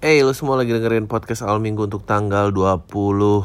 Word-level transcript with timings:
Eh, 0.00 0.24
lu 0.24 0.32
semua 0.32 0.56
lagi 0.56 0.72
dengerin 0.72 1.04
podcast 1.04 1.44
awal 1.44 1.60
minggu 1.60 1.84
untuk 1.84 2.08
tanggal 2.08 2.48
20 2.48 2.88
uh, 2.88 3.44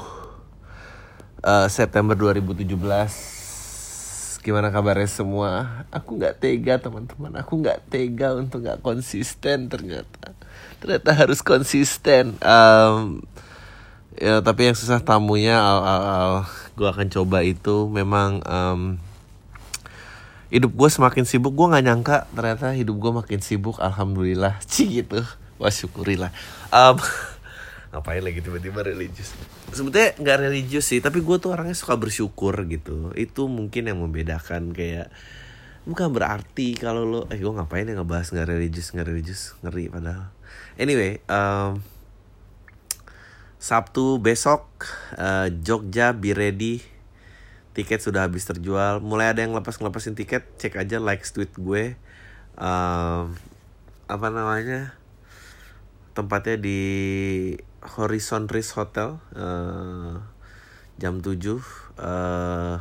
September 1.68 2.16
2017. 2.16 4.39
Gimana 4.39 4.71
kabarnya 4.71 5.12
semua? 5.12 5.83
Aku 5.91 6.15
nggak 6.15 6.39
tega 6.39 6.79
teman-teman. 6.79 7.36
Aku 7.44 7.60
nggak 7.60 7.91
tega 7.91 8.39
untuk 8.39 8.63
nggak 8.63 8.79
konsisten 8.79 9.68
ternyata. 9.68 10.31
Ternyata 10.79 11.12
harus 11.12 11.44
konsisten. 11.44 12.40
Um, 12.40 13.28
ya 14.15 14.40
tapi 14.40 14.72
yang 14.72 14.79
susah 14.79 15.03
tamunya. 15.03 15.60
Al, 15.60 15.83
al, 15.83 16.03
al. 16.07 16.33
Gue 16.79 16.87
akan 16.87 17.11
coba 17.11 17.43
itu. 17.43 17.91
Memang 17.91 18.39
um, 18.47 18.95
hidup 20.47 20.71
gue 20.71 20.87
semakin 20.87 21.27
sibuk. 21.27 21.51
Gue 21.51 21.67
nggak 21.67 21.83
nyangka 21.83 22.31
ternyata 22.31 22.71
hidup 22.71 22.95
gue 22.95 23.11
makin 23.11 23.43
sibuk. 23.43 23.75
Alhamdulillah. 23.83 24.63
Cih 24.71 25.03
gitu. 25.03 25.19
Wah 25.55 25.71
syukurilah. 25.71 26.31
Um, 26.71 26.99
Ngapain 27.95 28.19
lagi 28.19 28.43
tiba-tiba 28.43 28.84
religius? 28.84 29.31
Sebetulnya 29.71 30.11
nggak 30.20 30.52
religius 30.52 30.91
sih 30.91 30.99
Tapi 30.99 31.23
gue 31.23 31.39
tuh 31.39 31.55
orangnya 31.55 31.71
suka 31.71 31.95
bersyukur 31.95 32.52
gitu. 32.67 33.16
Itu 33.16 33.47
mungkin 33.47 33.88
yang 33.88 34.03
membedakan 34.03 34.75
kayak 34.75 35.07
Bukan 35.88 36.11
berarti 36.11 36.75
kalau 36.75 37.07
lo 37.07 37.21
Eh 37.31 37.39
gue 37.39 37.47
ngapain 37.55 37.88
ya 37.88 37.95
ngebahas 37.95 38.35
nggak 38.35 38.52
religius 38.52 38.91
nggak 38.91 39.07
religius 39.07 39.55
Ngeri 39.63 39.88
padahal. 39.88 40.27
Anyway 40.75 41.23
um, 41.31 41.80
Sabtu 43.63 44.19
besok 44.19 44.67
uh, 45.16 45.47
Jogja 45.63 46.11
be 46.11 46.35
ready. 46.35 46.83
Tiket 47.72 48.03
sudah 48.03 48.27
habis 48.27 48.44
terjual. 48.44 48.99
Mulai 48.99 49.31
ada 49.31 49.39
yang 49.39 49.55
lepas-ngelepasin 49.55 50.19
tiket 50.19 50.44
Cek 50.59 50.75
aja 50.75 50.99
like 50.99 51.23
tweet 51.23 51.55
gue. 51.55 51.95
Um, 52.59 53.39
Apa 54.11 54.27
namanya 54.30 55.05
tempatnya 56.15 56.55
di 56.55 56.79
Horizon 57.83 58.47
Ris 58.47 58.71
Hotel 58.73 59.19
uh, 59.35 60.23
jam 60.95 61.19
7 61.19 61.35
uh, 61.99 62.80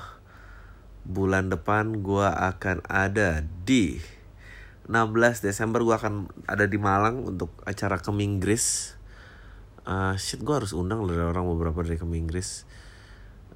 bulan 1.04 1.50
depan 1.50 2.00
gua 2.00 2.30
akan 2.54 2.86
ada 2.86 3.42
di 3.66 3.98
16 4.86 5.44
Desember. 5.44 5.82
Gua 5.82 5.98
akan 5.98 6.30
ada 6.46 6.64
di 6.70 6.78
Malang 6.78 7.26
untuk 7.26 7.50
acara 7.66 7.98
Keminggris 7.98 8.96
uh, 9.84 10.14
shit 10.14 10.41
gua 10.41 10.62
harus 10.62 10.70
undang 10.70 11.02
dari 11.04 11.20
orang 11.20 11.44
beberapa 11.50 11.82
dari 11.82 11.98
Keminggris 11.98 12.64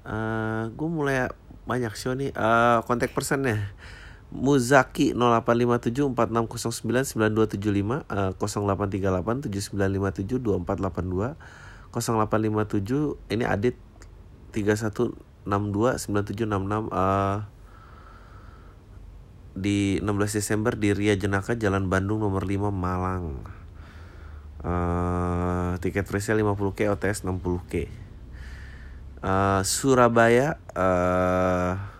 uh, 0.05 0.69
gua 0.75 0.89
mulai 0.91 1.17
banyak 1.71 1.95
show 1.95 2.19
nih. 2.19 2.35
Uh, 2.35 2.83
kontak 2.83 3.15
personnya 3.15 3.71
Muzaki 4.29 5.17
0857 5.17 6.13
4609 6.13 7.17
9275 7.17 8.05
uh, 8.13 8.37
0838 8.37 9.49
7957 9.49 10.45
2482 10.45 11.33
0857 11.97 13.33
ini 13.33 13.45
Adit 13.49 13.77
3162 14.53 15.17
9766 15.49 16.93
uh, 16.93 17.49
di 19.59 19.99
16 19.99 20.39
Desember 20.39 20.77
di 20.77 20.95
Ria 20.95 21.17
Jenaka 21.17 21.57
Jalan 21.57 21.89
Bandung 21.89 22.23
nomor 22.23 22.45
5 22.45 22.71
Malang. 22.71 23.43
Uh, 24.59 25.79
tiket 25.81 26.05
presale 26.05 26.45
50k 26.45 26.93
OTS 26.95 27.25
60k. 27.25 27.75
Uh, 29.19 29.61
Surabaya 29.67 30.63
uh, 30.79 31.98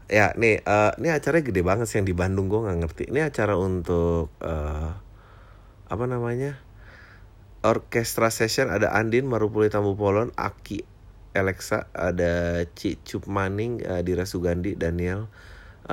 Ya, 0.10 0.34
nih 0.34 0.66
uh, 0.66 0.98
ini 0.98 1.14
acaranya 1.14 1.46
gede 1.46 1.62
banget 1.62 1.86
sih 1.86 2.02
yang 2.02 2.08
di 2.10 2.16
Bandung 2.18 2.50
gue 2.50 2.66
nggak 2.66 2.80
ngerti. 2.82 3.04
Ini 3.14 3.30
acara 3.30 3.60
untuk 3.60 4.34
uh, 4.42 4.98
apa 5.86 6.06
namanya? 6.10 6.58
Orkestra 7.60 8.32
session 8.32 8.72
ada 8.72 8.96
Andin 8.96 9.28
Marupuli 9.28 9.68
Tambu 9.68 10.00
Polon, 10.00 10.32
Aki 10.40 10.88
Alexa, 11.36 11.92
ada 11.92 12.64
Cicup 12.74 13.28
Maning, 13.28 13.84
uh, 13.86 14.02
Dira 14.02 14.24
Sugandi, 14.24 14.74
Daniel, 14.80 15.28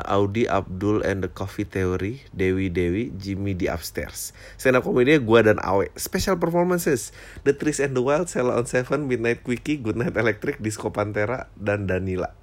Audi 0.05 0.45
Abdul 0.45 1.01
and 1.01 1.25
the 1.25 1.31
Coffee 1.33 1.65
Theory, 1.65 2.21
Dewi 2.37 2.69
Dewi, 2.69 3.17
Jimmy 3.17 3.57
di 3.57 3.65
Upstairs. 3.65 4.37
Stand 4.61 4.77
up 4.77 4.85
komedinya 4.85 5.17
gue 5.25 5.41
dan 5.41 5.57
Awe. 5.65 5.89
Special 5.97 6.37
performances, 6.37 7.17
The 7.49 7.57
Trees 7.57 7.81
and 7.81 7.97
the 7.97 8.05
Wild, 8.05 8.29
Sela 8.29 8.61
on 8.61 8.69
Seven, 8.69 9.09
Midnight 9.09 9.41
Quickie, 9.41 9.81
Goodnight 9.81 10.13
Electric, 10.13 10.61
Disco 10.61 10.93
Pantera, 10.93 11.49
dan 11.57 11.89
Danila. 11.89 12.37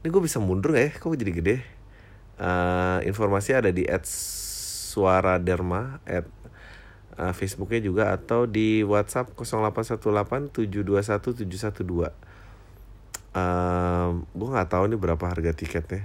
Ini 0.00 0.08
gue 0.08 0.22
bisa 0.24 0.40
mundur 0.40 0.72
gak 0.72 0.84
ya? 0.88 0.90
Kok 0.96 1.12
jadi 1.12 1.32
gede? 1.36 1.56
Uh, 2.40 3.04
informasi 3.04 3.52
ada 3.52 3.68
di 3.68 3.84
at 3.84 4.08
Suara 4.08 5.36
Derma, 5.36 6.00
at 6.08 6.24
uh, 7.20 7.36
Facebooknya 7.36 7.84
juga, 7.84 8.16
atau 8.16 8.48
di 8.48 8.80
WhatsApp 8.80 9.36
0818 9.36 10.56
721 10.56 11.44
712 11.44 12.31
um, 13.32 14.24
gue 14.32 14.48
nggak 14.48 14.68
tahu 14.72 14.92
nih 14.92 15.00
berapa 15.00 15.24
harga 15.24 15.52
tiketnya. 15.56 16.04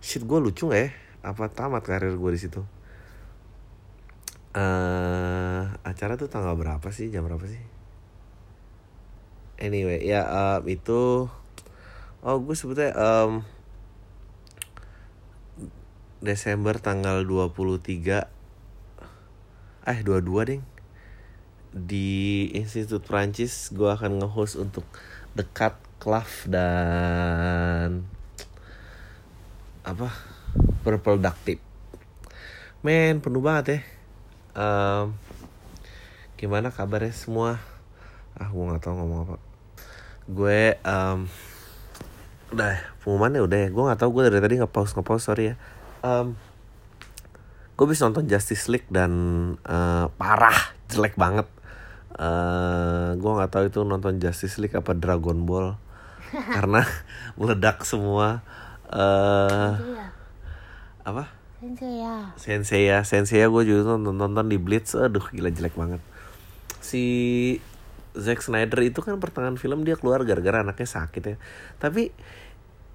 Shit 0.00 0.24
gue 0.24 0.38
lucu 0.40 0.68
nggak 0.68 0.80
ya? 0.80 0.90
Apa 1.24 1.48
tamat 1.48 1.84
karir 1.84 2.16
gue 2.16 2.30
di 2.32 2.40
situ? 2.40 2.60
Uh, 4.54 5.66
acara 5.82 6.14
tuh 6.14 6.28
tanggal 6.28 6.54
berapa 6.56 6.88
sih? 6.92 7.08
Jam 7.08 7.24
berapa 7.24 7.44
sih? 7.48 7.60
Anyway 9.60 10.02
ya 10.02 10.26
um, 10.26 10.62
itu 10.66 11.30
oh 12.24 12.36
gue 12.42 12.56
sebetulnya 12.58 12.92
um, 12.96 13.46
Desember 16.24 16.80
tanggal 16.80 17.22
23 17.22 18.24
eh 19.84 19.98
22 20.00 20.48
ding 20.48 20.64
di 21.74 22.48
Institut 22.56 23.04
Prancis 23.04 23.68
gue 23.74 23.90
akan 23.90 24.22
nge-host 24.22 24.56
untuk 24.56 24.86
dekat 25.34 25.74
Clove 25.98 26.48
dan 26.48 28.06
apa? 29.84 30.08
Tape 31.44 31.74
men 32.84 33.24
penuh 33.24 33.40
banget 33.40 33.64
ya. 33.64 33.80
Um, 34.54 35.16
gimana 36.36 36.68
kabarnya 36.68 37.16
semua? 37.16 37.56
Ah 38.36 38.52
gue 38.52 38.60
nggak 38.60 38.84
tahu 38.84 38.92
ngomong 38.92 39.20
apa. 39.24 39.36
Gue 40.28 40.76
um, 40.84 41.24
udah 42.52 42.76
pengumumannya 43.00 43.40
udah 43.40 43.58
ya. 43.64 43.68
Gue 43.72 43.82
nggak 43.88 44.00
tahu 44.04 44.10
gue 44.20 44.22
dari 44.28 44.44
tadi 44.44 44.54
nggak 44.60 44.74
pause 44.76 44.92
sorry 45.24 45.44
ya. 45.50 45.54
Um, 46.04 46.36
gue 47.74 47.86
bisa 47.88 48.04
nonton 48.04 48.28
Justice 48.28 48.68
League 48.68 48.86
dan 48.92 49.10
uh, 49.64 50.12
parah 50.20 50.76
jelek 50.92 51.16
banget 51.16 51.48
uh, 52.18 53.14
gue 53.18 53.30
nggak 53.30 53.50
tahu 53.50 53.64
itu 53.70 53.80
nonton 53.82 54.18
Justice 54.22 54.58
League 54.62 54.74
apa 54.74 54.94
Dragon 54.94 55.46
Ball. 55.46 55.74
Karena 56.56 56.82
meledak 57.38 57.82
semua. 57.86 58.42
Uh, 58.90 59.78
apa? 61.04 61.30
Senseiya. 61.58 62.14
Senseiya. 62.36 62.98
Senseiya 63.02 63.46
gue 63.48 63.62
juga 63.64 63.96
nonton 63.96 64.14
nonton 64.14 64.46
di 64.46 64.58
Blitz. 64.60 64.94
Aduh 64.98 65.24
gila 65.32 65.50
jelek 65.50 65.74
banget. 65.74 66.02
Si 66.84 67.04
Zack 68.14 68.44
Snyder 68.44 68.78
itu 68.86 69.02
kan 69.02 69.18
pertengahan 69.18 69.58
film 69.58 69.82
dia 69.82 69.98
keluar 69.98 70.22
gara-gara 70.22 70.62
anaknya 70.62 70.86
sakit 70.86 71.22
ya. 71.24 71.36
Tapi 71.80 72.14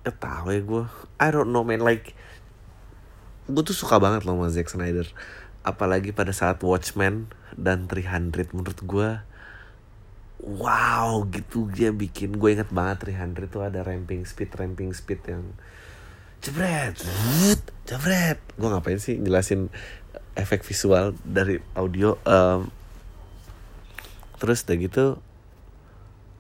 ya 0.08 0.12
tahu 0.16 0.56
ya 0.56 0.62
gue 0.64 0.84
I 1.20 1.28
don't 1.34 1.52
know 1.52 1.66
man. 1.66 1.82
Like 1.82 2.14
gue 3.50 3.64
tuh 3.66 3.74
suka 3.76 3.98
banget 3.98 4.24
loh 4.24 4.38
sama 4.38 4.48
Zack 4.54 4.70
Snyder. 4.70 5.10
Apalagi 5.66 6.14
pada 6.14 6.32
saat 6.32 6.62
Watchmen 6.62 7.34
dan 7.58 7.90
300 7.90 8.54
menurut 8.54 8.80
gue 8.86 9.10
wow 10.40 11.28
gitu 11.28 11.68
dia 11.68 11.92
bikin 11.92 12.40
gue 12.40 12.56
inget 12.56 12.72
banget 12.72 13.12
300 13.12 13.52
tuh 13.52 13.60
ada 13.60 13.84
ramping 13.84 14.24
speed 14.24 14.56
ramping 14.56 14.96
speed 14.96 15.20
yang 15.28 15.44
jebret 16.40 16.96
jebret. 17.84 18.40
Gue 18.56 18.70
ngapain 18.72 19.02
sih 19.02 19.20
jelasin 19.20 19.68
efek 20.40 20.64
visual 20.64 21.12
dari 21.28 21.60
audio 21.76 22.16
um, 22.24 22.72
terus 24.40 24.64
udah 24.64 24.78
gitu 24.80 25.06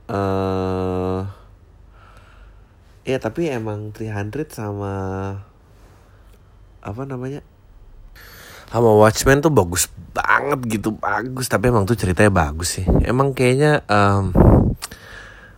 eh 0.10 0.16
uh, 0.16 1.22
ya 3.04 3.20
tapi 3.20 3.52
emang 3.52 3.92
300 3.92 4.48
sama 4.50 4.94
apa 6.80 7.04
namanya 7.04 7.44
sama 8.70 8.94
Watchmen 8.94 9.42
tuh 9.42 9.50
bagus 9.50 9.90
banget 10.14 10.62
gitu 10.70 10.94
bagus. 10.94 11.50
Tapi 11.50 11.74
emang 11.74 11.90
tuh 11.90 11.98
ceritanya 11.98 12.30
bagus 12.30 12.80
sih. 12.80 12.86
Emang 13.02 13.34
kayaknya 13.34 13.82
um, 13.90 14.30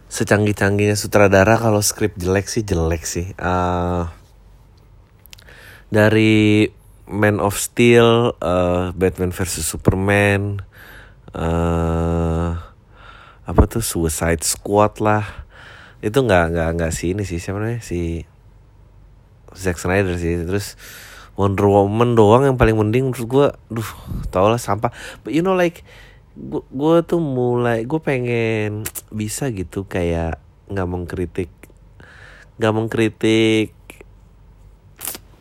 secanggih-canggihnya 0.07 0.95
sutradara 0.95 1.59
kalau 1.59 1.83
skrip 1.83 2.15
jelek 2.15 2.47
sih 2.47 2.63
jelek 2.63 3.03
sih. 3.03 3.35
Uh, 3.35 4.07
dari 5.91 6.71
Man 7.11 7.43
of 7.43 7.59
Steel 7.59 8.31
uh, 8.39 8.95
Batman 8.95 9.35
versus 9.35 9.67
Superman 9.67 10.63
uh, 11.35 12.55
apa 13.43 13.61
tuh 13.67 13.83
Suicide 13.83 14.47
Squad 14.47 15.03
lah. 15.03 15.27
Itu 15.99 16.23
nggak 16.23 16.55
nggak 16.55 16.69
nggak 16.79 16.91
si 16.95 17.11
ini 17.11 17.27
sih 17.27 17.43
siapa 17.43 17.59
namanya? 17.59 17.83
Si 17.83 18.23
Zack 19.51 19.83
Snyder 19.83 20.15
sih. 20.15 20.47
Terus 20.47 20.79
Wonder 21.39 21.67
Woman 21.67 22.13
doang 22.13 22.43
yang 22.43 22.59
paling 22.59 22.75
mending 22.75 23.11
menurut 23.11 23.27
gue 23.27 23.47
duh 23.79 23.89
tau 24.29 24.51
lah 24.51 24.59
sampah. 24.59 24.91
But 25.23 25.31
you 25.31 25.41
know 25.41 25.55
like 25.55 25.83
gue 26.71 26.97
tuh 27.03 27.19
mulai 27.19 27.83
gue 27.83 27.99
pengen 27.99 28.87
bisa 29.11 29.51
gitu 29.51 29.83
kayak 29.87 30.39
nggak 30.71 30.87
mengkritik 30.87 31.51
nggak 32.55 32.73
mengkritik 32.75 33.75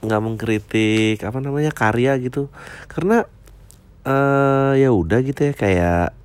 nggak 0.00 0.22
mengkritik 0.24 1.18
apa 1.22 1.38
namanya 1.42 1.74
karya 1.74 2.16
gitu. 2.22 2.48
Karena 2.88 3.26
uh, 4.06 4.72
ya 4.78 4.90
udah 4.94 5.18
gitu 5.20 5.50
ya 5.50 5.54
kayak 5.54 6.16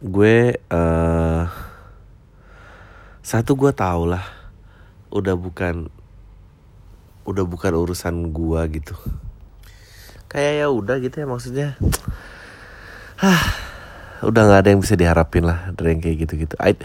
gue 0.00 0.56
uh, 0.72 1.44
satu 3.20 3.52
gue 3.52 3.70
tau 3.76 4.08
lah 4.08 4.24
udah 5.12 5.36
bukan 5.36 5.92
udah 7.30 7.46
bukan 7.46 7.72
urusan 7.78 8.34
gue 8.34 8.60
gitu. 8.82 8.98
Kayak 10.26 10.52
ya 10.62 10.66
udah 10.70 10.96
gitu 10.98 11.16
ya 11.22 11.26
maksudnya. 11.30 11.68
Hah, 13.22 13.42
udah 14.26 14.42
nggak 14.46 14.60
ada 14.66 14.68
yang 14.74 14.82
bisa 14.82 14.98
diharapin 14.98 15.46
lah 15.46 15.70
dari 15.72 15.96
yang 15.96 16.00
kayak 16.04 16.16
gitu 16.28 16.44
gitu 16.44 16.54
I 16.60 16.76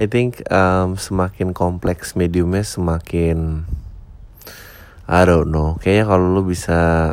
I 0.00 0.08
think 0.08 0.40
um, 0.48 0.96
semakin 0.96 1.52
kompleks 1.52 2.14
mediumnya 2.14 2.62
semakin 2.64 3.68
I 5.08 5.24
don't 5.24 5.48
know. 5.48 5.80
Kayaknya 5.80 6.04
kalau 6.04 6.26
lu 6.36 6.42
bisa 6.44 7.12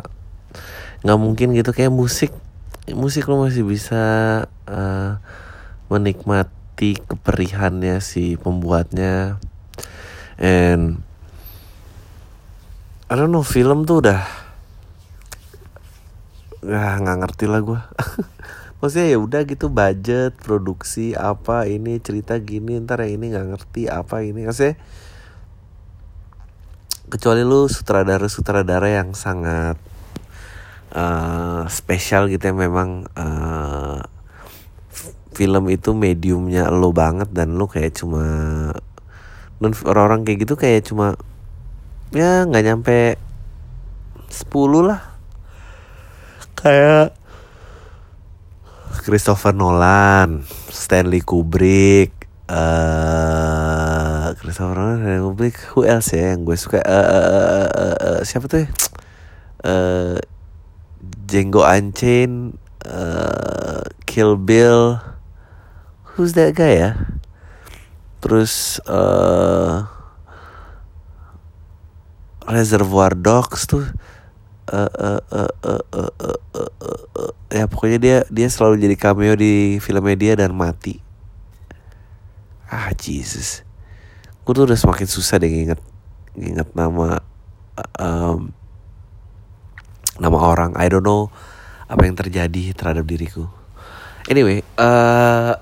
nggak 1.00 1.18
mungkin 1.20 1.56
gitu. 1.56 1.72
Kayak 1.72 1.96
musik 1.96 2.32
musik 2.92 3.24
lu 3.26 3.40
masih 3.40 3.64
bisa 3.64 4.04
uh, 4.68 5.16
menikmati 5.88 7.00
keperihannya 7.00 8.04
si 8.04 8.36
pembuatnya. 8.36 9.40
And 10.36 11.00
I 13.06 13.14
don't 13.14 13.30
know 13.30 13.46
film 13.46 13.86
tuh 13.86 14.02
udah 14.02 14.20
nggak 16.66 16.94
nggak 17.06 17.18
ngerti 17.22 17.44
lah 17.46 17.60
gue 17.62 17.80
maksudnya 18.82 19.06
ya 19.14 19.18
udah 19.22 19.40
gitu 19.46 19.70
budget 19.70 20.34
produksi 20.42 21.14
apa 21.14 21.70
ini 21.70 22.02
cerita 22.02 22.36
gini 22.42 22.76
ntar 22.82 23.06
yang 23.06 23.22
ini 23.22 23.26
nggak 23.32 23.48
ngerti 23.56 23.82
apa 23.88 24.26
ini. 24.26 24.44
Maksudnya 24.44 24.76
kecuali 27.06 27.46
lu 27.46 27.70
sutradara 27.70 28.26
sutradara 28.26 28.90
yang 28.90 29.14
sangat 29.14 29.78
uh, 30.92 31.64
spesial 31.70 32.26
gitu 32.26 32.50
ya 32.50 32.54
memang 32.54 33.06
uh, 33.14 34.02
film 35.32 35.64
itu 35.70 35.94
mediumnya 35.94 36.68
lo 36.68 36.90
banget 36.90 37.30
dan 37.30 37.54
lo 37.54 37.70
kayak 37.70 37.94
cuma 37.96 38.24
orang-orang 39.62 40.26
kayak 40.26 40.38
gitu 40.44 40.54
kayak 40.58 40.84
cuma 40.84 41.16
ya 42.14 42.46
nggak 42.46 42.64
nyampe 42.66 43.18
10 44.30 44.52
lah 44.86 45.00
kayak 46.58 47.14
Christopher 49.06 49.54
Nolan, 49.54 50.42
Stanley 50.66 51.22
Kubrick, 51.22 52.26
uh, 52.50 54.34
Christopher 54.34 54.74
Nolan, 54.74 54.98
Stanley 54.98 55.22
Kubrick, 55.22 55.56
who 55.70 55.86
else 55.86 56.10
ya 56.10 56.34
yang 56.34 56.42
gue 56.42 56.58
suka? 56.58 56.82
Uh, 56.82 56.90
uh, 56.90 57.70
uh, 57.70 57.96
uh, 58.02 58.20
siapa 58.26 58.50
tuh 58.50 58.66
ya? 58.66 58.68
Uh, 59.62 60.18
Django 61.22 61.62
Unchained, 61.62 62.58
uh, 62.82 63.86
Kill 64.10 64.34
Bill, 64.34 64.98
who's 66.18 66.34
that 66.34 66.58
guy 66.58 66.82
ya? 66.82 66.98
Terus 68.18 68.82
uh, 68.90 69.86
Reservoir 72.46 73.18
Dogs 73.18 73.66
tuh 73.66 73.84
uh, 74.70 75.20
ya 77.50 77.64
pokoknya 77.70 77.98
dia 77.98 78.16
dia 78.28 78.48
selalu 78.50 78.82
jadi 78.82 78.96
cameo 78.98 79.34
di 79.38 79.78
filmnya 79.78 80.16
dia 80.18 80.32
dan 80.34 80.54
mati. 80.54 80.98
Ah 82.66 82.90
Jesus. 82.94 83.62
Gue 84.42 84.52
tuh 84.54 84.66
udah 84.66 84.78
semakin 84.78 85.06
susah 85.06 85.38
deh 85.38 85.50
nginget 85.50 85.80
nginget 86.34 86.68
nama 86.74 87.22
um, 87.98 88.50
nama 90.18 90.38
orang. 90.38 90.74
I 90.74 90.90
don't 90.90 91.06
know 91.06 91.30
apa 91.86 92.02
yang 92.06 92.18
terjadi 92.18 92.74
terhadap 92.74 93.06
diriku. 93.06 93.46
Anyway 94.26 94.66
uh, 94.74 95.54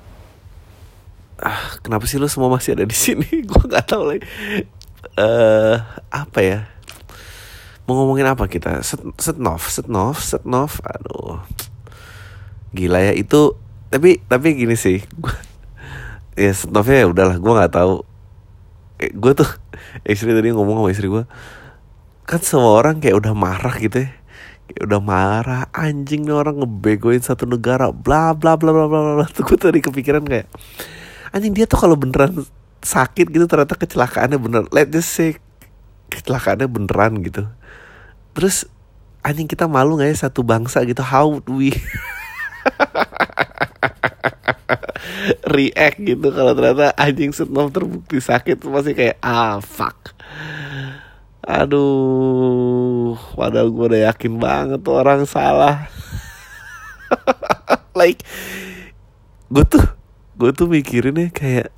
ah, 1.37 1.65
kenapa 1.85 2.09
sih 2.09 2.17
lu 2.17 2.29
semua 2.33 2.49
masih 2.49 2.77
ada 2.77 2.89
di 2.89 2.97
sini? 2.97 3.29
Gue 3.49 3.63
nggak 3.69 3.85
tahu 3.85 4.09
lagi. 4.09 4.25
Uh, 5.15 5.79
apa 6.11 6.41
ya 6.43 6.74
mau 7.85 8.01
ngomongin 8.01 8.29
apa 8.29 8.49
kita? 8.49 8.81
Set 8.81 9.01
setnov 9.21 9.61
setnov 9.69 10.17
setnov 10.17 10.73
aduh. 10.81 11.45
Gila 12.73 13.01
ya 13.01 13.13
itu 13.13 13.55
tapi 13.93 14.25
tapi 14.25 14.57
gini 14.57 14.75
sih. 14.75 15.05
Gua, 15.21 15.37
ya 16.41 16.51
setnovnya 16.51 17.05
ya 17.05 17.07
udahlah 17.13 17.37
gue 17.37 17.53
nggak 17.53 17.75
tahu. 17.77 17.95
Eh, 19.05 19.13
gue 19.13 19.33
tuh 19.37 19.49
istri 20.13 20.33
tadi 20.33 20.51
ngomong 20.57 20.81
sama 20.85 20.91
istri 20.91 21.09
gue 21.13 21.25
kan 22.25 22.41
semua 22.41 22.81
orang 22.81 23.05
kayak 23.05 23.21
udah 23.21 23.37
marah 23.37 23.77
gitu 23.77 24.09
ya. 24.09 24.11
Kayak 24.65 24.83
udah 24.89 25.01
marah 25.05 25.63
anjing 25.77 26.25
nih 26.25 26.33
orang 26.33 26.57
ngebegoin 26.65 27.21
satu 27.21 27.45
negara 27.45 27.93
bla 27.93 28.33
bla 28.33 28.57
bla 28.57 28.73
bla 28.73 28.89
bla 28.89 29.01
bla. 29.21 29.27
Tuh 29.35 29.45
gue 29.45 29.61
tadi 29.61 29.85
kepikiran 29.85 30.25
kayak 30.25 30.49
anjing 31.37 31.53
dia 31.53 31.69
tuh 31.69 31.77
kalau 31.77 31.99
beneran 31.99 32.49
sakit 32.81 33.29
gitu 33.29 33.45
ternyata 33.45 33.77
kecelakaannya 33.77 34.41
bener. 34.41 34.63
Let 34.73 34.89
just 34.89 35.13
say 35.13 35.37
kecelakaannya 36.09 36.65
beneran 36.65 37.21
gitu 37.21 37.45
terus 38.35 38.67
anjing 39.25 39.49
kita 39.49 39.65
malu 39.65 39.97
gak 39.97 40.13
ya 40.13 40.29
satu 40.29 40.45
bangsa 40.45 40.85
gitu? 40.85 41.01
How 41.01 41.31
would 41.31 41.49
we 41.49 41.73
react 45.55 46.03
gitu 46.03 46.29
kalau 46.35 46.53
ternyata 46.53 46.93
anjing 46.99 47.33
Setnov 47.33 47.73
terbukti 47.73 48.21
sakit 48.21 48.61
masih 48.69 48.93
kayak 48.93 49.17
ah 49.25 49.63
fuck. 49.63 50.13
Aduh 51.45 53.17
padahal 53.33 53.73
gue 53.73 53.85
udah 53.95 54.01
yakin 54.13 54.37
banget 54.37 54.81
tuh 54.83 54.99
orang 54.99 55.25
salah. 55.25 55.89
Like 57.99 58.27
gue 59.49 59.65
tuh 59.65 59.85
gue 60.35 60.51
tuh 60.51 60.67
mikirin 60.67 61.15
ya 61.15 61.29
kayak 61.31 61.69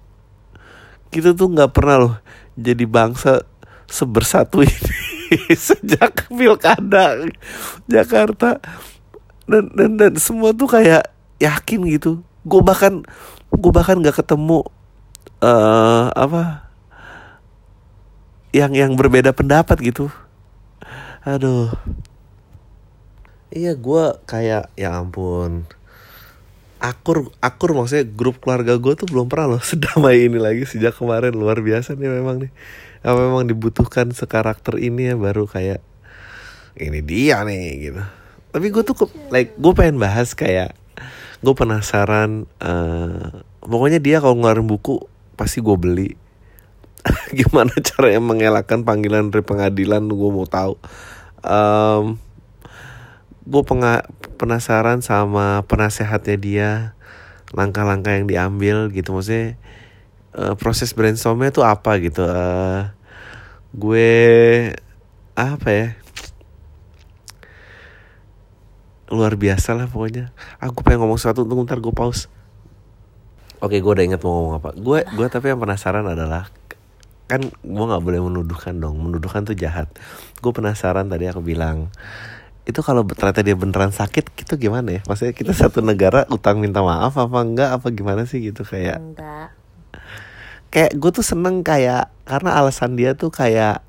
kita 1.13 1.37
tuh 1.37 1.53
nggak 1.53 1.77
pernah 1.77 1.97
loh 2.01 2.15
jadi 2.57 2.89
bangsa 2.89 3.45
sebersatu 3.85 4.65
ini 4.65 4.91
sejak 5.69 6.29
pilkada 6.31 7.27
Jakarta. 7.87 8.59
Dan 9.47 9.71
dan 9.75 9.91
dan 9.95 10.13
semua 10.19 10.51
tuh 10.51 10.67
kayak 10.67 11.07
yakin 11.39 11.87
gitu. 11.91 12.23
Gue 12.43 12.61
bahkan 12.63 13.07
gue 13.51 13.73
bahkan 13.73 13.99
nggak 13.99 14.23
ketemu 14.25 14.67
uh, 15.41 16.11
apa 16.15 16.67
yang 18.55 18.73
yang 18.73 18.93
berbeda 18.97 19.37
pendapat 19.37 19.77
gitu. 19.85 20.09
Aduh. 21.27 21.75
Iya 23.53 23.79
gue 23.79 24.05
kayak 24.27 24.75
ya 24.75 24.99
ampun. 24.99 25.67
Akur 26.77 27.33
akur 27.41 27.73
maksudnya 27.73 28.05
grup 28.05 28.43
keluarga 28.43 28.77
gue 28.77 28.93
tuh 28.95 29.09
belum 29.09 29.33
pernah 29.33 29.57
loh 29.57 29.63
sedamai 29.71 30.29
ini 30.29 30.39
lagi 30.41 30.65
sejak 30.67 30.97
kemarin. 30.97 31.35
Luar 31.37 31.61
biasa 31.63 31.95
nih 31.95 32.11
memang 32.11 32.47
nih 32.47 32.53
ya, 33.07 33.15
memang 33.15 33.47
dibutuhkan 33.47 34.11
sekarakter 34.11 34.83
ini 34.83 35.15
ya 35.15 35.15
baru 35.15 35.47
kayak 35.47 35.79
ini 36.75 37.01
dia 37.07 37.47
nih 37.47 37.67
gitu. 37.91 38.03
Tapi 38.51 38.67
gue 38.75 38.83
tuh 38.83 39.07
like 39.31 39.55
gue 39.55 39.73
pengen 39.73 40.03
bahas 40.03 40.35
kayak 40.35 40.75
gue 41.39 41.55
penasaran 41.55 42.51
uh, 42.59 43.45
pokoknya 43.63 44.03
dia 44.03 44.19
kalau 44.19 44.35
ngeluarin 44.35 44.67
buku 44.67 45.07
pasti 45.39 45.63
gue 45.63 45.77
beli. 45.79 46.11
Gimana 47.39 47.71
caranya 47.79 48.19
mengelakkan 48.19 48.83
panggilan 48.83 49.31
dari 49.31 49.47
pengadilan 49.47 50.03
gue 50.11 50.31
mau 50.35 50.49
tahu. 50.49 50.75
Um, 51.47 52.19
gue 53.47 53.63
penasaran 54.35 55.07
sama 55.07 55.63
penasehatnya 55.71 56.37
dia 56.41 56.71
langkah-langkah 57.55 58.19
yang 58.19 58.27
diambil 58.27 58.91
gitu. 58.91 59.15
Maksudnya 59.15 59.55
uh, 60.35 60.59
proses 60.59 60.91
brainstormnya 60.93 61.55
tuh 61.55 61.63
apa 61.63 62.03
gitu 62.03 62.27
uh, 62.27 62.96
gue 63.77 64.09
apa 65.37 65.69
ya? 65.69 65.89
Luar 69.13 69.37
biasa 69.37 69.77
lah 69.77 69.87
pokoknya. 69.87 70.33
Aku 70.59 70.81
pengen 70.81 71.05
ngomong 71.05 71.21
sesuatu 71.21 71.45
untuk 71.45 71.61
ntar 71.69 71.85
gue 71.85 71.93
pause. 71.93 72.33
Oke 73.61 73.79
gue 73.79 73.93
udah 73.93 74.05
inget 74.05 74.21
mau 74.25 74.33
ngomong 74.41 74.55
apa. 74.59 74.71
Gue 74.75 75.05
gue 75.05 75.27
tapi 75.29 75.53
yang 75.53 75.61
penasaran 75.61 76.09
adalah 76.09 76.49
kan 77.29 77.45
gue 77.45 77.85
nggak 77.85 78.03
boleh 78.03 78.21
menuduhkan 78.25 78.81
dong. 78.81 78.97
Menuduhkan 78.97 79.45
tuh 79.45 79.53
jahat. 79.53 79.93
Gue 80.41 80.57
penasaran 80.57 81.13
tadi 81.13 81.29
aku 81.29 81.45
bilang 81.45 81.93
itu 82.67 82.83
kalau 82.83 83.07
ternyata 83.07 83.47
dia 83.47 83.55
beneran 83.55 83.95
sakit 83.95 84.33
gitu 84.35 84.59
gimana 84.59 84.99
ya? 84.99 85.01
Maksudnya 85.07 85.37
kita 85.37 85.53
satu 85.55 85.85
negara 85.85 86.27
utang 86.33 86.59
minta 86.59 86.81
maaf 86.81 87.15
apa 87.15 87.39
enggak? 87.45 87.77
Apa 87.77 87.93
gimana 87.93 88.25
sih 88.25 88.41
gitu 88.43 88.67
kayak? 88.67 88.99
Enggak 88.99 89.56
kayak 90.77 90.93
gue 90.93 91.09
tuh 91.09 91.25
seneng 91.25 91.65
kayak 91.65 92.13
karena 92.29 92.61
alasan 92.61 93.01
dia 93.01 93.17
tuh 93.17 93.33
kayak 93.33 93.81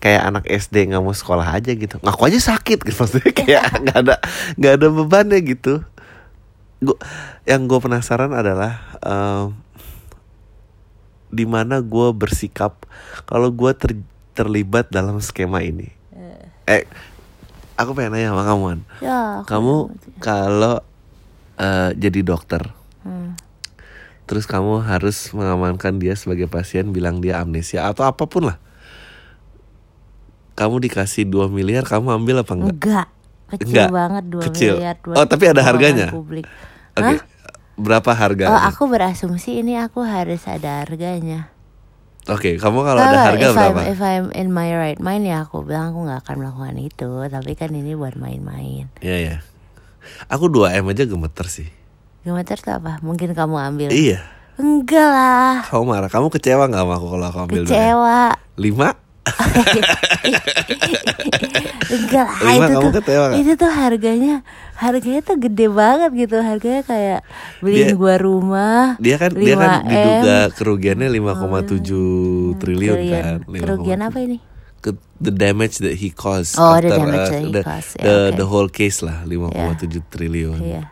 kayak 0.00 0.22
anak 0.24 0.48
SD 0.48 0.88
nggak 0.88 1.04
mau 1.04 1.12
sekolah 1.12 1.44
aja 1.44 1.76
gitu. 1.76 2.00
Ngaku 2.00 2.22
aja 2.32 2.56
sakit 2.56 2.88
gitu 2.88 2.96
maksudnya 3.04 3.32
kayak 3.36 3.64
nggak 3.84 3.98
ada 4.00 4.16
nggak 4.56 4.72
ada 4.80 4.86
bebannya 4.88 5.38
gitu. 5.44 5.84
Gua 6.80 6.96
yang 7.44 7.68
gue 7.68 7.76
penasaran 7.84 8.32
adalah 8.32 8.80
um, 9.04 9.52
di 11.28 11.44
mana 11.44 11.84
gue 11.84 12.08
bersikap 12.16 12.88
kalau 13.28 13.52
gue 13.52 13.72
ter, 13.76 13.92
terlibat 14.32 14.88
dalam 14.88 15.20
skema 15.20 15.60
ini. 15.60 15.92
Eh. 16.64 16.88
Aku 17.76 17.92
pengen 17.92 18.16
nanya 18.16 18.32
sama 18.32 18.48
kamu 18.48 18.64
ya 19.04 19.42
kamu 19.44 19.92
kalau 20.24 20.80
eh, 21.60 21.92
jadi 21.92 22.24
dokter. 22.24 22.83
Terus 24.24 24.44
kamu 24.44 24.80
harus 24.82 25.30
mengamankan 25.30 25.96
dia 25.96 26.14
sebagai 26.14 26.46
pasien 26.46 26.90
bilang 26.90 27.20
dia 27.20 27.38
amnesia 27.38 27.84
atau 27.84 28.04
apa 28.04 28.24
pun 28.24 28.48
lah 28.48 28.58
kamu 30.54 30.80
dikasih 30.80 31.26
2 31.26 31.50
miliar 31.50 31.82
kamu 31.82 32.14
ambil 32.14 32.40
apa 32.40 32.52
enggak 32.54 32.72
enggak 32.72 33.08
kecil 33.50 33.68
Enggak, 33.68 33.88
banget 33.92 34.24
dua 34.26 34.42
kecil. 34.48 34.72
miliar 34.74 34.96
buat 34.98 35.14
Oh, 35.14 35.26
tapi 35.26 35.44
ada 35.46 35.62
harganya? 35.62 36.08
publik. 36.10 36.46
oke 36.92 37.04
Hah? 37.04 37.20
berapa 37.74 38.10
harga 38.10 38.44
Oh, 38.48 38.60
aku 38.62 38.82
berasumsi 38.86 39.60
ini 39.60 39.74
aku 39.76 40.00
harus 40.02 40.46
ada 40.46 40.82
harganya. 40.82 41.50
oke 42.24 42.56
kamu 42.56 42.78
kalau 42.80 42.98
ada 42.98 43.18
harga 43.28 43.46
if 43.46 43.54
berapa 43.54 43.80
I'm, 43.82 43.90
if 43.90 44.00
I'm 44.00 44.26
in 44.32 44.48
my 44.48 44.72
right 44.72 44.96
mind 44.96 45.26
ya 45.26 45.44
aku 45.44 45.60
bilang 45.60 45.92
aku 45.92 46.06
nggak 46.06 46.20
akan 46.24 46.34
melakukan 46.40 46.76
itu. 46.80 47.10
Tapi 47.28 47.52
kan 47.52 47.70
ini 47.70 47.92
buat 47.92 48.16
main-main. 48.16 48.88
Iya 48.98 49.16
ya 49.20 49.36
aku 50.26 50.48
2 50.48 50.80
m 50.80 50.88
aja 50.88 51.04
gemeter 51.04 51.46
sih 51.46 51.68
Gemeter 52.24 52.56
tuh 52.56 52.74
apa? 52.74 52.98
Mungkin 53.00 53.30
kamu 53.30 53.54
ambil. 53.54 53.88
iya 53.90 54.24
Enggak 54.54 55.02
lah. 55.04 55.66
kamu 55.66 55.82
marah 55.84 56.06
kamu 56.06 56.30
kecewa 56.30 56.64
nggak 56.64 56.78
sama 56.80 56.94
aku 56.94 57.06
kalau 57.08 57.26
aku 57.26 57.38
ambil 57.42 57.60
2 57.60 57.62
M? 57.62 57.68
Kecewa. 57.68 58.20
lima 58.54 58.88
Enggak 61.86 62.24
lah. 62.24 62.38
Lima, 62.40 62.54
itu 62.56 62.72
kamu 62.72 62.80
tuh, 62.80 62.92
kecewa 62.96 63.26
itu 63.34 63.52
tuh 63.54 63.68
harganya 63.68 64.34
harganya 64.74 65.20
tuh 65.20 65.36
gede 65.38 65.66
banget 65.68 66.10
gitu. 66.16 66.36
Harganya 66.38 66.82
kayak 66.82 67.20
beliin 67.58 67.86
Dia- 67.88 67.98
gua 67.98 68.14
rumah. 68.16 68.82
dia 68.96 69.16
kan 69.16 69.30
dia 69.32 69.54
kan 69.54 69.70
5M. 69.80 69.90
diduga 69.90 70.38
kerugiannya 70.50 71.08
5,7 71.10 72.54
triliun 72.56 72.98
kan 73.10 73.34
Kerugian 73.44 74.00
5,7. 74.00 74.08
apa 74.08 74.18
ini? 74.22 74.38
the 75.16 75.32
damage 75.32 75.80
that 75.80 75.96
he 75.96 76.12
caused 76.12 76.60
Oh, 76.60 76.76
the 76.76 76.84
after, 76.84 77.00
damage 77.00 77.16
uh, 77.16 77.30
that 77.30 77.40
he 77.40 77.48
the, 77.50 77.62
caused. 77.64 77.90
Ya, 77.96 78.04
the, 78.04 78.12
oke. 78.12 78.36
the 78.36 78.46
whole 78.46 78.68
case 78.68 79.00
lah 79.00 79.24
5,7 79.24 79.98
triliun 80.06 80.60
Iya. 80.60 80.82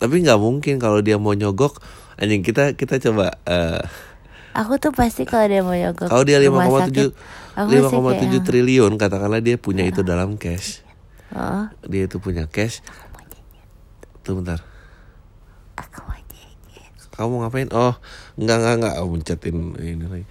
Tapi 0.00 0.24
nggak 0.24 0.40
mungkin 0.40 0.80
kalau 0.80 1.04
dia 1.04 1.20
mau 1.20 1.36
nyogok. 1.36 1.76
Anjing 2.16 2.40
kita 2.40 2.76
kita 2.76 3.00
coba 3.00 3.36
eh, 3.48 3.80
Aku 4.56 4.76
tuh 4.82 4.90
pasti 4.90 5.22
kalau 5.28 5.46
dia 5.46 5.62
mau 5.62 5.76
nyogok 5.76 6.10
kalau 6.10 6.24
dia 6.26 6.42
5,7 6.42 6.50
sakit, 6.90 7.10
aku 7.54 7.68
pasti 7.70 7.96
5,7 7.96 8.02
kayak, 8.02 8.42
triliun 8.42 8.92
katakanlah 8.98 9.40
dia 9.40 9.56
punya 9.56 9.86
itu 9.86 10.02
dalam 10.02 10.34
cash. 10.40 10.82
Oh, 11.30 11.70
dia 11.86 12.10
itu 12.10 12.18
punya 12.18 12.50
cash. 12.50 12.82
Tuh 14.26 14.42
bentar. 14.42 14.58
Aku 15.78 16.02
mau 16.02 16.18
kamu 17.20 17.36
mau 17.36 17.40
ngapain? 17.44 17.68
Oh 17.76 17.94
nggak 18.40 18.58
nggak 18.58 18.74
nggak. 18.80 18.94
Oh, 19.04 19.08
mencetin 19.12 19.56
ini 19.76 20.06
lagi. 20.08 20.26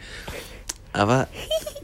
Apa? 0.90 1.30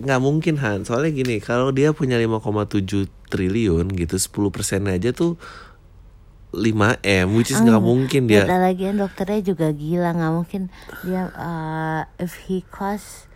Nggak 0.01 0.19
mungkin 0.19 0.57
Han. 0.57 0.81
Soalnya 0.81 1.13
gini 1.13 1.37
kalau 1.37 1.69
dia 1.69 1.93
punya 1.93 2.17
5,7 2.17 3.05
triliun 3.29 3.85
gitu 3.93 4.17
10 4.17 4.49
persen 4.49 4.89
aja 4.89 5.13
tuh 5.13 5.37
5 6.55 7.03
m 7.03 7.27
which 7.35 7.51
is 7.51 7.59
nggak 7.59 7.83
mungkin 7.83 8.25
dia. 8.25 8.47
Dan 8.47 8.63
lagian 8.63 8.95
dokternya 8.95 9.43
juga 9.43 9.69
gila 9.69 10.15
nggak 10.15 10.33
mungkin 10.33 10.61
dia 11.03 11.27
uh, 11.35 12.01
if 12.17 12.47
he 12.47 12.63
cost 12.71 13.27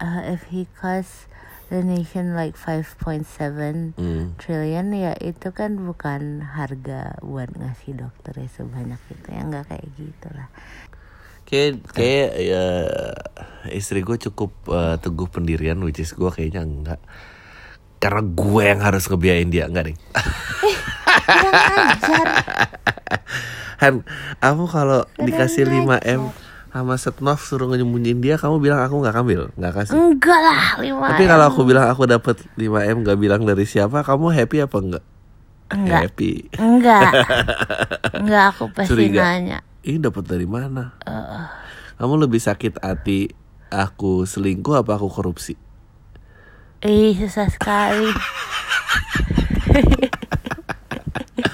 uh, 0.00 0.22
if 0.24 0.48
he 0.48 0.64
cost 0.72 1.28
the 1.72 1.80
nation 1.80 2.36
like 2.36 2.56
5.7 2.56 3.96
Hmm. 3.96 4.36
trillion 4.36 4.92
ya 4.92 5.12
itu 5.16 5.48
kan 5.52 5.80
bukan 5.80 6.44
harga 6.44 7.16
buat 7.20 7.52
ngasih 7.52 8.00
dokternya 8.00 8.48
sebanyak 8.48 9.00
itu 9.12 9.28
ya 9.28 9.42
nggak 9.44 9.64
kayak 9.68 9.86
gitu 9.96 10.28
lah. 10.32 10.48
Kayak 11.44 11.84
kayak 11.92 12.30
ya 12.40 12.64
istri 13.68 14.00
gue 14.00 14.16
cukup 14.16 14.52
eh, 14.72 14.96
teguh 14.96 15.28
pendirian 15.28 15.76
which 15.84 16.00
is 16.00 16.12
gue 16.12 16.28
kayaknya 16.32 16.64
enggak 16.64 17.00
karena 18.00 18.20
gue 18.20 18.62
yang 18.64 18.80
harus 18.84 19.08
ngebiayain 19.08 19.48
dia 19.48 19.64
enggak 19.64 19.92
deh. 19.92 19.96
ajar 19.96 20.84
Han 23.82 24.00
kamu 24.40 24.64
kalau 24.70 25.00
dikasih 25.18 25.66
5 25.66 26.00
m 26.04 26.22
sama 26.74 26.98
setnov 26.98 27.38
suruh 27.38 27.70
nyembunyiin 27.70 28.18
dia 28.18 28.34
kamu 28.34 28.58
bilang 28.58 28.82
aku 28.82 28.98
nggak 28.98 29.14
ambil 29.14 29.46
nggak 29.54 29.72
kasih 29.78 29.94
enggak 29.94 30.40
lah 30.42 30.74
lima 30.82 31.06
Tapi 31.14 31.24
kalau 31.30 31.44
aku 31.46 31.60
bilang 31.62 31.86
aku 31.86 32.02
dapat 32.04 32.36
5 32.58 32.66
m 32.66 32.96
nggak 33.06 33.18
bilang 33.18 33.46
dari 33.46 33.62
siapa, 33.62 34.02
kamu 34.02 34.34
happy 34.34 34.58
apa 34.58 34.76
enggak? 34.82 35.04
Enggak. 35.70 36.00
Happy. 36.10 36.32
enggak 36.58 37.10
enggak 38.20 38.44
aku 38.50 38.64
pasti 38.74 38.90
Curiga. 38.90 39.22
nanya 39.22 39.58
Ini 39.84 40.00
dapat 40.00 40.24
dari 40.26 40.48
mana? 40.48 40.96
Eh, 41.04 41.46
Kamu 41.94 42.16
lebih 42.18 42.40
sakit 42.40 42.80
hati 42.80 43.28
aku 43.68 44.24
selingkuh 44.24 44.80
apa 44.80 44.96
aku 44.96 45.06
korupsi? 45.12 45.54
Ih 46.82 47.14
susah 47.14 47.46
sekali 47.48 48.10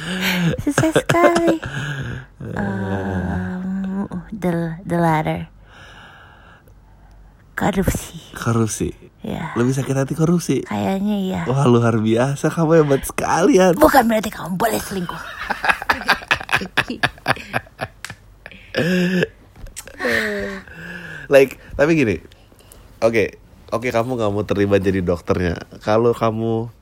Susah 0.64 0.90
sekali 0.94 1.60
um, 2.58 4.08
the, 4.32 4.80
the 4.84 4.98
latter 4.98 5.48
Korupsi 7.60 8.32
Korupsi. 8.32 9.10
Ya 9.20 9.52
Lebih 9.52 9.76
sakit 9.76 9.92
hati 9.92 10.16
korupsi. 10.16 10.64
Kayaknya 10.64 11.16
iya 11.20 11.44
Wah 11.44 11.68
luar 11.68 12.00
biasa 12.00 12.48
kamu 12.48 12.80
hebat 12.80 13.04
sekali 13.04 13.60
ya. 13.60 13.76
Bukan 13.76 14.08
berarti 14.08 14.32
kamu 14.32 14.56
boleh 14.56 14.80
selingkuh 14.80 15.20
Like 21.32 21.60
tapi 21.76 21.92
gini. 22.00 22.16
Oke, 23.04 23.36
oke 23.68 23.92
kamu 23.92 24.16
nggak 24.16 24.32
mau 24.32 24.40
terlibat 24.48 24.80
jadi 24.80 25.04
dokternya. 25.04 25.60
Kalau 25.84 26.16
kamu 26.16 26.72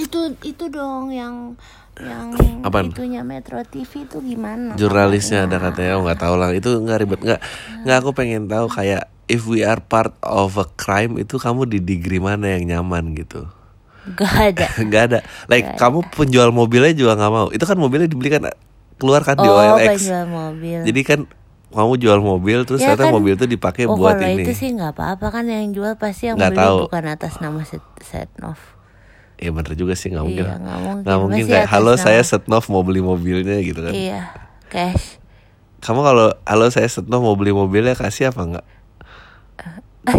Itu 0.00 0.40
itu 0.40 0.72
dong 0.72 1.12
yang 1.12 1.60
yang 2.00 2.34
Apaan? 2.66 2.90
itunya 2.90 3.22
Metro 3.22 3.60
TV 3.62 4.08
itu 4.08 4.18
gimana? 4.18 4.74
jurnalisnya 4.74 5.46
ada 5.46 5.62
katanya, 5.62 6.00
oh 6.00 6.02
nggak 6.02 6.20
tahu 6.20 6.34
lah. 6.34 6.50
Itu 6.50 6.80
nggak 6.82 6.98
ribet 7.06 7.20
nggak. 7.22 7.40
Nggak 7.86 7.96
aku 8.02 8.10
pengen 8.16 8.50
tahu 8.50 8.66
kayak 8.66 9.06
if 9.30 9.46
we 9.46 9.62
are 9.62 9.78
part 9.78 10.12
of 10.24 10.58
a 10.58 10.66
crime 10.74 11.16
itu 11.20 11.38
kamu 11.38 11.68
di 11.70 11.78
degree 11.78 12.20
mana 12.20 12.56
yang 12.58 12.66
nyaman 12.66 13.14
gitu. 13.14 13.46
Gak 14.04 14.52
ada 14.52 14.68
nggak 14.84 15.02
ada 15.08 15.18
like 15.48 15.64
Nggak 15.64 15.80
kamu 15.80 15.98
penjual 16.12 16.52
mobilnya 16.52 16.92
juga 16.92 17.16
nggak 17.16 17.32
mau 17.32 17.48
itu 17.48 17.64
kan 17.64 17.72
mobilnya 17.80 18.04
dibeli 18.04 18.28
kan 18.28 18.52
keluar 19.00 19.24
kan 19.24 19.32
di 19.40 19.48
Oh 19.48 19.56
OLX 19.56 19.96
penjual 19.96 20.26
mobil 20.28 20.78
jadi 20.84 21.00
kan 21.00 21.20
kamu 21.74 21.92
jual 21.98 22.18
mobil 22.22 22.58
terus 22.68 22.84
Ya 22.84 22.94
ternyata 22.94 23.10
kan, 23.10 23.14
mobil 23.16 23.32
itu 23.34 23.46
dipakai 23.50 23.84
oh, 23.90 23.98
buat 23.98 24.20
kalau 24.20 24.30
ini 24.30 24.46
itu 24.46 24.52
sih 24.54 24.70
nggak 24.76 24.94
apa-apa 24.94 25.26
kan 25.40 25.44
yang 25.50 25.74
jual 25.74 25.98
pasti 25.98 26.30
yang 26.30 26.38
Nggak 26.38 26.52
beli 26.54 26.60
tahu. 26.62 26.76
bukan 26.86 27.04
atas 27.10 27.32
nama 27.42 27.60
set 27.66 27.82
Setnov. 27.98 28.60
Ya 29.36 29.50
bener 29.50 29.74
juga 29.74 29.92
sih 29.92 30.08
nggak 30.08 30.22
mungkin 30.22 30.44
Iya, 30.44 30.56
nggak 30.56 30.78
mungkin. 30.80 31.02
nggak 31.02 31.18
mungkin 31.18 31.44
kayak 31.48 31.68
halo 31.68 31.92
nama." 31.92 32.00
saya 32.00 32.20
Setnov 32.20 32.64
mau 32.66 32.80
beli 32.80 33.00
mobilnya 33.00 33.56
gitu 33.58 33.78
kan 33.78 33.90
Iya, 33.90 34.20
cash. 34.66 35.18
kamu 35.80 36.00
kalau 36.00 36.26
halo 36.42 36.66
saya 36.68 36.86
Setnov 36.86 37.20
mau 37.20 37.34
beli 37.34 37.50
mobilnya 37.50 37.92
kasih 37.92 38.30
apa 38.30 38.40
enggak 38.40 38.66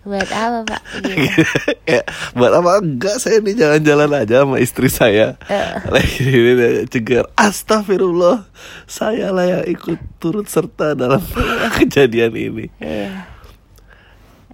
Buat 0.00 0.30
apa 0.30 0.58
pak? 0.64 0.80
Gitu. 1.04 1.44
Kayak, 1.84 2.04
buat 2.32 2.52
apa 2.54 2.80
enggak 2.80 3.16
saya 3.18 3.40
ini 3.40 3.52
jalan-jalan 3.52 4.08
aja 4.14 4.40
sama 4.40 4.56
istri 4.56 4.88
saya 4.88 5.36
lagi 5.84 6.24
ini 6.24 6.52
cegar 6.86 7.28
astagfirullah 7.34 8.48
saya 8.84 9.28
lah 9.28 9.44
yang 9.44 9.64
ikut 9.66 10.00
turut 10.16 10.44
serta 10.46 10.92
dalam 10.94 11.20
kejadian 11.76 12.32
ini 12.32 12.66
Iya. 12.78 13.27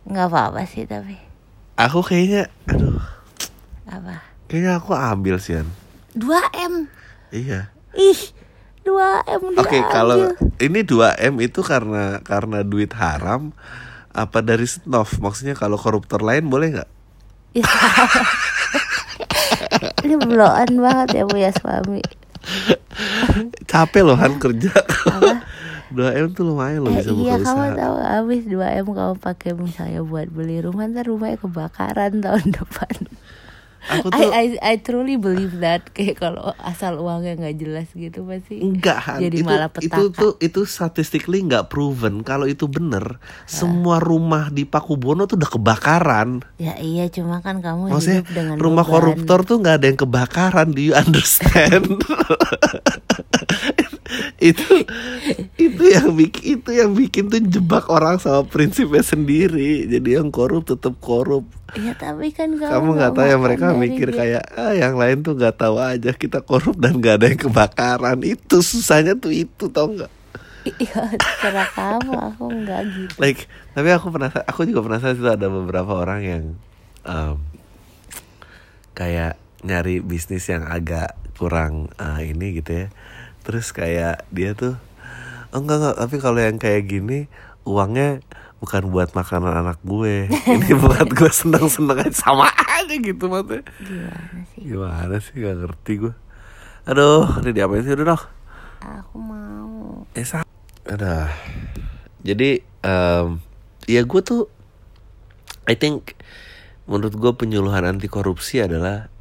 Nggak 0.05 0.27
apa-apa 0.31 0.63
sih 0.69 0.85
tapi. 0.85 1.17
aku 1.75 2.07
kayaknya 2.07 2.47
aduh 2.71 3.03
Apa? 3.91 4.23
Kayaknya 4.47 4.73
aku 4.79 4.93
ambil 4.95 5.37
sih 5.43 5.59
An. 5.59 5.69
2 6.15 6.23
M. 6.71 6.87
Iya. 7.35 7.75
Ih, 7.99 8.21
2 8.87 8.95
M 9.27 9.43
Oke, 9.59 9.83
kalau 9.91 10.31
ini 10.63 10.87
2M 10.87 11.35
itu 11.43 11.61
karena 11.67 12.23
karena 12.23 12.63
duit 12.63 12.95
haram 12.95 13.51
apa 14.15 14.39
dari 14.45 14.63
snof? 14.69 15.19
Maksudnya 15.19 15.59
kalau 15.59 15.75
koruptor 15.75 16.23
lain 16.23 16.47
boleh 16.47 16.79
nggak? 16.79 16.91
Ini 20.05 20.15
bloan 20.21 20.71
banget 20.79 21.09
ya 21.19 21.25
punya 21.27 21.51
suami. 21.51 22.03
Capek 23.67 24.03
loh 24.07 24.15
Han 24.15 24.39
kerja. 24.39 24.71
Apa? 25.11 25.43
2M 25.95 26.27
tuh 26.31 26.45
lumayan 26.45 26.81
loh 26.81 26.91
Eh, 26.91 26.97
bisa 26.97 27.11
iya 27.11 27.13
buka 27.13 27.37
kamu 27.41 27.65
usaha. 27.65 27.77
tahu 27.77 27.95
habis 27.99 28.43
2 28.45 28.55
M 28.77 28.89
kamu 28.89 29.15
pakai 29.17 29.51
misalnya 29.55 30.01
buat 30.03 30.29
beli 30.29 30.59
rumah 30.59 30.85
ntar 30.87 31.07
rumahnya 31.07 31.39
kebakaran 31.39 32.19
tahun 32.19 32.47
depan. 32.57 32.95
Aku 33.87 34.09
I, 34.09 34.17
tuh 34.17 34.31
I 34.33 34.45
I 34.65 34.75
truly 34.79 35.15
believe 35.15 35.61
that 35.61 35.85
kayak 35.93 36.17
kalau 36.19 36.57
asal 36.59 36.97
uangnya 36.97 37.37
nggak 37.37 37.57
jelas 37.59 37.89
gitu 37.93 38.25
pasti 38.25 38.57
Enggak 38.59 38.97
jadi 39.19 39.37
itu, 39.37 39.45
malah 39.45 39.69
itu 39.69 39.77
petaka. 39.85 40.09
tuh 40.11 40.33
itu 40.39 40.65
statistically 40.65 41.45
nggak 41.45 41.69
proven 41.69 42.21
kalau 42.21 42.45
itu 42.45 42.65
bener 42.65 43.21
semua 43.45 44.01
rumah 44.01 44.49
di 44.49 44.65
Pakubono 44.65 45.25
tuh 45.25 45.37
udah 45.37 45.51
kebakaran 45.51 46.41
Ya 46.57 46.81
iya 46.81 47.07
cuma 47.09 47.39
kan 47.39 47.61
kamu 47.61 47.93
maksudnya 47.93 48.25
hidup 48.25 48.33
dengan 48.33 48.57
rumah 48.57 48.83
beban. 48.83 48.95
koruptor 48.97 49.39
tuh 49.43 49.57
nggak 49.59 49.77
ada 49.77 49.87
yang 49.87 50.01
kebakaran 50.01 50.69
do 50.71 50.81
you 50.81 50.97
understand 51.05 51.85
itu 54.45 54.85
itu 55.57 55.85
yang 55.89 56.13
bikin 56.13 56.61
itu 56.61 56.71
yang 56.77 56.93
bikin 56.93 57.33
tuh 57.33 57.41
jebak 57.41 57.89
orang 57.89 58.21
sama 58.21 58.45
prinsipnya 58.45 59.01
sendiri. 59.01 59.89
Jadi 59.89 60.21
yang 60.21 60.29
korup 60.29 60.69
tetap 60.69 61.01
korup. 61.01 61.49
Ya 61.73 61.97
tapi 61.97 62.29
kan 62.29 62.53
kamu 62.53 62.69
kamu 62.69 62.89
nggak 63.01 63.13
tahu 63.17 63.27
ya 63.27 63.37
mereka 63.41 63.65
mikir 63.73 64.09
dia. 64.13 64.19
kayak 64.21 64.45
ah 64.53 64.77
yang 64.77 65.01
lain 65.01 65.25
tuh 65.25 65.33
nggak 65.33 65.57
tahu 65.57 65.81
aja 65.81 66.13
kita 66.13 66.45
korup 66.45 66.77
dan 66.77 67.01
nggak 67.01 67.25
ada 67.25 67.27
yang 67.33 67.41
kebakaran. 67.41 68.19
Itu 68.21 68.61
susahnya 68.61 69.17
tuh 69.17 69.33
itu 69.33 69.73
tau 69.73 69.89
nggak 69.89 70.13
Iya 70.65 71.13
terserah 71.21 71.69
kamu 71.77 72.13
aku 72.33 72.45
nggak 72.49 72.83
gitu. 72.89 73.15
like 73.21 73.45
tapi 73.77 73.93
aku 73.93 74.09
penasaran 74.09 74.49
aku 74.49 74.65
juga 74.65 74.81
penasaran 74.81 75.21
itu 75.21 75.29
ada 75.29 75.53
beberapa 75.53 75.93
orang 75.93 76.21
yang 76.25 76.45
um, 77.05 77.37
kayak 78.97 79.37
nyari 79.61 80.01
bisnis 80.01 80.49
yang 80.49 80.65
agak 80.65 81.13
kurang 81.37 81.93
uh, 82.01 82.17
ini 82.25 82.65
gitu 82.65 82.73
ya 82.73 82.87
terus 83.45 83.71
kayak 83.71 84.25
dia 84.33 84.57
tuh 84.57 84.75
oh, 85.53 85.61
enggak 85.61 85.79
enggak 85.79 85.97
tapi 86.01 86.17
kalau 86.19 86.41
yang 86.41 86.57
kayak 86.57 86.89
gini 86.89 87.29
uangnya 87.69 88.25
bukan 88.65 88.89
buat 88.89 89.13
makanan 89.13 89.61
anak 89.61 89.79
gue. 89.85 90.33
Ini 90.57 90.73
buat 90.81 91.05
gue 91.13 91.29
seneng 91.29 91.69
seneng 91.69 92.01
aja. 92.01 92.17
Sama 92.17 92.49
aja 92.49 92.97
gitu 92.97 93.29
maksudnya. 93.29 93.61
Gimana 93.85 94.41
sih? 94.49 94.65
gimana 94.65 95.17
sih? 95.21 95.35
Gak 95.37 95.57
ngerti 95.61 95.93
gue. 96.01 96.15
Aduh 96.89 97.29
ini 97.41 97.57
diapain 97.57 97.85
sih? 97.85 97.93
Udah 97.97 98.17
dong 98.17 98.25
Aku 98.85 99.17
mau. 99.21 100.05
Eh 100.17 100.25
sa 100.25 100.45
Aduh. 100.89 101.29
Jadi 102.25 102.65
em, 102.85 103.41
ya 103.85 104.01
gue 104.01 104.21
tuh 104.25 104.49
I 105.69 105.77
think 105.77 106.17
menurut 106.89 107.17
gue 107.17 107.33
penyuluhan 107.37 107.85
anti 107.85 108.09
korupsi 108.09 108.65
adalah 108.65 109.13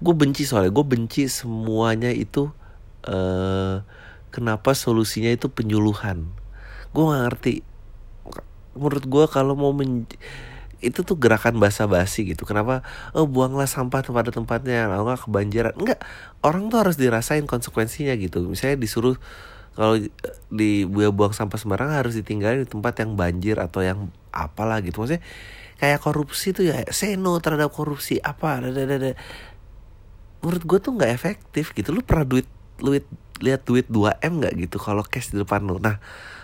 gue 0.00 0.14
benci 0.16 0.44
soalnya 0.44 0.72
gue 0.72 0.84
benci 0.84 1.28
semuanya 1.32 2.12
itu 2.12 2.52
eh 3.06 3.76
kenapa 4.32 4.72
solusinya 4.72 5.30
itu 5.30 5.52
penyuluhan? 5.52 6.26
Gue 6.96 7.04
gak 7.12 7.22
ngerti. 7.28 7.54
Menurut 8.74 9.04
gue 9.04 9.24
kalau 9.28 9.54
mau 9.54 9.72
men 9.76 10.08
itu 10.82 11.06
tuh 11.06 11.14
gerakan 11.14 11.62
basa-basi 11.62 12.34
gitu. 12.34 12.42
Kenapa? 12.42 12.82
Oh 13.14 13.24
buanglah 13.30 13.70
sampah 13.70 14.02
pada 14.02 14.34
tempatnya. 14.34 14.90
Kalau 14.90 15.06
nggak 15.06 15.20
kebanjiran. 15.30 15.72
Enggak 15.78 16.02
orang 16.42 16.68
tuh 16.68 16.78
harus 16.82 16.96
dirasain 16.98 17.46
konsekuensinya 17.46 18.18
gitu. 18.18 18.50
Misalnya 18.50 18.82
disuruh 18.82 19.14
kalau 19.72 19.96
di 20.52 20.84
buang 20.84 21.32
sampah 21.32 21.56
sembarangan 21.56 21.96
harus 22.04 22.14
ditinggalin 22.18 22.66
di 22.66 22.68
tempat 22.68 22.92
yang 23.00 23.16
banjir 23.16 23.56
atau 23.62 23.80
yang 23.80 24.10
apalah 24.34 24.82
gitu. 24.84 25.00
Maksudnya 25.00 25.22
kayak 25.78 26.02
korupsi 26.02 26.52
tuh 26.52 26.66
ya 26.68 26.82
say 26.92 27.14
no 27.14 27.38
terhadap 27.38 27.70
korupsi 27.72 28.18
apa 28.20 28.60
dadadada. 28.60 29.16
menurut 30.42 30.62
gue 30.66 30.78
tuh 30.82 30.92
nggak 30.98 31.12
efektif 31.14 31.70
gitu. 31.78 31.94
Lu 31.94 32.02
pernah 32.02 32.26
duit 32.26 32.44
duit 32.82 33.06
lihat 33.42 33.62
duit 33.66 33.86
2 33.86 34.18
m 34.22 34.32
nggak 34.42 34.54
gitu 34.68 34.76
kalau 34.82 35.06
cash 35.06 35.30
di 35.30 35.38
depan 35.38 35.62
lu? 35.62 35.78
Nah 35.78 36.02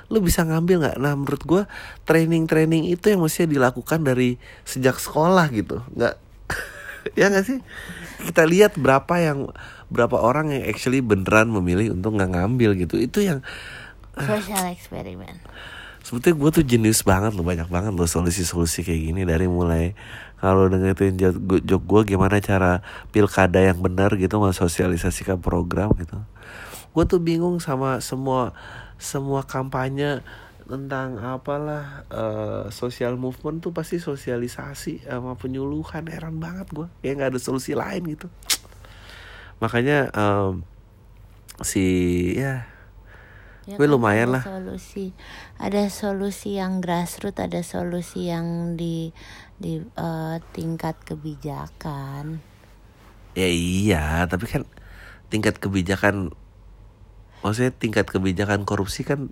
lu 0.08 0.22
bisa 0.22 0.46
ngambil 0.46 0.86
nggak? 0.86 0.96
Nah 1.02 1.12
menurut 1.18 1.42
gue 1.44 1.62
training 2.06 2.48
training 2.48 2.88
itu 2.88 3.10
yang 3.12 3.20
mestinya 3.20 3.50
dilakukan 3.52 4.06
dari 4.06 4.38
sejak 4.64 4.96
sekolah 4.96 5.50
gitu. 5.52 5.82
Nggak 5.92 6.14
ya 7.20 7.28
nggak 7.28 7.44
sih? 7.44 7.58
Kita 8.24 8.46
lihat 8.46 8.78
berapa 8.78 9.14
yang 9.20 9.50
berapa 9.88 10.16
orang 10.20 10.52
yang 10.54 10.64
actually 10.68 11.02
beneran 11.02 11.50
memilih 11.52 11.92
untuk 11.92 12.16
nggak 12.16 12.30
ngambil 12.34 12.78
gitu. 12.78 12.96
Itu 12.96 13.20
yang 13.20 13.42
Social 14.18 14.66
eksperimen. 14.74 15.38
sebetulnya 16.02 16.36
gue 16.40 16.50
tuh 16.58 16.64
jenius 16.66 17.04
banget 17.04 17.36
loh 17.36 17.44
banyak 17.44 17.68
banget 17.68 17.92
loh 17.94 18.08
solusi-solusi 18.08 18.80
kayak 18.82 19.12
gini 19.12 19.22
dari 19.28 19.44
mulai 19.46 19.92
kalau 20.38 20.70
dengerin 20.70 21.18
jok 21.66 21.82
gue 21.82 22.02
gimana 22.14 22.38
cara 22.38 22.80
pilkada 23.10 23.58
yang 23.58 23.82
benar 23.82 24.14
gitu 24.14 24.38
mensosialisasikan 24.38 25.42
program 25.42 25.90
gitu. 25.98 26.18
Gue 26.94 27.04
tuh 27.04 27.18
bingung 27.18 27.58
sama 27.58 27.98
semua 27.98 28.54
semua 28.98 29.46
kampanye 29.46 30.22
tentang 30.68 31.16
apalah 31.18 32.04
eh, 32.12 32.64
social 32.70 33.16
movement 33.16 33.64
tuh 33.64 33.72
pasti 33.72 33.96
sosialisasi 33.98 35.08
sama 35.08 35.34
penyuluhan 35.34 36.04
heran 36.06 36.36
banget 36.36 36.68
gue 36.70 36.86
kayak 37.00 37.14
nggak 37.18 37.30
ada 37.34 37.40
solusi 37.40 37.72
lain 37.72 38.04
gitu. 38.04 38.28
Makanya 39.58 40.12
em, 40.14 40.62
si 41.66 41.86
ya 42.38 42.78
Ya 43.68 43.76
Gue 43.76 43.84
kan 43.84 44.00
lumayan 44.00 44.32
ada 44.32 44.34
lah. 44.40 44.42
Solusi, 44.48 45.12
ada 45.60 45.92
solusi 45.92 46.56
yang 46.56 46.80
grassroots, 46.80 47.36
ada 47.36 47.60
solusi 47.60 48.32
yang 48.32 48.80
di 48.80 49.12
di 49.58 49.82
eh, 49.82 50.36
tingkat 50.54 50.96
kebijakan. 51.02 52.38
Ya 53.34 53.48
iya, 53.50 54.24
tapi 54.26 54.46
kan 54.46 54.62
tingkat 55.28 55.60
kebijakan 55.60 56.32
maksudnya 57.38 57.70
tingkat 57.70 58.08
kebijakan 58.10 58.66
korupsi 58.66 59.06
kan 59.06 59.30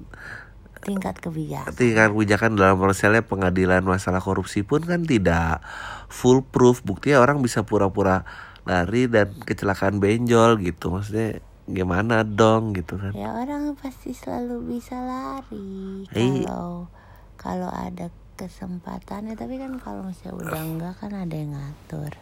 Tingkat 0.87 1.19
kebijakan. 1.19 1.75
tingkat 1.75 2.15
kebijakan 2.15 2.55
dalam 2.55 2.79
misalnya 2.79 3.27
pengadilan 3.27 3.83
masalah 3.83 4.23
korupsi 4.23 4.63
pun 4.63 4.87
kan 4.87 5.03
tidak 5.03 5.59
full 6.07 6.47
proof. 6.47 6.87
Buktinya 6.87 7.19
orang 7.19 7.43
bisa 7.43 7.67
pura-pura 7.67 8.23
lari 8.63 9.11
dan 9.11 9.35
kecelakaan 9.43 9.99
benjol 9.99 10.63
gitu. 10.63 10.95
Maksudnya 10.95 11.43
gimana 11.67 12.23
dong 12.23 12.79
gitu 12.79 12.95
kan. 13.03 13.11
Ya 13.19 13.35
orang 13.35 13.75
pasti 13.75 14.15
selalu 14.15 14.79
bisa 14.79 14.95
lari 15.03 16.07
Iya. 16.15 16.47
kalau 16.47 16.87
kalau 17.35 17.71
ada 17.75 18.07
kesempatannya. 18.37 19.35
Tapi 19.35 19.57
kan 19.57 19.81
kalau 19.81 20.05
misalnya 20.05 20.37
udah 20.45 20.61
enggak 20.61 20.95
kan 21.01 21.13
ada 21.17 21.35
yang 21.35 21.57
ngatur. 21.57 22.13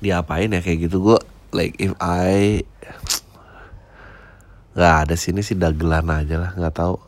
Diapain 0.00 0.50
ya 0.50 0.60
kayak 0.64 0.88
gitu 0.90 1.00
gue 1.00 1.18
like 1.52 1.76
if 1.78 1.92
I 2.00 2.64
nggak 4.74 4.94
ada 5.06 5.14
sini 5.14 5.44
sih 5.46 5.54
dagelan 5.54 6.10
aja 6.10 6.34
lah 6.34 6.50
nggak 6.58 6.74
tahu 6.74 6.98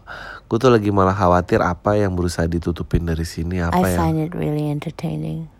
gue 0.46 0.58
tuh 0.62 0.70
lagi 0.70 0.94
malah 0.94 1.10
khawatir 1.10 1.58
apa 1.58 1.98
yang 1.98 2.14
berusaha 2.14 2.46
ditutupin 2.46 3.02
dari 3.02 3.26
sini 3.26 3.58
apa 3.58 3.82
I 3.82 3.90
yang 3.90 3.98
find 3.98 4.18
it 4.22 4.32
really 4.38 4.70
entertaining. 4.70 5.50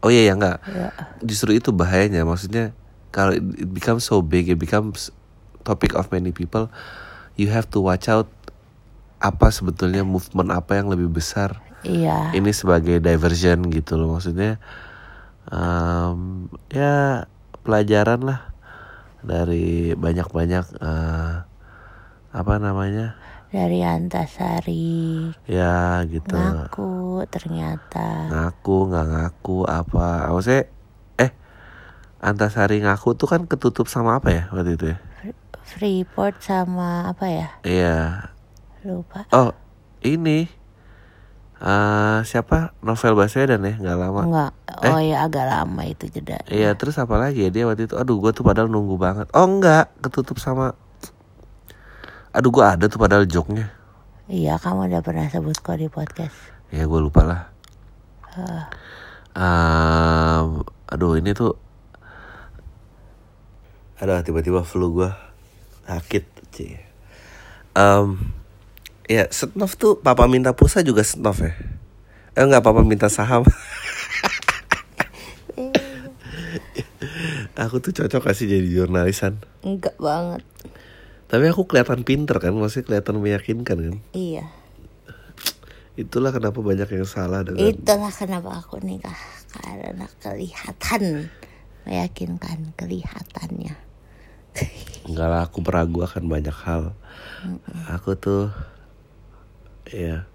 Oh 0.00 0.08
iya 0.08 0.32
ya 0.32 0.34
enggak. 0.36 0.58
Ya. 0.64 0.92
Justru 1.20 1.56
itu 1.56 1.72
bahayanya. 1.72 2.24
Maksudnya 2.24 2.72
kalau 3.12 3.36
it 3.36 3.68
becomes 3.68 4.04
so 4.08 4.24
big, 4.24 4.48
it 4.48 4.56
becomes 4.56 5.12
topic 5.64 5.92
of 5.92 6.08
many 6.08 6.32
people, 6.32 6.72
you 7.36 7.52
have 7.52 7.68
to 7.68 7.80
watch 7.80 8.08
out 8.08 8.28
apa 9.20 9.52
sebetulnya 9.52 10.00
movement 10.02 10.50
apa 10.50 10.74
yang 10.74 10.88
lebih 10.88 11.12
besar. 11.12 11.60
Iya. 11.80 12.32
Ini 12.32 12.50
sebagai 12.50 12.98
diversion 12.98 13.68
gitu 13.68 13.96
loh 13.96 14.16
maksudnya. 14.16 14.56
em, 15.48 16.46
ya 16.70 17.24
pelajaran 17.60 18.20
lah 18.22 18.40
dari 19.20 19.92
banyak-banyak 19.92 20.64
eh, 20.78 21.34
apa 22.30 22.54
namanya 22.56 23.18
Dari 23.50 23.82
Antasari 23.82 25.26
ya 25.44 26.06
gitu 26.06 26.38
ngaku 26.38 27.26
ternyata. 27.26 28.30
ngaku 28.30 28.76
nggak 28.86 29.06
ngaku 29.10 29.56
apa 29.66 30.30
maksudnya 30.30 30.70
eh 31.18 31.34
Antasari 32.22 32.78
ngaku 32.78 33.18
tuh 33.18 33.26
kan 33.26 33.42
ketutup 33.44 33.90
sama 33.90 34.22
apa 34.22 34.28
ya 34.30 34.44
waktu 34.54 34.78
itu 34.78 34.86
ya 34.94 34.98
Freeport 35.66 36.38
sama 36.42 37.10
apa 37.10 37.26
ya? 37.26 37.48
iya 37.62 37.98
Lupa. 38.84 39.28
oh 39.36 39.52
ini 40.00 40.48
eh 41.60 42.18
siapa? 42.24 42.72
Novel 42.80 43.12
Baswedan 43.12 43.60
ya? 43.68 43.76
Nggak 43.76 43.98
lama. 44.00 44.22
Enggak. 44.24 44.52
Oh 44.80 44.96
ya 44.96 45.28
agak 45.28 45.44
lama 45.44 45.82
itu 45.84 46.08
jeda. 46.08 46.40
iya 46.48 46.72
terus 46.72 46.96
apa 46.96 47.20
lagi 47.20 47.44
ya? 47.44 47.50
Dia 47.52 47.68
waktu 47.68 47.84
itu 47.84 48.00
aduh 48.00 48.16
gue 48.16 48.32
tuh 48.32 48.40
padahal 48.40 48.72
nunggu 48.72 48.96
banget. 48.96 49.28
Oh 49.36 49.44
enggak 49.44 49.92
ketutup 50.00 50.40
sama 50.40 50.72
aduh 52.32 52.48
gue 52.48 52.64
ada 52.64 52.88
tuh 52.88 52.96
padahal 52.96 53.28
joknya. 53.28 53.68
Iya, 54.30 54.62
kamu 54.62 54.86
udah 54.86 55.02
pernah 55.02 55.26
sebut 55.26 55.58
kok 55.58 55.74
di 55.74 55.90
podcast. 55.90 56.32
ya 56.70 56.86
gue 56.86 57.00
lupa 57.02 57.26
lah. 57.26 57.42
Eh, 58.38 58.64
Em, 59.30 60.62
aduh 60.90 61.14
ini 61.18 61.30
tuh 61.34 61.54
Aduh 64.00 64.22
tiba-tiba 64.24 64.64
flu 64.64 64.96
gue 64.96 65.10
sakit 65.84 66.24
cie. 66.54 66.80
Um, 67.76 68.16
ya 69.10 69.26
Setnov 69.26 69.74
tuh 69.74 69.98
papa 69.98 70.30
minta 70.30 70.54
pulsa 70.54 70.86
juga 70.86 71.02
Setnov 71.02 71.42
ya. 71.42 71.50
Eh 72.38 72.46
enggak 72.46 72.62
papa 72.62 72.86
minta 72.86 73.10
saham. 73.10 73.42
aku 77.58 77.82
tuh 77.82 77.90
cocok 77.90 78.30
kasih 78.30 78.46
jadi 78.46 78.68
jurnalisan. 78.70 79.42
Enggak 79.66 79.98
banget. 79.98 80.46
Tapi 81.30 81.44
aku 81.50 81.66
kelihatan 81.66 82.02
pinter 82.02 82.38
kan, 82.42 82.54
masih 82.54 82.86
kelihatan 82.86 83.18
meyakinkan 83.22 83.78
kan. 83.78 83.96
Iya. 84.14 84.46
Itulah 85.98 86.30
kenapa 86.34 86.58
banyak 86.58 86.86
yang 86.90 87.06
salah 87.06 87.42
dengan 87.46 87.66
Itulah 87.70 88.10
kenapa 88.14 88.62
aku 88.62 88.82
nikah 88.82 89.14
karena 89.50 90.06
kelihatan 90.22 91.30
meyakinkan 91.86 92.74
kelihatannya. 92.74 93.74
Enggak 95.06 95.28
lah, 95.30 95.46
aku 95.46 95.62
meragu 95.62 96.02
akan 96.02 96.24
banyak 96.26 96.56
hal. 96.66 96.98
Aku 97.94 98.18
tuh, 98.18 98.50
ya, 99.88 100.28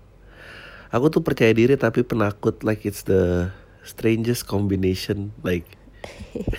aku 0.90 1.14
tuh 1.14 1.22
percaya 1.22 1.54
diri 1.54 1.78
tapi 1.78 2.02
penakut. 2.02 2.66
Like 2.66 2.88
it's 2.88 3.06
the 3.06 3.54
strangest 3.86 4.50
combination. 4.50 5.36
Like, 5.46 5.66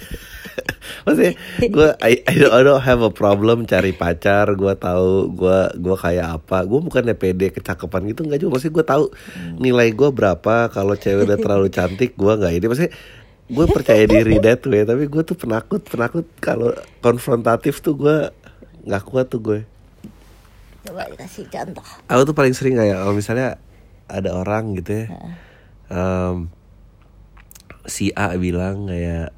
maksudnya, 1.08 1.34
gue 1.58 1.88
I, 1.98 2.22
I, 2.22 2.34
don't, 2.38 2.54
I 2.54 2.60
don't 2.62 2.84
have 2.84 3.02
a 3.02 3.10
problem 3.10 3.66
cari 3.66 3.90
pacar. 3.90 4.54
Gue 4.54 4.78
tahu 4.78 5.34
gue 5.34 5.58
gue 5.82 5.96
kayak 5.98 6.42
apa. 6.42 6.62
Gue 6.68 6.78
bukannya 6.84 7.18
pede 7.18 7.50
kecakapan 7.50 8.14
gitu 8.14 8.22
nggak 8.22 8.38
juga. 8.42 8.50
Maksudnya 8.58 8.74
gue 8.78 8.86
tahu 8.86 9.04
nilai 9.58 9.90
gue 9.90 10.08
berapa. 10.14 10.70
Kalau 10.70 10.94
cewek 10.94 11.26
udah 11.26 11.38
terlalu 11.42 11.68
cantik, 11.74 12.14
gue 12.14 12.32
nggak 12.36 12.52
ini. 12.54 12.66
Maksudnya 12.70 12.92
gue 13.46 13.66
percaya 13.70 14.02
diri 14.10 14.42
that 14.42 14.66
way 14.66 14.82
tapi 14.82 15.06
gue 15.06 15.22
tuh 15.22 15.38
penakut 15.38 15.78
penakut 15.86 16.26
kalau 16.42 16.74
konfrontatif 16.98 17.78
tuh 17.78 17.94
gue 17.94 18.16
nggak 18.90 19.02
kuat 19.06 19.30
tuh 19.30 19.38
gue 19.38 19.58
Coba 20.86 21.02
dikasih 21.06 21.44
contoh. 21.46 21.82
aku 22.06 22.22
tuh 22.24 22.34
paling 22.34 22.54
sering 22.54 22.74
kayak 22.74 22.96
kalau 22.96 23.12
misalnya 23.12 23.58
ada 24.06 24.30
orang 24.32 24.74
gitu 24.74 25.02
ya 25.02 25.06
em, 25.86 26.46
si 27.84 28.10
A 28.12 28.34
bilang 28.34 28.86
kayak 28.86 29.34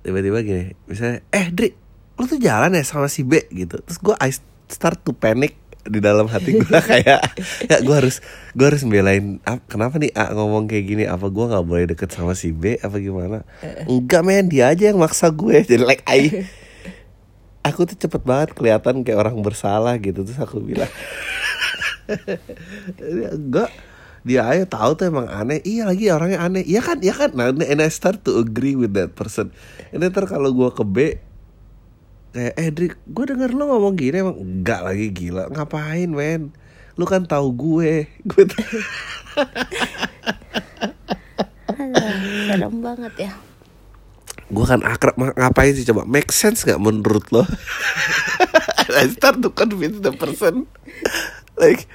tiba-tiba 0.00 0.38
gini 0.40 0.64
misalnya 0.84 1.24
eh 1.28 1.48
Dri 1.48 1.72
lu 2.14 2.24
tuh 2.24 2.38
jalan 2.38 2.70
ya 2.72 2.84
sama 2.84 3.10
si 3.10 3.26
B? 3.26 3.42
gitu. 3.50 3.80
Terus 3.80 3.98
gue 3.98 4.14
I 4.20 4.30
start 4.70 5.02
to 5.02 5.10
panic 5.10 5.58
di 5.84 6.00
dalam 6.00 6.30
hati 6.30 6.54
gue 6.54 6.64
kayak 6.94 7.20
ya 7.66 7.76
gue 7.82 7.90
harus 7.92 8.22
gue 8.54 8.64
harus 8.64 8.86
belain 8.86 9.42
"Ah, 9.42 9.58
kenapa 9.60 9.98
nih 9.98 10.14
A 10.14 10.30
ngomong 10.30 10.64
kayak 10.64 10.84
gini? 10.86 11.04
Apa 11.04 11.26
gue 11.28 11.44
nggak 11.44 11.64
boleh 11.66 11.84
deket 11.90 12.08
sama 12.08 12.32
si 12.32 12.54
B? 12.54 12.78
Apa 12.78 12.96
gimana? 12.96 13.42
Enggak 13.84 14.22
men 14.22 14.46
dia 14.46 14.70
aja 14.70 14.88
yang 14.88 15.00
maksa 15.00 15.28
gue. 15.28 15.58
Jadi 15.60 15.82
like 15.82 16.06
I 16.06 16.44
aku 17.64 17.88
tuh 17.88 17.96
cepet 17.96 18.22
banget 18.22 18.52
kelihatan 18.52 19.00
kayak 19.02 19.24
orang 19.24 19.40
bersalah 19.40 19.96
gitu 19.96 20.22
terus 20.22 20.36
aku 20.36 20.60
bilang 20.60 20.92
enggak 23.32 23.72
dia 24.24 24.40
aja 24.48 24.64
tahu 24.64 24.96
tuh 24.96 25.12
emang 25.12 25.28
aneh. 25.28 25.60
Iya 25.68 25.84
lagi 25.84 26.08
orangnya 26.08 26.40
aneh. 26.40 26.64
Iya 26.64 26.80
kan 26.80 27.04
iya 27.04 27.12
kan? 27.12 27.36
Nah 27.36 27.52
and 27.52 27.84
I 27.84 27.92
start 27.92 28.24
to 28.24 28.40
agree 28.40 28.72
with 28.72 28.96
that 28.96 29.12
person. 29.12 29.52
Then 29.92 30.08
ntar 30.08 30.24
kalau 30.24 30.48
gue 30.48 30.72
ke 30.72 30.84
B 30.84 30.96
kayak 32.34 32.54
eh 32.58 32.68
Dri 32.72 32.88
gue 32.90 33.24
denger 33.28 33.52
lo 33.52 33.68
ngomong 33.68 33.94
gini 34.00 34.24
emang. 34.24 34.40
Enggak 34.40 34.80
lagi 34.80 35.12
gila. 35.12 35.52
Ngapain 35.52 36.08
men? 36.08 36.56
Lu 36.96 37.04
kan 37.04 37.28
tahu 37.28 37.52
gue. 37.52 38.08
Gue 38.30 38.44
serem 42.48 42.74
banget 42.80 43.28
ya. 43.28 43.32
Gue 44.52 44.64
kan 44.64 44.80
akrab 44.84 45.16
ngapain 45.16 45.72
sih 45.72 45.88
coba? 45.88 46.04
Make 46.04 46.30
sense 46.32 46.64
nggak 46.68 46.80
menurut 46.80 47.24
lo? 47.32 47.44
I 49.00 49.08
start 49.08 49.40
to 49.40 49.48
convince 49.52 50.00
the 50.04 50.12
person. 50.12 50.68
Like 51.56 51.88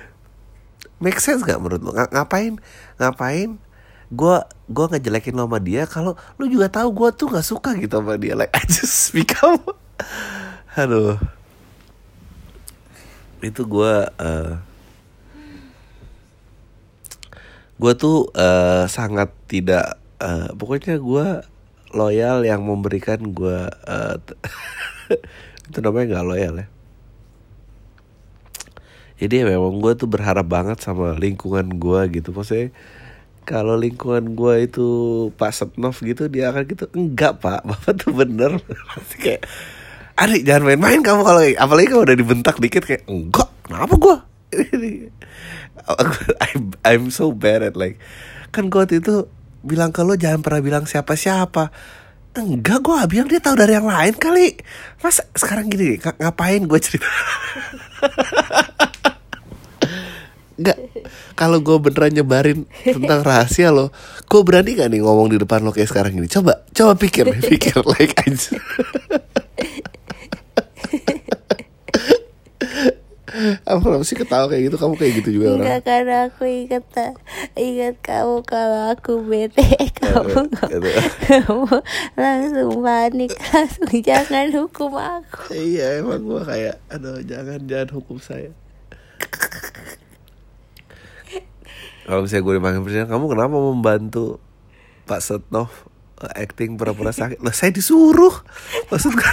make 0.97 1.21
sense 1.21 1.45
nggak 1.45 1.61
menurut 1.61 1.81
lo? 1.85 1.91
Nga- 1.93 2.11
ngapain? 2.13 2.57
Ngapain 2.97 3.61
gue 4.09 4.35
gue 4.65 4.85
ngejelekin 4.89 5.37
lo 5.37 5.45
sama 5.45 5.61
dia 5.61 5.85
kalau 5.85 6.17
lu 6.41 6.49
juga 6.49 6.65
tahu 6.65 6.89
gue 6.97 7.09
tuh 7.13 7.29
nggak 7.29 7.45
suka 7.45 7.77
gitu 7.77 8.01
sama 8.01 8.17
dia? 8.17 8.33
Like 8.33 8.53
I 8.57 8.65
just 8.65 9.13
become 9.13 9.61
aduh. 10.73 11.21
Itu 13.39 13.63
gue 13.69 13.93
uh, 14.09 14.53
gue 17.79 17.93
tuh 17.95 18.27
eh, 18.35 18.83
sangat 18.91 19.31
tidak 19.47 19.95
eh, 20.19 20.51
pokoknya 20.51 20.99
gue 20.99 21.27
loyal 21.93 22.45
yang 22.45 22.61
memberikan 22.65 23.33
gue 23.33 23.69
t- 24.25 24.39
itu 25.69 25.77
namanya 25.81 26.17
nggak 26.17 26.27
loyal 26.27 26.55
ya. 26.61 26.67
Jadi 29.19 29.35
memang 29.43 29.83
gue 29.83 29.93
tuh 29.99 30.07
berharap 30.07 30.47
banget 30.47 30.79
sama 30.79 31.11
lingkungan 31.19 31.75
gue 31.75 32.01
gitu. 32.19 32.31
Maksudnya 32.31 32.71
kalau 33.43 33.75
lingkungan 33.75 34.37
gue 34.37 34.69
itu 34.69 34.87
Pak 35.35 35.51
Setnov 35.51 35.97
gitu 35.99 36.29
dia 36.31 36.53
akan 36.53 36.63
gitu 36.69 36.85
enggak 36.95 37.41
Pak 37.41 37.67
Bapak 37.67 37.93
tuh 37.99 38.13
bener. 38.15 38.61
Pasti 38.63 39.15
kayak 39.19 39.43
Adik 40.19 40.43
jangan 40.43 40.67
main-main 40.67 40.99
kamu 40.99 41.21
kalau 41.23 41.41
apalagi 41.55 41.87
kalau 41.95 42.03
udah 42.03 42.17
dibentak 42.19 42.59
dikit 42.59 42.83
kayak 42.83 43.07
enggak 43.07 43.47
kenapa 43.63 43.95
gue 43.95 44.17
I'm, 46.43 46.63
I'm 46.83 47.05
so 47.09 47.31
bad 47.31 47.63
at 47.63 47.79
like 47.79 47.97
kan 48.49 48.67
gue 48.67 48.83
itu 48.91 49.29
bilang 49.63 49.91
ke 49.91 50.01
lo 50.03 50.15
jangan 50.15 50.41
pernah 50.43 50.61
bilang 50.63 50.85
siapa-siapa. 50.87 51.71
Enggak 52.39 52.79
gue 52.85 52.95
bilang 53.09 53.27
dia 53.27 53.41
tahu 53.41 53.57
dari 53.57 53.73
yang 53.75 53.89
lain 53.89 54.15
kali. 54.15 54.55
Mas 55.01 55.19
sekarang 55.33 55.67
gini 55.67 55.97
ng- 55.97 56.17
ngapain 56.21 56.61
gue 56.63 56.79
cerita? 56.79 57.09
Enggak 60.59 60.77
Kalau 61.39 61.63
gue 61.63 61.77
beneran 61.79 62.11
nyebarin 62.11 62.67
Tentang 62.83 63.23
rahasia 63.23 63.71
lo 63.71 63.95
Gue 64.27 64.43
berani 64.43 64.75
gak 64.75 64.91
nih 64.91 64.99
ngomong 64.99 65.31
di 65.31 65.39
depan 65.39 65.63
lo 65.63 65.71
kayak 65.71 65.87
sekarang 65.87 66.19
gini? 66.19 66.27
Coba 66.27 66.67
Coba 66.75 66.99
pikir 66.99 67.31
Pikir 67.31 67.79
like 67.95 68.11
aja 68.19 68.59
Kamu 73.39 73.79
kenapa 73.79 74.03
sih 74.03 74.17
ketawa 74.19 74.45
kayak 74.51 74.63
gitu? 74.67 74.77
Kamu 74.77 74.93
kayak 74.99 75.13
gitu 75.23 75.29
juga 75.39 75.45
orang. 75.55 75.63
Enggak 75.63 75.81
karena 75.87 76.17
aku 76.27 76.43
ingat 76.43 76.83
ingat 77.55 77.95
kamu 78.03 78.35
kalau 78.43 78.81
aku 78.91 79.13
bete. 79.23 79.63
Kamu 79.99 80.49
kamu 81.29 81.75
langsung 82.17 82.71
panik. 82.83 83.31
Langsung 83.31 83.91
jangan 84.03 84.47
hukum 84.51 84.91
aku. 84.97 85.53
Iya 85.53 86.03
emang 86.03 86.25
gue 86.25 86.41
kayak 86.43 86.75
Aduh 86.91 87.21
jangan 87.23 87.59
Jangan 87.69 87.89
hukum 87.95 88.17
saya. 88.19 88.51
Kalau 92.09 92.25
misalnya 92.25 92.41
gue 92.41 92.53
dipanggil 92.57 92.81
presiden 92.81 93.05
Kamu 93.11 93.25
kenapa 93.29 93.53
membantu 93.53 94.41
Pak 95.05 95.21
Setnov 95.21 95.69
Acting 96.19 96.75
pura-pura 96.75 97.13
sakit? 97.15 97.39
Lah 97.39 97.55
saya 97.55 97.71
disuruh. 97.71 98.33
Maksud 98.91 99.13
gue 99.15 99.31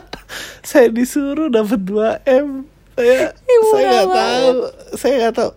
Saya 0.70 0.88
disuruh 0.90 1.52
dapat 1.52 1.78
2M 1.84 2.71
Saya 2.92 3.32
Ibu 3.32 3.66
Saya 3.72 3.86
nggak 3.88 4.08
tahu. 4.12 4.50
Saya 4.96 5.14
nggak 5.18 5.36
tahu. 5.36 5.52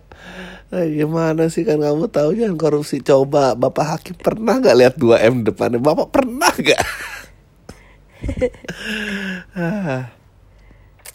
Nah, 0.66 0.82
gimana 0.82 1.42
sih 1.46 1.62
kan 1.62 1.78
kamu 1.78 2.10
tahu 2.10 2.34
jangan 2.34 2.58
korupsi. 2.58 2.98
Coba 2.98 3.54
Bapak 3.54 3.86
Hakim 3.86 4.16
pernah 4.18 4.58
nggak 4.58 4.76
lihat 4.76 4.94
2M 4.98 5.46
depannya? 5.46 5.78
Bapak 5.78 6.08
pernah 6.10 6.52
nggak? 6.52 6.82
Ah. 9.54 10.10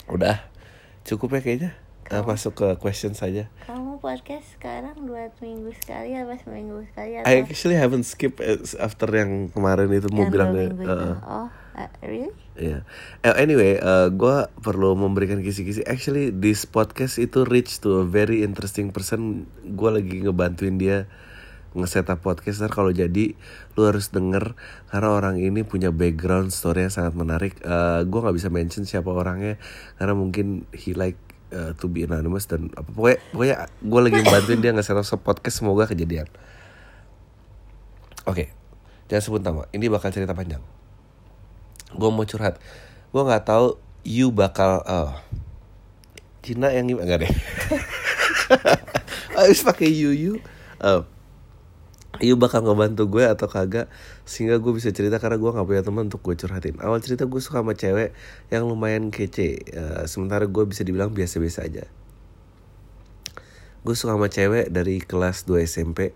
Udah 0.08 0.46
Cukup 1.02 1.34
ya 1.34 1.40
kayaknya. 1.42 1.70
Nah, 2.08 2.22
Masuk 2.22 2.54
ke 2.54 2.68
question 2.78 3.12
saja. 3.12 3.50
Kamu 3.66 3.98
podcast 3.98 4.44
sekarang 4.54 4.94
dua 5.02 5.32
minggu 5.42 5.72
sekali 5.82 6.14
apa 6.14 6.36
seminggu 6.38 6.84
sekali 6.92 7.18
atau 7.18 7.26
I 7.26 7.42
actually 7.42 7.74
haven't 7.78 8.04
skip 8.06 8.38
as- 8.38 8.78
after 8.78 9.08
yang 9.10 9.50
kemarin 9.50 9.90
itu 9.90 10.12
mau 10.12 10.26
yang 10.26 10.32
bilang 10.32 10.50
deh. 10.54 10.68
minggu 10.70 10.84
itu? 10.86 11.10
Oh, 11.26 11.48
uh, 11.48 11.90
really? 12.04 12.30
Iya. 12.52 12.84
Eh, 13.24 13.34
Anyway, 13.40 13.80
gue 14.12 14.36
perlu 14.60 14.92
memberikan 14.92 15.40
kisi-kisi. 15.40 15.80
Actually, 15.88 16.28
this 16.28 16.68
podcast 16.68 17.16
itu 17.16 17.48
reach 17.48 17.80
to 17.80 18.04
a 18.04 18.06
very 18.06 18.44
interesting 18.44 18.92
person. 18.92 19.48
Gue 19.64 19.88
lagi 19.88 20.20
ngebantuin 20.20 20.76
dia 20.76 21.08
nge-setup 21.72 22.20
podcast. 22.20 22.60
Ntar 22.60 22.68
kalau 22.68 22.92
jadi, 22.92 23.32
lu 23.72 23.82
harus 23.88 24.12
denger 24.12 24.52
karena 24.92 25.08
orang 25.08 25.40
ini 25.40 25.64
punya 25.64 25.88
background 25.88 26.52
story 26.52 26.84
yang 26.84 26.92
sangat 26.92 27.16
menarik. 27.16 27.56
Eh 27.64 28.04
gue 28.04 28.18
nggak 28.20 28.36
bisa 28.36 28.52
mention 28.52 28.84
siapa 28.84 29.08
orangnya 29.08 29.56
karena 29.96 30.12
mungkin 30.12 30.68
he 30.76 30.92
like 30.92 31.16
uh, 31.56 31.72
to 31.80 31.88
be 31.88 32.04
anonymous 32.04 32.44
dan 32.44 32.68
apa 32.76 32.92
pokoknya 32.92 33.18
pokoknya 33.32 33.56
gue 33.80 34.00
lagi 34.04 34.16
ngebantuin 34.20 34.60
dia 34.60 34.72
nge-setup 34.76 35.08
se- 35.08 35.24
podcast 35.24 35.64
semoga 35.64 35.88
kejadian. 35.88 36.28
Oke, 38.28 38.52
jangan 39.08 39.22
sebut 39.24 39.40
nama. 39.40 39.64
Ini 39.72 39.88
bakal 39.88 40.12
cerita 40.12 40.36
panjang 40.36 40.60
gue 41.96 42.10
mau 42.12 42.24
curhat 42.26 42.58
gue 43.12 43.22
nggak 43.22 43.44
tahu 43.44 43.76
you 44.02 44.32
bakal 44.32 44.82
oh, 44.84 45.12
Cina 46.42 46.74
yang 46.74 46.90
gimana 46.90 47.06
enggak 47.06 47.20
deh 47.28 47.32
habis 49.36 49.62
pakai 49.64 49.88
you 49.88 50.10
you 50.12 50.42
Oh. 50.82 51.06
Iu 52.20 52.36
bakal 52.36 52.60
ngebantu 52.66 53.08
gue 53.08 53.24
atau 53.24 53.48
kagak 53.48 53.88
sehingga 54.28 54.60
gue 54.60 54.72
bisa 54.76 54.92
cerita 54.92 55.16
karena 55.16 55.40
gue 55.40 55.48
nggak 55.48 55.64
punya 55.64 55.82
teman 55.82 56.12
untuk 56.12 56.20
gue 56.20 56.36
curhatin. 56.36 56.76
Awal 56.82 57.00
cerita 57.00 57.24
gue 57.24 57.40
suka 57.40 57.64
sama 57.64 57.72
cewek 57.72 58.12
yang 58.52 58.68
lumayan 58.68 59.08
kece, 59.08 59.64
eh, 59.64 60.04
sementara 60.04 60.44
gue 60.44 60.64
bisa 60.68 60.84
dibilang 60.84 61.14
biasa-biasa 61.14 61.64
aja. 61.64 61.88
Gue 63.80 63.94
suka 63.96 64.14
sama 64.14 64.28
cewek 64.28 64.68
dari 64.68 65.00
kelas 65.00 65.48
2 65.48 65.64
SMP. 65.64 66.12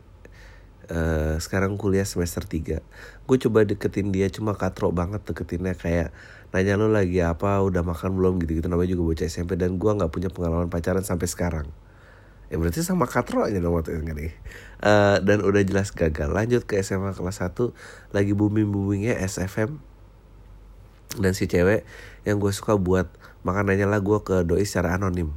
Eh, 0.91 1.37
sekarang 1.39 1.79
kuliah 1.79 2.07
semester 2.07 2.47
3 2.47 2.83
Gue 3.27 3.37
coba 3.43 3.67
deketin 3.67 4.15
dia 4.15 4.31
cuma 4.31 4.55
katrok 4.55 4.95
banget 4.95 5.23
deketinnya 5.27 5.75
kayak 5.75 6.15
nanya 6.55 6.79
lu 6.79 6.89
lagi 6.89 7.21
apa, 7.21 7.59
udah 7.61 7.83
makan 7.83 8.15
belum? 8.17 8.39
Gitu-gitu. 8.41 8.71
Namanya 8.71 8.95
juga 8.95 9.03
bocah 9.13 9.27
SMP 9.27 9.59
dan 9.59 9.77
gue 9.77 9.91
nggak 9.91 10.09
punya 10.15 10.31
pengalaman 10.31 10.71
pacaran 10.71 11.03
sampai 11.03 11.27
sekarang. 11.27 11.67
Ya 12.47 12.63
berarti 12.63 12.87
sama 12.87 13.11
katroknya 13.11 13.59
dong 13.59 13.75
waktu 13.75 13.99
itu 13.99 14.07
nih. 14.07 14.33
Eh, 14.87 15.17
dan 15.27 15.43
udah 15.43 15.63
jelas 15.67 15.91
gagal. 15.91 16.31
Lanjut 16.31 16.63
ke 16.63 16.79
SMA 16.81 17.13
kelas 17.19 17.43
1 17.43 17.75
lagi 18.15 18.33
booming-boomingnya 18.33 19.19
SFM 19.27 19.83
dan 21.17 21.33
si 21.33 21.49
cewek 21.49 21.87
yang 22.29 22.39
gue 22.39 22.53
suka 22.53 22.77
buat 22.77 23.09
makanannya 23.43 23.89
lah 23.89 24.01
gue 24.03 24.19
ke 24.23 24.45
doi 24.45 24.63
secara 24.63 25.01
anonim. 25.01 25.33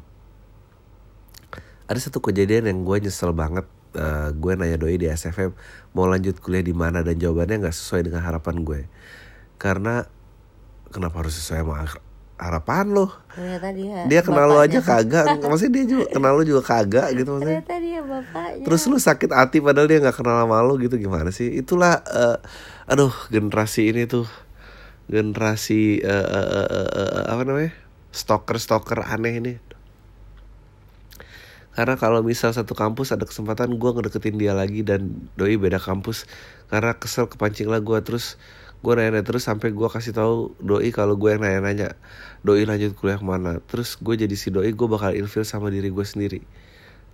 Ada 1.90 2.10
satu 2.10 2.22
kejadian 2.22 2.70
yang 2.70 2.86
gue 2.86 2.98
nyesel 3.02 3.34
banget 3.34 3.66
Eh, 3.90 4.30
gue 4.32 4.54
nanya 4.54 4.78
doi 4.78 4.96
di 4.96 5.06
SFM 5.06 5.50
mau 5.92 6.06
lanjut 6.06 6.38
kuliah 6.38 6.62
di 6.62 6.72
mana 6.72 7.02
dan 7.02 7.18
jawabannya 7.18 7.58
nggak 7.60 7.74
sesuai 7.74 8.06
dengan 8.06 8.22
harapan 8.22 8.62
gue 8.62 8.82
karena 9.58 10.06
kenapa 10.88 11.20
harus 11.20 11.34
sesuai 11.36 11.60
sama 11.60 11.76
har- 11.80 12.04
harapan 12.38 12.86
lo 12.88 13.10
Ternyata 13.34 13.68
dia. 13.74 14.06
dia 14.06 14.22
kenal 14.22 14.46
lo 14.46 14.62
aja 14.62 14.78
bapaknya. 14.78 15.26
kagak 15.26 15.42
maksudnya 15.44 15.74
dia 15.74 15.86
juga 15.90 16.06
kenal 16.08 16.34
lo 16.38 16.44
juga 16.46 16.62
kagak 16.62 17.08
gitu 17.18 17.30
maksudnya 17.34 17.60
Ternyata 17.60 17.76
dia 17.82 18.00
bapaknya. 18.00 18.64
Terus 18.64 18.82
lu 18.86 18.98
sakit 18.98 19.30
hati 19.34 19.58
padahal 19.58 19.88
dia 19.88 19.98
nggak 20.00 20.16
kenal 20.16 20.38
sama 20.38 20.62
lu 20.62 20.78
gitu 20.78 20.96
gimana 20.96 21.34
sih? 21.34 21.50
Itulah 21.52 22.06
eh, 22.06 22.38
aduh 22.86 23.12
generasi 23.28 23.90
ini 23.90 24.06
tuh 24.06 24.30
generasi 25.08 25.98
eh, 26.00 26.28
eh, 26.30 26.48
eh, 26.70 26.90
eh, 26.94 27.26
apa 27.26 27.42
namanya? 27.42 27.74
stalker-stalker 28.10 29.02
aneh 29.02 29.34
ini. 29.36 29.54
Karena 31.80 31.96
kalau 31.96 32.20
misal 32.20 32.52
satu 32.52 32.76
kampus 32.76 33.16
ada 33.16 33.24
kesempatan 33.24 33.80
gue 33.80 33.90
ngedeketin 33.96 34.36
dia 34.36 34.52
lagi 34.52 34.84
dan 34.84 35.32
doi 35.40 35.56
beda 35.56 35.80
kampus. 35.80 36.28
Karena 36.68 36.92
kesel 37.00 37.32
kepancing 37.32 37.72
lah 37.72 37.80
gue 37.80 37.96
terus 38.04 38.36
gue 38.84 38.92
nanya 39.00 39.24
terus 39.24 39.48
sampai 39.48 39.72
gue 39.72 39.88
kasih 39.88 40.12
tahu 40.12 40.60
doi 40.60 40.92
kalau 40.92 41.16
gue 41.16 41.32
yang 41.32 41.40
nanya-nanya 41.40 41.96
doi 42.44 42.68
lanjut 42.68 42.96
kuliah 43.00 43.20
ke 43.20 43.28
mana 43.28 43.60
terus 43.68 44.00
gue 44.00 44.16
jadi 44.16 44.36
si 44.36 44.52
doi 44.52 44.72
gue 44.76 44.88
bakal 44.92 45.16
ilfil 45.16 45.48
sama 45.48 45.72
diri 45.72 45.88
gue 45.88 46.04
sendiri. 46.04 46.44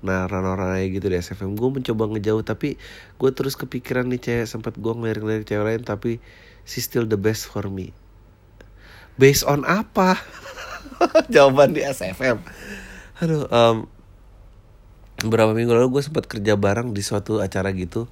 Nah 0.01 0.25
rana-rana 0.25 0.81
kayak 0.81 0.89
gitu 0.97 1.05
di 1.13 1.17
SFM 1.21 1.55
Gue 1.55 1.69
mencoba 1.71 2.05
ngejauh 2.11 2.43
tapi 2.43 2.75
Gue 3.15 3.29
terus 3.31 3.55
kepikiran 3.55 4.11
nih 4.11 4.19
cewek 4.19 4.45
Sempat 4.45 4.75
gue 4.75 4.91
ngelirik-ngelirik 4.91 5.47
cewek 5.47 5.65
lain 5.65 5.81
Tapi 5.87 6.19
she 6.67 6.83
still 6.83 7.07
the 7.07 7.15
best 7.15 7.47
for 7.47 7.71
me. 7.71 7.95
Based 9.15 9.47
on 9.47 9.63
apa? 9.63 10.19
Jawaban 11.33 11.71
di 11.71 11.81
SFM 11.81 12.43
Aduh 13.23 13.47
em, 13.47 13.87
Beberapa 15.25 15.57
minggu 15.57 15.73
lalu 15.73 15.97
gue 15.97 16.03
sempat 16.05 16.29
kerja 16.29 16.53
bareng 16.53 16.93
di 16.93 17.01
suatu 17.01 17.41
acara 17.41 17.73
gitu. 17.73 18.05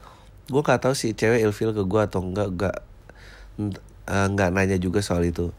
Gue 0.50 0.66
gak 0.66 0.82
tahu 0.82 0.98
si 0.98 1.14
cewek 1.14 1.46
ilfil 1.46 1.70
ke 1.78 1.86
gue 1.86 2.02
atau 2.02 2.26
enggak 2.26 2.50
Enggak 2.50 2.76
eh, 4.10 4.26
Enggak 4.26 4.50
nanya 4.50 4.82
juga 4.82 5.06
soal 5.06 5.30
itu. 5.30 5.54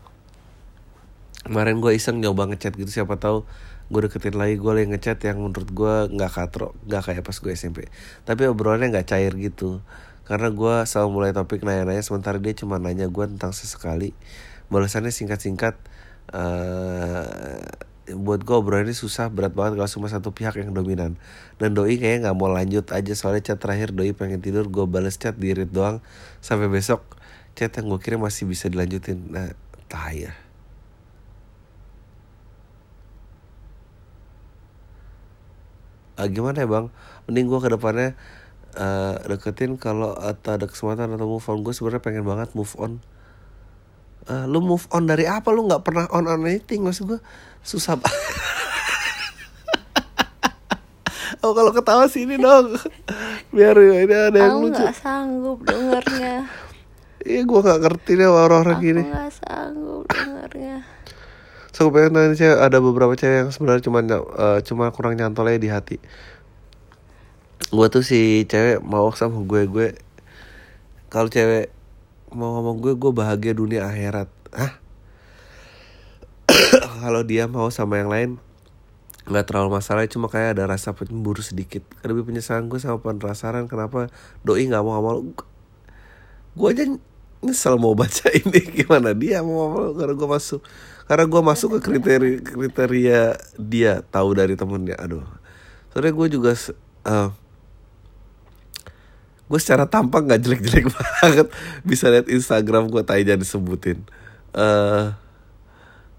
Kemarin 1.46 1.78
gue 1.78 1.94
iseng 1.94 2.18
nyoba 2.18 2.50
ngechat 2.50 2.74
gitu 2.74 2.90
siapa 2.90 3.22
tahu 3.22 3.46
gue 3.86 4.00
deketin 4.10 4.34
lagi 4.34 4.58
gue 4.58 4.72
lagi 4.72 4.88
ngechat 4.90 5.22
yang 5.28 5.44
menurut 5.44 5.68
gue 5.68 5.94
nggak 6.16 6.32
katro 6.32 6.72
nggak 6.88 7.04
kayak 7.04 7.20
pas 7.20 7.36
gue 7.36 7.52
SMP 7.52 7.84
tapi 8.24 8.48
obrolannya 8.50 8.90
nggak 8.90 9.06
cair 9.14 9.30
gitu. 9.38 9.78
Karena 10.26 10.50
gue 10.50 10.74
selalu 10.90 11.08
mulai 11.12 11.30
topik 11.36 11.62
nanya-nanya 11.62 12.02
sementara 12.02 12.42
dia 12.42 12.56
cuma 12.56 12.82
nanya 12.82 13.06
gue 13.06 13.24
tentang 13.30 13.54
sesekali. 13.54 14.10
Balasannya 14.72 15.14
singkat-singkat 15.14 15.78
eh 16.34 17.93
buat 18.04 18.44
gue 18.44 18.52
obrolannya 18.52 18.92
susah 18.92 19.32
berat 19.32 19.56
banget 19.56 19.80
kalau 19.80 19.88
cuma 19.88 20.08
satu 20.12 20.36
pihak 20.36 20.60
yang 20.60 20.76
dominan. 20.76 21.16
Dan 21.56 21.72
doi 21.72 21.96
kayaknya 21.96 22.28
nggak 22.28 22.36
mau 22.36 22.52
lanjut 22.52 22.84
aja 22.92 23.12
soalnya 23.16 23.40
chat 23.40 23.58
terakhir 23.60 23.96
doi 23.96 24.12
pengen 24.12 24.44
tidur 24.44 24.68
gue 24.68 24.84
bales 24.84 25.16
chat 25.16 25.32
di 25.40 25.56
read 25.56 25.72
doang. 25.72 26.04
Sampai 26.44 26.68
besok 26.68 27.00
chat 27.56 27.72
yang 27.80 27.88
gue 27.88 28.00
kirim 28.04 28.20
masih 28.20 28.44
bisa 28.44 28.68
dilanjutin. 28.68 29.24
Nah 29.32 29.56
tai 29.88 30.28
ya. 30.28 30.32
Ah, 36.14 36.28
gimana 36.30 36.62
ya 36.62 36.68
bang? 36.68 36.86
Mending 37.26 37.46
gue 37.48 37.60
ke 37.64 37.68
depannya 37.72 38.08
eh 38.74 39.14
deketin 39.30 39.78
kalau 39.78 40.12
atau 40.18 40.58
ada 40.58 40.66
kesempatan 40.68 41.08
atau 41.16 41.24
move 41.24 41.46
on. 41.48 41.64
Gue 41.64 41.72
sebenarnya 41.72 42.04
pengen 42.04 42.28
banget 42.28 42.52
move 42.52 42.76
on. 42.76 43.00
Eh, 44.24 44.44
lu 44.48 44.60
move 44.64 44.88
on 44.92 45.04
dari 45.04 45.28
apa? 45.28 45.52
Lu 45.52 45.68
nggak 45.68 45.84
pernah 45.84 46.04
on 46.08 46.24
on 46.24 46.44
anything 46.48 46.80
maksud 46.84 47.04
gue 47.08 47.20
susah 47.64 47.96
banget 47.96 48.14
oh 51.44 51.52
kalau 51.52 51.72
ketawa 51.72 52.04
sini 52.06 52.36
dong 52.36 52.76
biar 53.50 53.76
ini 53.78 54.12
ada 54.12 54.38
yang 54.38 54.60
Aku 54.60 54.68
lucu 54.68 54.80
nggak 54.80 54.96
sanggup 54.96 55.58
dengarnya. 55.64 56.48
iya 57.24 57.40
gue 57.44 57.60
nggak 57.60 57.80
ngerti 57.80 58.10
deh 58.20 58.28
orang-orang 58.28 58.76
Aku 58.76 58.84
gini 58.84 59.02
nggak 59.04 59.32
sanggup 59.32 60.04
dengarnya. 60.08 60.76
So 61.74 61.90
gue 61.90 62.06
pengen 62.06 62.14
nanya 62.14 62.38
cewek, 62.38 62.58
ada 62.62 62.78
beberapa 62.78 63.18
cewek 63.18 63.36
yang 63.42 63.50
sebenarnya 63.50 63.82
cuma 63.82 63.98
eh, 64.06 64.58
cuma 64.62 64.94
kurang 64.94 65.18
nyantol 65.18 65.50
aja 65.50 65.58
di 65.58 65.66
hati. 65.66 65.98
Gue 67.74 67.90
tuh 67.90 68.06
si 68.06 68.46
cewek 68.46 68.78
mau 68.78 69.10
sama 69.10 69.42
gue 69.42 69.66
gue 69.66 69.88
kalau 71.10 71.26
cewek 71.26 71.74
mau 72.30 72.54
ngomong 72.58 72.78
gue 72.78 72.94
gue 72.94 73.10
bahagia 73.10 73.58
dunia 73.58 73.90
akhirat. 73.90 74.30
Hah? 74.54 74.83
kalau 77.02 77.22
dia 77.26 77.44
mau 77.50 77.68
sama 77.68 78.00
yang 78.00 78.10
lain 78.10 78.30
nggak 79.24 79.44
terlalu 79.48 79.80
masalah. 79.80 80.04
Cuma 80.08 80.28
kayak 80.28 80.56
ada 80.58 80.68
rasa 80.68 80.92
cemburu 80.92 81.40
sedikit. 81.40 81.84
Lebih 82.04 82.28
penyesalan 82.28 82.68
gue 82.68 82.80
sama 82.80 83.00
penasaran 83.00 83.68
kenapa 83.68 84.12
doi 84.44 84.68
nggak 84.68 84.84
mau 84.84 85.00
sama 85.00 85.10
lu. 85.16 85.32
Gue 86.54 86.68
aja 86.76 86.84
nyesel 87.44 87.76
mau 87.76 87.92
baca 87.92 88.32
ini 88.40 88.60
gimana 88.72 89.12
dia 89.12 89.44
mau 89.44 89.68
sama 89.68 89.76
lu 89.88 89.92
karena 89.96 90.14
gue 90.16 90.28
masuk. 90.28 90.60
Karena 91.04 91.24
gue 91.28 91.42
masuk 91.44 91.68
ke 91.76 91.80
kriteria 91.84 92.36
kriteria 92.40 93.20
dia 93.60 93.92
tahu 94.08 94.36
dari 94.36 94.54
temennya. 94.56 94.96
Aduh. 95.00 95.24
Soalnya 95.92 96.12
gue 96.12 96.28
juga 96.32 96.50
se- 96.56 96.76
eh, 97.04 97.28
gue 99.44 99.60
secara 99.60 99.84
tampang 99.84 100.24
nggak 100.24 100.40
jelek-jelek 100.40 100.88
banget. 100.96 101.48
Bisa 101.84 102.08
lihat 102.12 102.28
Instagram 102.28 102.88
gue 102.92 103.00
jangan 103.04 103.40
disebutin. 103.40 104.04
Eh 104.52 105.23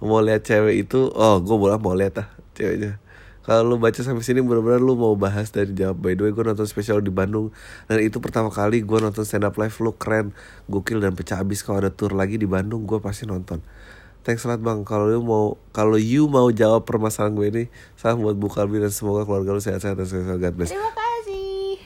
mau 0.04 0.20
lihat 0.20 0.44
cewek 0.44 0.88
itu 0.88 1.08
oh 1.12 1.40
gue 1.40 1.56
boleh 1.56 1.80
mau 1.80 1.96
lihat 1.96 2.24
ah 2.24 2.28
ceweknya. 2.56 3.00
Kalau 3.46 3.62
lu 3.62 3.78
baca 3.78 4.02
sampai 4.02 4.26
sini 4.26 4.42
benar-benar 4.42 4.82
lu 4.82 4.98
mau 4.98 5.14
bahas 5.14 5.54
dari 5.54 5.70
jawab 5.78 6.02
by 6.02 6.18
the 6.18 6.26
way 6.26 6.34
gue 6.34 6.44
nonton 6.50 6.66
spesial 6.66 6.98
di 6.98 7.14
Bandung. 7.14 7.54
Dan 7.86 8.02
itu 8.02 8.18
pertama 8.18 8.50
kali 8.50 8.82
gue 8.82 8.98
nonton 8.98 9.22
stand 9.22 9.46
up 9.46 9.54
live 9.62 9.76
lu 9.86 9.94
keren 9.94 10.34
gokil 10.66 10.98
dan 10.98 11.14
pecah 11.14 11.46
abis 11.46 11.62
kalau 11.62 11.86
ada 11.86 11.94
tour 11.94 12.18
lagi 12.18 12.42
di 12.42 12.50
Bandung 12.50 12.90
gue 12.90 12.98
pasti 12.98 13.30
nonton. 13.30 13.62
Thanks 14.26 14.42
a 14.50 14.50
lot 14.50 14.66
bang. 14.66 14.82
Kalau 14.82 15.06
lu 15.06 15.22
mau 15.22 15.62
kalau 15.70 16.02
you 16.02 16.26
mau 16.26 16.50
jawab 16.50 16.90
permasalahan 16.90 17.38
gue 17.38 17.48
ini 17.54 17.64
salam 17.94 18.26
buat 18.26 18.34
Bu 18.34 18.50
Kalbi 18.50 18.82
dan 18.82 18.90
semoga 18.90 19.22
keluarga 19.30 19.54
lu 19.54 19.62
sehat-sehat 19.62 19.94
dan 19.94 20.10
sukses 20.10 20.26
God 20.26 20.56
bless. 20.58 20.74
Terima 20.74 20.90
kasih. 20.90 21.78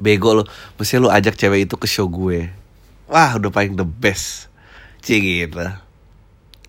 bego 0.00 0.40
lo 0.40 0.48
mesti 0.80 0.96
lu 0.96 1.12
ajak 1.12 1.36
cewek 1.36 1.68
itu 1.68 1.76
ke 1.76 1.84
show 1.84 2.08
gue. 2.08 2.48
Wah 3.12 3.36
udah 3.36 3.52
paling 3.52 3.76
the 3.76 3.84
best. 3.84 4.48
Cie 5.04 5.20
gitu 5.20 5.60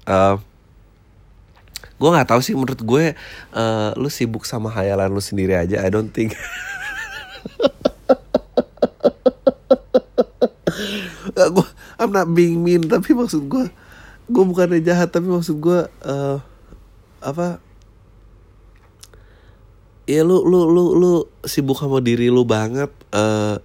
Eh, 0.05 0.35
gue 1.95 2.09
nggak 2.11 2.27
tahu 2.27 2.41
sih 2.43 2.51
menurut 2.51 2.81
gue 2.83 3.15
eh, 3.55 3.89
lu 3.95 4.09
sibuk 4.11 4.43
sama 4.43 4.67
hayalan 4.71 5.07
lu 5.07 5.23
sendiri 5.23 5.55
aja 5.55 5.79
I 5.79 5.89
don't 5.89 6.11
think. 6.11 6.35
Gue 11.35 11.67
I'm 11.99 12.15
not 12.15 12.31
being 12.31 12.63
mean 12.63 12.87
tapi 12.87 13.11
maksud 13.11 13.51
gue 13.51 13.67
gue 14.31 14.43
bukannya 14.47 14.79
jahat 14.79 15.11
tapi 15.11 15.27
maksud 15.27 15.59
gue 15.59 15.83
eh, 16.07 16.37
apa? 17.19 17.59
Ya 20.05 20.21
lu 20.23 20.45
lu 20.45 20.69
lu 20.69 20.95
lu 20.95 21.13
sibuk 21.43 21.75
sama 21.81 21.99
diri 21.99 22.31
lu 22.31 22.47
banget 22.47 22.91
eh. 23.11 23.57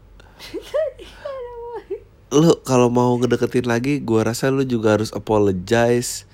Lu 2.30 2.62
kalau 2.62 2.86
mau 2.94 3.10
ngedeketin 3.18 3.66
lagi 3.66 3.98
gua 3.98 4.22
rasa 4.22 4.54
lu 4.54 4.62
juga 4.62 4.94
harus 4.94 5.10
apologize 5.10 6.29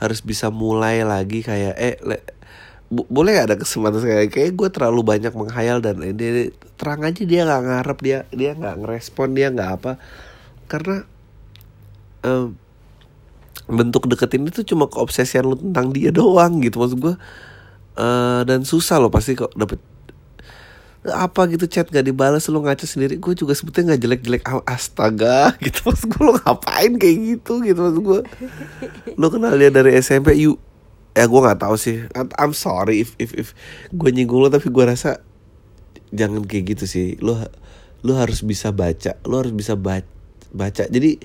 harus 0.00 0.20
bisa 0.24 0.48
mulai 0.48 1.04
lagi 1.04 1.44
kayak 1.44 1.74
eh 1.76 1.96
le- 2.02 2.24
bo- 2.90 3.08
boleh 3.12 3.36
gak 3.38 3.46
ada 3.52 3.56
kesempatan 3.60 4.00
kayak 4.02 4.28
kayak 4.34 4.52
gue 4.58 4.68
terlalu 4.72 5.00
banyak 5.06 5.32
menghayal 5.36 5.78
dan 5.84 6.00
ini 6.02 6.50
terang 6.80 7.04
aja 7.06 7.22
dia 7.22 7.44
nggak 7.46 7.62
ngarep 7.68 7.98
dia 8.02 8.18
dia 8.32 8.50
nggak 8.56 8.76
ngerespon 8.82 9.28
dia 9.36 9.48
nggak 9.52 9.70
apa. 9.80 9.92
Karena 10.70 11.04
em, 12.24 12.56
bentuk 13.70 14.10
deketin 14.10 14.46
itu 14.50 14.66
cuma 14.66 14.90
keobsesian 14.90 15.46
lu 15.46 15.54
tentang 15.58 15.94
dia 15.94 16.10
doang 16.18 16.58
gitu 16.64 16.80
maksud 16.82 16.98
gue 17.00 17.14
Eh, 17.92 18.42
dan 18.48 18.64
susah 18.64 18.96
loh 19.02 19.12
pasti 19.12 19.36
kok 19.36 19.52
dapet 19.58 19.76
apa 21.00 21.48
gitu 21.48 21.64
chat 21.64 21.88
gak 21.88 22.04
dibalas 22.04 22.44
lu 22.52 22.60
ngaca 22.60 22.84
sendiri. 22.84 23.16
Gue 23.16 23.32
juga 23.32 23.56
sebetulnya 23.56 23.96
nggak 23.96 24.02
jelek-jelek 24.04 24.42
astaga 24.68 25.54
gitu. 25.64 25.88
Mas 25.88 26.04
gue 26.04 26.20
lu 26.20 26.32
ngapain 26.36 26.92
kayak 27.00 27.16
gitu 27.16 27.64
gitu 27.64 27.80
mas 27.80 27.96
gue 27.96 28.20
lu 29.16 29.26
kenal 29.32 29.56
dia 29.56 29.72
dari 29.72 29.96
SMP 29.96 30.36
you 30.36 30.60
ya 31.16 31.24
gue 31.24 31.40
nggak 31.40 31.60
tahu 31.64 31.76
sih. 31.80 32.04
I'm 32.36 32.52
sorry 32.52 33.00
if 33.00 33.16
if 33.16 33.32
if 33.32 33.48
gue 33.96 34.10
nyinggung 34.12 34.44
lo 34.44 34.52
tapi 34.52 34.68
gue 34.68 34.84
rasa 34.84 35.24
jangan 36.12 36.44
kayak 36.44 36.76
gitu 36.76 36.84
sih. 36.84 37.16
Lu 37.24 37.32
lu 38.04 38.12
harus 38.16 38.44
bisa 38.44 38.68
baca 38.68 39.16
lu 39.24 39.40
harus 39.40 39.56
bisa 39.56 39.72
baca 39.80 40.04
baca. 40.52 40.84
Jadi 40.84 41.16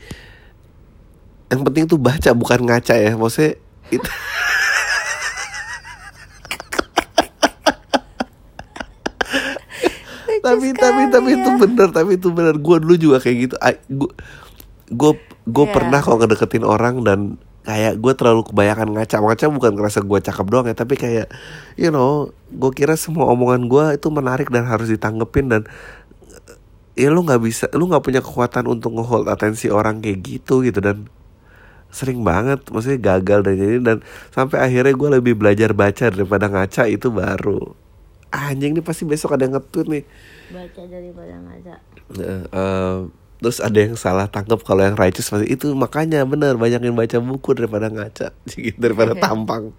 yang 1.52 1.62
penting 1.68 1.86
tuh 1.92 2.00
baca 2.00 2.32
bukan 2.32 2.64
ngaca 2.64 2.96
ya. 2.96 3.20
Maksudnya 3.20 3.60
itu 3.92 4.08
tapi 10.46 10.78
tapi 10.78 11.02
tapi 11.10 11.30
itu 11.42 11.50
ya. 11.50 11.58
bener 11.58 11.88
tapi 11.90 12.12
itu 12.22 12.30
bener. 12.30 12.56
Gue 12.62 12.78
dulu 12.78 12.96
juga 12.96 13.18
kayak 13.18 13.38
gitu. 13.50 13.56
Gue 13.90 14.10
gue 14.94 15.12
gue 15.50 15.66
Iya. 15.66 15.74
pernah 15.74 16.00
kok 16.06 16.18
ngedeketin 16.22 16.62
orang 16.62 17.02
dan 17.02 17.20
kayak 17.66 17.98
gue 17.98 18.14
terlalu 18.14 18.46
kebanyakan 18.46 18.94
ngaca. 18.94 19.18
Ngaca 19.26 19.46
bukan 19.50 19.72
ngerasa 19.74 20.00
gue 20.06 20.20
cakep 20.22 20.46
doang 20.54 20.66
ya 20.70 20.78
tapi 20.78 20.94
kayak 21.02 21.28
you 21.82 21.90
know 21.90 22.30
gue 22.54 22.72
kira 22.78 22.94
semua 22.94 23.26
omongan 23.34 23.66
gue 23.66 23.86
itu 23.98 24.08
menarik 24.14 24.54
dan 24.54 24.70
harus 24.70 24.86
ditanggepin 24.94 25.50
dan 25.50 25.62
ya 26.96 27.12
lu 27.12 27.26
nggak 27.28 27.42
bisa 27.44 27.66
lu 27.76 27.92
nggak 27.92 28.04
punya 28.06 28.22
kekuatan 28.24 28.72
untuk 28.72 28.96
ngehold 28.96 29.28
atensi 29.28 29.68
orang 29.68 30.00
kayak 30.00 30.24
gitu 30.24 30.64
gitu 30.64 30.80
dan 30.80 31.12
sering 31.92 32.24
banget 32.28 32.60
maksudnya 32.72 33.00
gagal 33.00 33.40
dan 33.44 33.54
jadi 33.56 33.78
dan 33.84 33.98
sampai 34.32 34.60
akhirnya 34.64 34.94
gue 34.96 35.10
lebih 35.20 35.34
belajar 35.40 35.72
baca 35.72 36.12
daripada 36.12 36.48
ngaca 36.52 36.88
itu 36.92 37.08
baru. 37.12 37.72
Anjing 38.36 38.76
nih 38.76 38.84
pasti 38.84 39.08
besok 39.08 39.36
ada 39.36 39.48
yang 39.48 39.56
nge-tweet 39.56 39.88
nih 39.88 40.04
baca 40.52 40.82
daripada 40.86 41.34
ngaca. 41.42 41.76
Em, 42.52 43.00
terus 43.42 43.60
ada 43.60 43.78
yang 43.78 43.96
salah 43.98 44.30
tangkap 44.30 44.62
kalau 44.64 44.86
yang 44.86 44.96
righteous 44.98 45.30
pasti 45.30 45.50
itu 45.50 45.74
makanya 45.74 46.24
bener 46.24 46.56
banyakin 46.56 46.96
baca 46.96 47.18
buku 47.20 47.58
daripada 47.58 47.90
ngaca 47.90 48.34
daripada 48.84 49.14
tampang. 49.18 49.74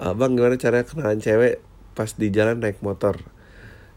Abang 0.00 0.32
gimana 0.32 0.56
caranya 0.56 0.88
kenalan 0.88 1.20
cewek 1.20 1.60
pas 1.92 2.08
di 2.16 2.32
jalan 2.32 2.56
naik 2.56 2.80
motor? 2.80 3.20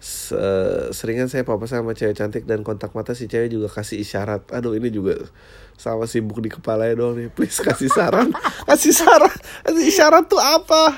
S- 0.04 0.36
eh, 0.36 0.92
seringan 0.92 1.32
saya 1.32 1.48
papasan 1.48 1.80
sama 1.80 1.96
cewek 1.96 2.20
cantik 2.20 2.44
dan 2.44 2.60
kontak 2.68 2.92
mata 2.92 3.16
si 3.16 3.32
cewek 3.32 3.48
juga 3.48 3.72
kasih 3.72 4.04
isyarat. 4.04 4.52
Aduh 4.52 4.76
ini 4.76 4.92
juga 4.92 5.16
sama 5.80 6.04
sibuk 6.04 6.44
di 6.44 6.52
kepalanya 6.52 7.00
doang 7.00 7.16
nih. 7.16 7.32
Please 7.32 7.64
kasih 7.64 7.88
saran. 7.88 8.36
Kasih 8.68 8.92
saran. 8.92 9.32
Kasih 9.64 9.86
isyarat 9.88 10.28
tuh 10.28 10.44
apa 10.44 10.92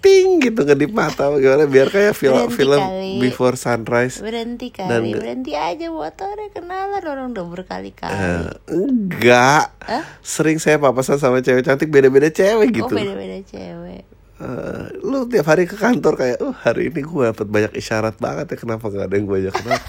ting 0.00 0.40
gitu 0.40 0.60
ngedip 0.60 0.90
mata 0.90 1.28
gimana? 1.34 1.64
Biar 1.64 1.86
kayak 1.86 2.12
film 2.12 2.32
Berhenti 2.42 2.56
film 2.56 2.80
kali. 2.80 3.12
before 3.18 3.54
sunrise. 3.54 4.18
Berhenti 4.18 4.68
Dan 4.70 4.80
kali 4.80 4.92
nggak- 5.06 5.14
berhenti 5.14 5.52
aja 5.52 5.86
motornya 5.86 6.48
kenalan 6.50 7.02
orang 7.02 7.26
udah 7.30 7.46
berkali-kali. 7.46 8.10
Eh, 8.10 8.44
enggak. 8.70 9.76
Sering 10.20 10.56
saya 10.56 10.76
papasan 10.76 11.16
sama 11.16 11.38
cewek 11.38 11.62
cantik 11.62 11.88
beda-beda 11.88 12.28
cewek 12.28 12.68
oh 12.68 12.74
gitu 12.74 12.94
beda-beda 12.94 13.38
cewek. 13.44 14.02
Eh, 14.36 14.84
lu 15.02 15.24
tiap 15.26 15.44
hari 15.46 15.64
ke 15.64 15.76
kantor 15.76 16.16
kayak 16.16 16.40
oh 16.40 16.56
hari 16.56 16.88
ini 16.88 17.00
gue 17.00 17.24
dapat 17.26 17.44
banyak 17.44 17.72
isyarat 17.74 18.16
banget 18.16 18.48
ya 18.48 18.56
kenapa 18.58 18.88
gak 18.88 19.04
ada 19.04 19.14
yang 19.14 19.24
gue 19.24 19.38
ajak 19.38 19.54
kenal? 19.54 19.76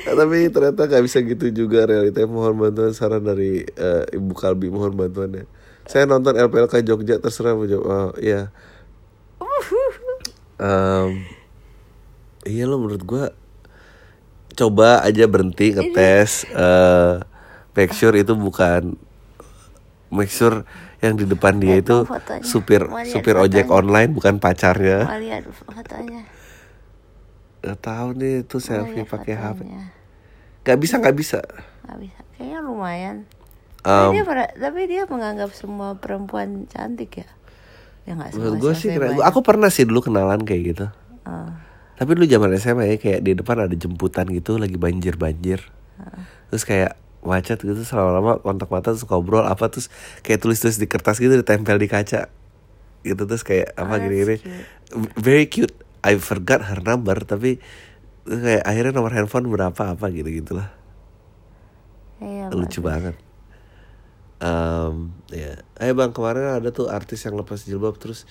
Nah, 0.00 0.16
tapi 0.16 0.48
ternyata 0.48 0.88
gak 0.88 1.04
bisa 1.04 1.20
gitu 1.20 1.52
juga 1.54 1.84
realitanya 1.84 2.24
mohon 2.26 2.56
bantuan 2.56 2.92
saran 2.92 3.20
dari 3.20 3.60
eh, 3.60 4.04
ibu 4.10 4.32
Kalbi 4.32 4.68
mohon 4.68 4.96
bantuannya 4.96 5.44
saya 5.88 6.04
nonton 6.04 6.36
LPLK 6.36 6.84
Jogja 6.84 7.16
terserah 7.16 7.56
mau 7.56 7.64
jawab 7.64 7.88
oh, 7.88 8.10
iya. 8.20 8.52
Em, 10.60 11.24
iya 12.44 12.68
lo 12.68 12.76
menurut 12.76 13.02
gue 13.08 13.24
coba 14.52 15.00
aja 15.00 15.24
berhenti 15.24 15.72
ngetes 15.72 16.44
eh 16.52 17.24
make 17.72 17.96
sure 17.96 18.12
itu 18.20 18.36
bukan 18.36 19.00
make 20.12 20.28
sure 20.28 20.68
yang 20.98 21.14
di 21.14 21.24
depan 21.24 21.62
dia 21.62 21.78
itu 21.78 22.04
fotonya. 22.04 22.42
supir 22.42 22.82
supir 23.06 23.38
ojek 23.38 23.70
fotonya. 23.70 23.78
online 23.78 24.10
bukan 24.10 24.34
pacarnya. 24.42 25.06
Mau 25.06 25.20
lihat 25.22 25.46
fotonya. 25.46 26.26
Gak 27.62 27.78
tahu 27.78 28.08
nih 28.18 28.34
itu 28.42 28.56
selfie 28.58 29.06
pakai 29.06 29.34
HP 29.38 29.62
fotonya. 29.62 29.84
Gak 30.66 30.78
bisa 30.82 30.94
nggak 30.98 31.16
bisa. 31.16 31.40
Nggak 31.86 31.98
bisa. 32.02 32.20
Kayaknya 32.34 32.58
lumayan 32.66 33.16
Em, 33.88 34.12
tapi, 34.12 34.20
dia, 34.20 34.46
tapi 34.52 34.80
dia 34.84 35.02
menganggap 35.08 35.50
semua 35.56 35.96
perempuan 35.96 36.68
cantik 36.68 37.24
ya? 37.24 37.28
Ya 38.04 38.12
semua 38.28 38.52
menurut 38.52 38.56
gue 38.60 38.72
sih 38.76 38.92
aku 39.24 39.40
pernah 39.40 39.72
sih 39.72 39.88
dulu 39.88 40.04
kenalan 40.04 40.44
kayak 40.44 40.62
gitu. 40.76 40.86
Oh. 41.28 41.48
tapi 42.00 42.16
dulu 42.16 42.24
zaman 42.24 42.56
SMA 42.56 42.84
ya 42.88 42.96
kayak 42.96 43.20
di 43.20 43.36
depan 43.36 43.68
ada 43.68 43.74
jemputan 43.76 44.24
gitu 44.32 44.56
lagi 44.56 44.80
banjir 44.80 45.20
banjir 45.20 45.60
terus 46.48 46.64
kayak 46.64 46.96
macet 47.20 47.60
gitu 47.60 47.84
selama 47.84 48.10
lama 48.16 48.32
kontak 48.40 48.70
mata 48.72 48.96
terus 48.96 49.04
ngobrol 49.04 49.44
apa 49.44 49.68
terus 49.68 49.92
kayak 50.24 50.40
tulis 50.40 50.56
tulis 50.56 50.80
di 50.80 50.88
kertas 50.88 51.20
gitu 51.20 51.36
ditempel 51.36 51.76
di 51.76 51.84
kaca. 51.90 52.32
Gitu 53.04 53.22
terus 53.28 53.44
kayak 53.44 53.76
apa 53.76 53.98
Oh, 53.98 54.00
gini 54.00 54.14
gini 54.24 54.36
very 55.20 55.44
cute. 55.50 55.74
I 56.00 56.16
forgot 56.16 56.64
her 56.64 56.80
number 56.80 57.18
tapi 57.26 57.60
kayak 58.24 58.64
akhirnya 58.64 58.92
nomor 58.96 59.12
handphone 59.12 59.50
berapa 59.52 59.96
apa 59.98 60.06
gitu 60.14 60.28
gitulah 60.32 60.72
Iya, 62.24 62.50
lucu 62.50 62.80
banget 62.80 63.27
Em, 64.38 65.10
ya. 65.28 65.58
Eh 65.76 65.90
bang 65.90 66.14
kemarin 66.14 66.54
ada 66.54 66.70
tuh 66.70 66.86
artis 66.86 67.26
yang 67.26 67.34
lepas 67.34 67.62
jilbab 67.62 67.98
terus 67.98 68.22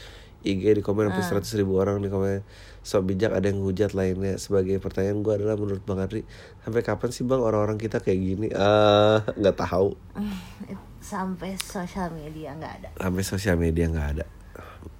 IG 0.42 0.64
di 0.72 0.80
komen 0.80 1.12
Ah. 1.12 1.20
sampai 1.20 1.44
100 1.44 1.60
ribu 1.60 1.76
orang 1.76 2.00
di 2.00 2.08
komen. 2.08 2.48
Sok 2.80 3.04
bijak 3.04 3.36
ada 3.36 3.52
yang 3.52 3.60
hujat 3.60 3.92
lainnya. 3.92 4.40
Sebagai 4.40 4.80
pertanyaan 4.80 5.20
gue 5.20 5.34
adalah 5.36 5.60
menurut 5.60 5.84
bang 5.84 6.00
Adri 6.00 6.22
sampai 6.64 6.82
kapan 6.82 7.10
sih 7.12 7.28
bang 7.28 7.44
orang-orang 7.44 7.76
kita 7.76 8.00
kayak 8.00 8.20
gini? 8.20 8.48
Eh 8.48 9.18
nggak 9.36 9.58
tahu. 9.58 9.92
Sampai 10.98 11.56
sosial 11.56 12.12
media 12.12 12.52
nggak 12.52 12.74
ada. 12.84 12.90
Sampai 13.00 13.24
sosial 13.24 13.56
media 13.56 13.88
nggak 13.88 14.08
ada. 14.16 14.26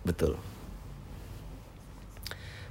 Betul. 0.04 0.40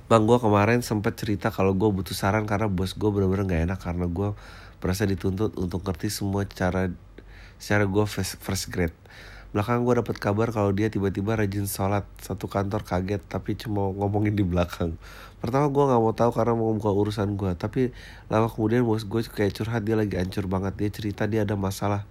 Bang 0.06 0.24
gue 0.24 0.38
kemarin 0.38 0.80
sempat 0.80 1.18
cerita 1.18 1.50
kalau 1.50 1.74
gue 1.74 1.90
butuh 1.90 2.14
saran 2.14 2.46
karena 2.46 2.70
bos 2.70 2.94
gue 2.94 3.10
bener-bener 3.10 3.44
nggak 3.44 3.62
enak 3.68 3.80
karena 3.82 4.06
gue 4.06 4.32
merasa 4.78 5.02
dituntut 5.02 5.52
untuk 5.58 5.82
ngerti 5.82 6.08
semua 6.08 6.46
cara 6.46 6.88
secara 7.56 7.84
gue 7.88 8.04
first, 8.04 8.38
first 8.40 8.68
grade. 8.72 8.94
Belakang 9.56 9.88
gue 9.88 9.94
dapet 9.96 10.20
kabar 10.20 10.52
kalau 10.52 10.68
dia 10.74 10.92
tiba-tiba 10.92 11.32
rajin 11.32 11.64
sholat. 11.64 12.04
Satu 12.20 12.44
kantor 12.44 12.84
kaget 12.84 13.24
tapi 13.24 13.56
cuma 13.56 13.88
ngomongin 13.88 14.36
di 14.36 14.44
belakang. 14.44 15.00
Pertama 15.40 15.72
gue 15.72 15.84
nggak 15.86 16.00
mau 16.02 16.12
tahu 16.12 16.30
karena 16.34 16.52
mau 16.52 16.76
buka 16.76 16.92
urusan 16.92 17.40
gue 17.40 17.56
tapi 17.56 17.94
lama 18.28 18.52
kemudian 18.52 18.84
bos 18.84 19.08
gue 19.08 19.24
kayak 19.24 19.56
curhat 19.56 19.80
dia 19.86 19.96
lagi 19.96 20.20
hancur 20.20 20.44
banget. 20.44 20.76
Dia 20.76 20.90
cerita 20.92 21.24
dia 21.24 21.48
ada 21.48 21.56
masalah. 21.56 22.04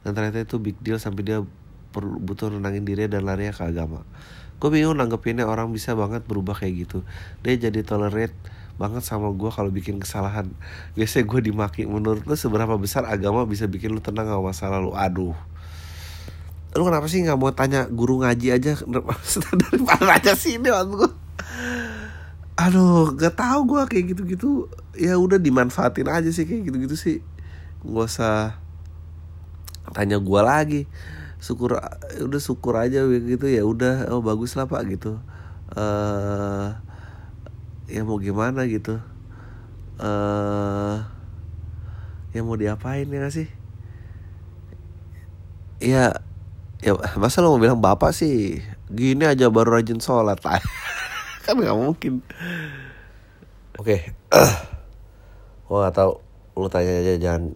Dan 0.00 0.16
ternyata 0.16 0.40
itu 0.40 0.56
big 0.56 0.80
deal 0.80 0.96
sampai 0.96 1.20
dia 1.26 1.44
perlu 1.92 2.16
butuh 2.16 2.48
nenangin 2.48 2.88
diri 2.88 3.10
dan 3.12 3.28
larinya 3.28 3.52
ke 3.52 3.64
agama. 3.66 4.00
Gue 4.56 4.72
bingung 4.72 4.96
nanggepinnya 4.96 5.44
orang 5.44 5.68
bisa 5.68 5.92
banget 5.92 6.24
berubah 6.24 6.56
kayak 6.56 6.88
gitu. 6.88 7.04
Dia 7.44 7.60
jadi 7.60 7.84
tolerate 7.84 8.32
banget 8.76 9.02
sama 9.04 9.32
gue 9.32 9.48
kalau 9.48 9.72
bikin 9.72 9.96
kesalahan. 10.00 10.52
Biasanya 10.94 11.24
gue 11.24 11.40
dimaki. 11.52 11.82
Menurut 11.88 12.24
lu 12.28 12.36
seberapa 12.36 12.76
besar 12.76 13.08
agama 13.08 13.48
bisa 13.48 13.64
bikin 13.64 13.96
lu 13.96 14.00
tenang 14.04 14.28
sama 14.28 14.52
masa 14.52 14.68
lalu? 14.68 14.92
Aduh. 14.92 15.36
Lu 16.76 16.82
kenapa 16.84 17.08
sih 17.08 17.24
nggak 17.24 17.40
mau 17.40 17.52
tanya 17.56 17.88
guru 17.88 18.20
ngaji 18.20 18.52
aja? 18.52 18.76
Dari 19.60 19.80
mana 19.80 20.20
aja 20.20 20.36
sih 20.36 20.60
ini 20.60 20.68
gue 20.68 21.10
aduh 22.56 23.12
gak 23.12 23.36
tahu 23.36 23.76
gue 23.76 23.82
kayak 23.84 24.04
gitu-gitu. 24.16 24.72
Ya 24.96 25.20
udah 25.20 25.36
dimanfaatin 25.36 26.08
aja 26.08 26.32
sih 26.32 26.48
kayak 26.48 26.72
gitu-gitu 26.72 26.96
sih. 26.96 27.16
Nggak 27.84 28.06
usah 28.08 28.56
tanya 29.92 30.16
gue 30.16 30.40
lagi. 30.40 30.82
Syukur 31.36 31.76
udah 32.16 32.40
syukur 32.40 32.80
aja 32.80 33.04
gitu. 33.04 33.44
Ya 33.44 33.60
udah 33.60 34.08
oh 34.08 34.24
bagus 34.24 34.56
lah 34.56 34.64
pak 34.64 34.88
gitu. 34.88 35.20
Eh 35.76 36.85
ya 37.86 38.02
mau 38.02 38.18
gimana 38.18 38.66
gitu. 38.66 38.98
Eh 40.02 40.96
ya 42.36 42.40
mau 42.44 42.58
diapain 42.58 43.08
ya 43.08 43.18
nggak 43.22 43.34
sih? 43.34 43.48
Ya 45.80 46.20
ya 46.84 46.92
masa 47.16 47.40
lo 47.40 47.56
mau 47.56 47.62
bilang 47.62 47.80
bapak 47.80 48.12
sih 48.12 48.60
gini 48.92 49.24
aja 49.24 49.48
baru 49.48 49.78
rajin 49.80 50.02
sholat. 50.02 50.42
Kan 51.46 51.62
nggak 51.62 51.78
mungkin. 51.78 52.20
Oke. 53.78 54.12
Gua 55.66 55.86
nggak 55.86 55.94
tahu 55.94 56.12
lu 56.56 56.68
tanya 56.72 56.92
aja 57.02 57.14
jangan. 57.20 57.54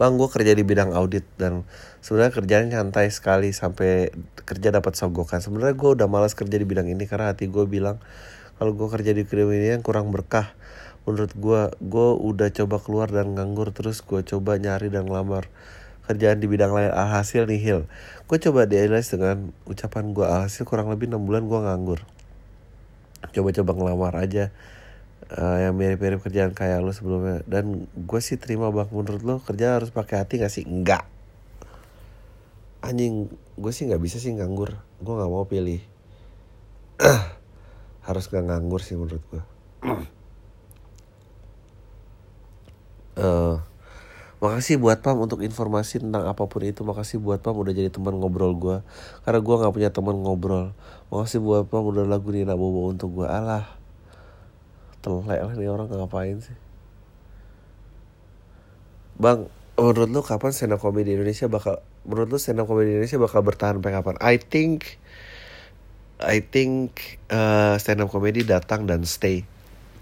Bang 0.00 0.16
gue 0.16 0.32
kerja 0.32 0.56
di 0.56 0.64
bidang 0.64 0.96
audit 0.96 1.28
dan 1.36 1.68
sebenarnya 2.00 2.32
kerjanya 2.32 2.66
nyantai 2.80 3.12
sekali 3.12 3.52
sampai 3.52 4.08
kerja 4.48 4.72
dapat 4.72 4.96
sogokan. 4.96 5.44
Sebenarnya 5.44 5.76
gue 5.76 5.90
udah 5.92 6.08
malas 6.08 6.32
kerja 6.32 6.56
di 6.56 6.64
bidang 6.64 6.88
ini 6.88 7.04
karena 7.04 7.36
hati 7.36 7.52
gue 7.52 7.68
bilang 7.68 8.00
kalau 8.60 8.76
gue 8.76 8.88
kerja 8.92 9.16
di 9.16 9.24
bidang 9.24 9.56
ini 9.56 9.72
yang 9.72 9.80
kurang 9.80 10.12
berkah. 10.12 10.52
Menurut 11.08 11.32
gue 11.32 11.60
gue 11.80 12.08
udah 12.12 12.52
coba 12.52 12.76
keluar 12.76 13.08
dan 13.08 13.32
nganggur 13.32 13.72
terus 13.72 14.04
gue 14.04 14.20
coba 14.20 14.60
nyari 14.60 14.92
dan 14.92 15.08
ngelamar 15.08 15.48
kerjaan 16.04 16.44
di 16.44 16.46
bidang 16.46 16.76
lain. 16.76 16.92
Alhasil 16.92 17.48
nihil 17.48 17.88
gue 18.28 18.36
coba 18.36 18.68
dialis 18.68 19.08
dengan 19.08 19.56
ucapan 19.64 20.12
gue 20.12 20.28
alhasil 20.28 20.68
kurang 20.68 20.92
lebih 20.92 21.08
enam 21.08 21.24
bulan 21.24 21.48
gue 21.48 21.56
nganggur. 21.56 22.04
Coba-coba 23.32 23.72
ngelamar 23.72 24.12
aja 24.20 24.52
uh, 25.40 25.56
yang 25.64 25.72
mirip-mirip 25.72 26.20
kerjaan 26.20 26.52
kayak 26.52 26.84
lo 26.84 26.92
sebelumnya. 26.92 27.40
Dan 27.48 27.88
gue 27.96 28.20
sih 28.20 28.36
terima 28.36 28.68
bang. 28.68 28.92
Menurut 28.92 29.24
lo 29.24 29.34
kerja 29.40 29.80
harus 29.80 29.88
pakai 29.88 30.20
hati 30.20 30.36
gak 30.36 30.52
sih? 30.52 30.68
Enggak 30.68 31.08
anjing 32.80 33.28
gue 33.60 33.72
sih 33.72 33.88
nggak 33.88 34.02
bisa 34.04 34.20
sih 34.20 34.36
nganggur. 34.36 34.76
Gue 35.00 35.14
nggak 35.16 35.32
mau 35.32 35.48
pilih 35.48 35.80
harus 38.04 38.28
gak 38.28 38.44
nganggur 38.46 38.80
sih 38.80 38.96
menurut 38.96 39.20
gue 39.28 39.42
uh, 43.20 43.60
Makasih 44.40 44.80
buat 44.80 45.04
Pam 45.04 45.20
untuk 45.20 45.44
informasi 45.44 46.00
tentang 46.00 46.24
apa 46.24 46.48
pun 46.48 46.64
itu. 46.64 46.80
Makasih 46.80 47.20
buat 47.20 47.44
Pam 47.44 47.60
udah 47.60 47.76
jadi 47.76 47.92
teman 47.92 48.16
ngobrol 48.16 48.56
gue. 48.56 48.80
Karena 49.28 49.38
gue 49.44 49.54
nggak 49.60 49.72
punya 49.76 49.92
teman 49.92 50.16
ngobrol. 50.16 50.72
Makasih 51.12 51.44
buat 51.44 51.68
Pam 51.68 51.84
udah 51.84 52.08
lagu 52.08 52.32
Nina 52.32 52.56
Bobo 52.56 52.88
untuk 52.88 53.20
gue. 53.20 53.28
Alah, 53.28 53.68
telek 55.04 55.44
lah 55.44 55.52
nih 55.52 55.68
orang 55.68 55.92
ngapain 55.92 56.40
sih. 56.40 56.56
Bang, 59.20 59.52
menurut 59.76 60.08
lu 60.08 60.24
kapan 60.24 60.56
stand 60.56 60.72
up 60.72 60.80
comedy 60.80 61.12
Indonesia 61.12 61.44
bakal 61.44 61.84
menurut 62.08 62.32
lu 62.32 62.38
stand 62.40 62.64
up 62.64 62.64
comedy 62.64 62.96
Indonesia 62.96 63.20
bakal 63.20 63.44
bertahan 63.44 63.76
sampai 63.76 63.92
kapan? 63.92 64.16
I 64.24 64.40
think 64.40 64.96
I 66.20 66.44
think 66.44 67.16
uh, 67.32 67.80
stand 67.80 68.04
up 68.04 68.12
comedy 68.12 68.44
datang 68.44 68.84
dan 68.84 69.08
stay. 69.08 69.48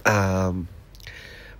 Um, 0.02 0.66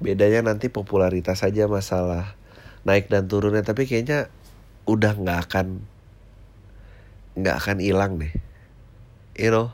bedanya 0.03 0.43
nanti 0.43 0.67
popularitas 0.67 1.47
saja 1.47 1.71
masalah 1.71 2.35
naik 2.83 3.07
dan 3.07 3.31
turunnya. 3.31 3.63
Tapi 3.63 3.87
kayaknya 3.87 4.27
udah 4.91 5.15
nggak 5.15 5.39
akan 5.47 5.67
nggak 7.39 7.57
akan 7.57 7.79
hilang 7.79 8.19
deh. 8.19 8.35
You 9.39 9.55
know? 9.55 9.69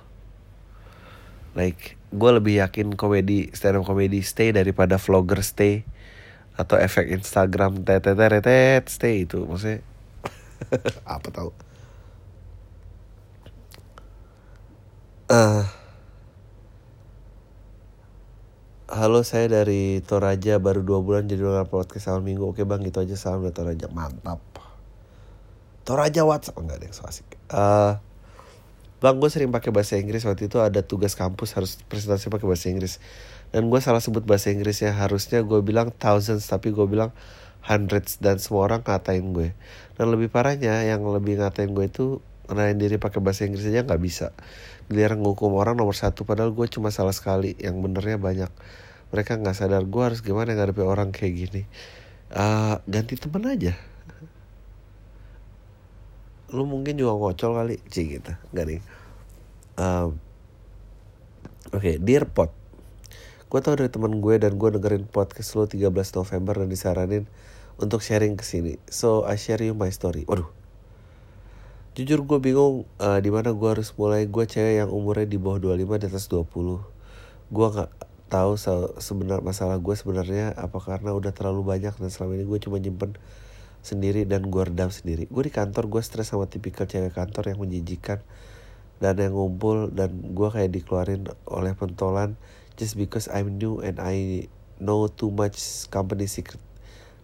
Like 1.57 1.97
gue 2.13 2.31
lebih 2.37 2.61
yakin 2.61 2.93
komedi 3.01 3.49
stand 3.57 3.81
up 3.81 3.89
comedy 3.89 4.21
stay 4.21 4.53
daripada 4.53 5.01
vlogger 5.01 5.41
stay 5.41 5.89
atau 6.61 6.77
efek 6.77 7.09
Instagram 7.09 7.89
tetetetetet 7.89 8.93
stay 8.93 9.25
itu. 9.25 9.49
Maksudnya 9.49 9.81
apa 11.09 11.29
tau 11.33 11.57
uh, 15.35 15.65
Halo 18.95 19.27
saya 19.27 19.51
dari 19.51 19.99
Toraja 20.07 20.63
baru 20.63 20.87
dua 20.87 21.03
bulan 21.03 21.27
jadi 21.27 21.43
orang 21.43 21.67
podcast 21.67 22.07
awal 22.07 22.23
minggu. 22.23 22.47
Oke 22.47 22.63
bang 22.63 22.79
gitu 22.87 23.03
aja. 23.03 23.19
Salam 23.19 23.43
dari 23.43 23.51
Toraja. 23.51 23.91
Mantap. 23.91 24.39
Toraja 25.83 26.23
WhatsApp 26.23 26.63
enggak 26.63 26.79
ada 26.79 26.85
yang 26.87 26.95
so 26.95 27.03
asik. 27.03 27.27
Uh, 27.51 27.99
Bang 29.03 29.19
gue 29.19 29.27
sering 29.27 29.51
pakai 29.51 29.75
bahasa 29.75 29.99
Inggris. 29.99 30.23
Waktu 30.23 30.47
itu 30.47 30.63
ada 30.63 30.87
tugas 30.87 31.19
kampus 31.19 31.59
harus 31.59 31.81
presentasi 31.91 32.31
pakai 32.31 32.47
bahasa 32.47 32.71
Inggris. 32.71 33.03
Dan 33.51 33.67
gue 33.67 33.81
salah 33.83 33.99
sebut 33.99 34.23
bahasa 34.23 34.55
Inggrisnya 34.55 34.95
harusnya 34.95 35.43
gue 35.43 35.59
bilang 35.65 35.91
thousands 35.91 36.47
tapi 36.47 36.71
gue 36.71 36.87
bilang 36.87 37.11
hundreds. 37.67 38.23
Dan 38.23 38.39
semua 38.39 38.71
orang 38.71 38.87
ngatain 38.87 39.35
gue. 39.35 39.59
Dan 39.99 40.15
lebih 40.15 40.31
parahnya 40.31 40.87
yang 40.87 41.03
lebih 41.03 41.43
ngatain 41.43 41.75
gue 41.75 41.91
itu 41.91 42.23
ngenalin 42.47 42.79
diri 42.79 42.97
pakai 43.01 43.19
bahasa 43.25 43.49
Inggris 43.49 43.65
aja 43.65 43.83
nggak 43.89 44.03
bisa 44.05 44.37
giliran 44.91 45.21
ngukum 45.21 45.55
orang 45.57 45.79
nomor 45.79 45.97
satu 45.97 46.27
padahal 46.29 46.53
gue 46.53 46.67
cuma 46.69 46.93
salah 46.93 47.15
sekali. 47.15 47.57
Yang 47.61 47.77
benernya 47.81 48.19
banyak. 48.21 48.51
Mereka 49.15 49.39
nggak 49.41 49.57
sadar 49.57 49.85
gue 49.87 50.03
harus 50.03 50.21
gimana 50.21 50.57
ngadepi 50.57 50.83
orang 50.83 51.15
kayak 51.15 51.35
gini? 51.35 51.63
Uh, 52.35 52.83
ganti 52.89 53.15
temen 53.15 53.47
aja. 53.47 53.79
Lu 56.51 56.67
mungkin 56.67 56.99
juga 56.99 57.15
ngocol 57.15 57.53
kali 57.55 57.77
sih 57.89 58.19
gitu. 58.19 58.33
Nggak 58.53 58.67
nih 58.69 58.81
oke 61.75 61.83
okay, 61.83 61.99
dear 61.99 62.31
pot 62.31 62.55
gue 63.51 63.61
tau 63.63 63.79
dari 63.79 63.87
temen 63.87 64.19
gue 64.19 64.35
dan 64.39 64.59
gue 64.59 64.71
dengerin 64.75 65.07
podcast 65.07 65.55
lo 65.55 65.71
13 65.71 65.95
November 65.95 66.55
dan 66.59 66.67
disaranin 66.67 67.31
untuk 67.79 68.03
sharing 68.03 68.35
ke 68.35 68.43
sini. 68.43 68.83
So 68.91 69.23
I 69.23 69.39
share 69.39 69.63
you 69.63 69.79
my 69.79 69.95
story. 69.95 70.27
Waduh 70.27 70.64
Jujur 71.95 72.27
gue 72.27 72.43
bingung 72.43 72.91
uh, 72.99 73.23
di 73.23 73.31
mana 73.31 73.55
gue 73.55 73.69
harus 73.71 73.95
mulai. 73.95 74.27
Gue 74.27 74.51
cewek 74.51 74.83
yang 74.83 74.91
umurnya 74.91 75.31
di 75.31 75.39
bawah 75.39 75.63
25 75.63 76.03
di 76.03 76.07
atas 76.11 76.27
20. 76.27 76.83
Gue 77.55 77.67
nggak 77.71 77.91
tahu 78.27 78.59
sebenar 78.99 79.47
masalah 79.47 79.79
gue 79.79 79.95
sebenarnya 79.95 80.59
apa 80.59 80.75
karena 80.83 81.15
udah 81.15 81.31
terlalu 81.31 81.63
banyak 81.63 81.95
dan 81.95 82.11
selama 82.11 82.35
ini 82.35 82.51
gue 82.51 82.59
cuma 82.67 82.83
nyimpen 82.83 83.15
sendiri 83.87 84.27
dan 84.27 84.51
gue 84.51 84.63
redam 84.67 84.91
sendiri. 84.91 85.31
Gue 85.31 85.47
di 85.47 85.55
kantor 85.55 85.87
gue 85.87 86.03
stres 86.03 86.35
sama 86.35 86.51
tipikal 86.51 86.91
cewek 86.91 87.15
kantor 87.15 87.55
yang 87.55 87.63
menjijikan 87.63 88.19
dan 88.99 89.15
yang 89.23 89.39
ngumpul 89.39 89.87
dan 89.95 90.35
gue 90.35 90.49
kayak 90.51 90.75
dikeluarin 90.75 91.31
oleh 91.47 91.79
pentolan 91.79 92.35
just 92.75 92.99
because 92.99 93.31
I'm 93.31 93.63
new 93.63 93.79
and 93.79 94.03
I 94.03 94.51
know 94.83 95.07
too 95.07 95.31
much 95.31 95.87
company 95.95 96.27
secret. 96.27 96.59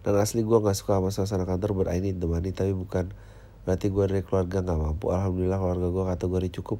Dan 0.07 0.15
asli 0.15 0.47
gue 0.47 0.57
nggak 0.63 0.79
suka 0.79 1.03
sama 1.03 1.11
suasana 1.11 1.43
kantor 1.43 1.75
but 1.75 1.87
I 1.91 1.99
need 1.99 2.23
the 2.23 2.31
money 2.31 2.55
tapi 2.55 2.71
bukan 2.71 3.11
Berarti 3.63 3.93
gue 3.93 4.05
dari 4.09 4.23
keluarga 4.25 4.65
gak 4.65 4.79
mampu. 4.79 5.13
Alhamdulillah 5.13 5.59
keluarga 5.61 5.87
gue 5.89 6.03
kategori 6.17 6.47
cukup 6.61 6.79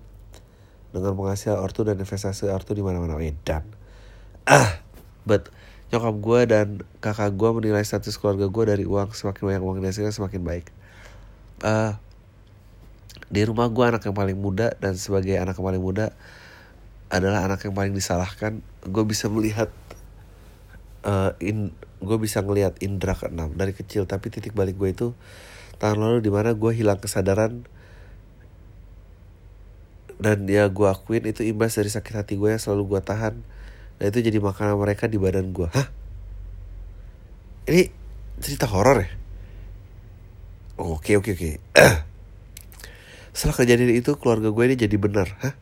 dengan 0.91 1.15
penghasilan 1.15 1.59
ortu 1.61 1.87
dan 1.87 1.95
investasi 1.95 2.51
ortu 2.51 2.75
di 2.75 2.83
mana-mana 2.83 3.15
edan. 3.21 3.63
Ah, 4.43 4.81
but 5.23 5.47
nyokap 5.91 6.15
gue 6.19 6.39
dan 6.47 6.67
kakak 7.03 7.35
gue 7.35 7.49
menilai 7.51 7.83
status 7.83 8.15
keluarga 8.15 8.47
gue 8.47 8.63
dari 8.63 8.83
uang 8.87 9.11
semakin 9.11 9.41
banyak 9.43 9.63
uang 9.63 9.77
dihasilkan 9.83 10.11
semakin 10.15 10.41
baik. 10.43 10.67
Uh, 11.61 11.95
di 13.31 13.47
rumah 13.47 13.71
gue 13.71 13.85
anak 13.87 14.03
yang 14.03 14.15
paling 14.15 14.35
muda 14.35 14.75
dan 14.79 14.99
sebagai 14.99 15.35
anak 15.39 15.55
yang 15.55 15.67
paling 15.67 15.83
muda 15.83 16.11
adalah 17.11 17.47
anak 17.47 17.63
yang 17.63 17.75
paling 17.75 17.95
disalahkan. 17.95 18.59
Gue 18.87 19.03
bisa 19.07 19.31
melihat 19.31 19.71
uh, 21.05 21.35
in 21.39 21.71
gue 22.01 22.17
bisa 22.17 22.41
ngelihat 22.41 22.81
indra 22.81 23.13
keenam 23.13 23.53
dari 23.53 23.77
kecil 23.77 24.09
tapi 24.09 24.33
titik 24.33 24.57
balik 24.57 24.75
gue 24.75 24.89
itu 24.89 25.07
tahun 25.81 25.97
lalu 25.97 26.17
di 26.21 26.29
mana 26.29 26.53
gue 26.53 26.71
hilang 26.77 27.01
kesadaran. 27.01 27.65
Dan 30.21 30.45
dia 30.45 30.69
gue 30.69 30.85
akuin 30.85 31.25
itu 31.25 31.41
imbas 31.41 31.73
dari 31.73 31.89
sakit 31.89 32.13
hati 32.13 32.33
gue 32.37 32.53
yang 32.53 32.61
selalu 32.61 32.93
gue 32.95 33.01
tahan. 33.01 33.41
Dan 33.97 34.05
itu 34.13 34.21
jadi 34.21 34.37
makanan 34.37 34.77
mereka 34.77 35.09
di 35.09 35.17
badan 35.17 35.49
gue 35.49 35.65
hah? 35.65 35.89
Ini 37.65 37.89
cerita 38.37 38.69
horor 38.69 39.01
ya? 39.01 39.09
Oke 40.77 41.17
oke 41.17 41.33
oke. 41.33 41.57
Setelah 43.33 43.57
kejadian 43.65 43.97
itu 43.97 44.13
keluarga 44.21 44.53
gue 44.53 44.63
ini 44.69 44.77
jadi 44.77 44.97
benar. 45.01 45.33
Hah? 45.41 45.57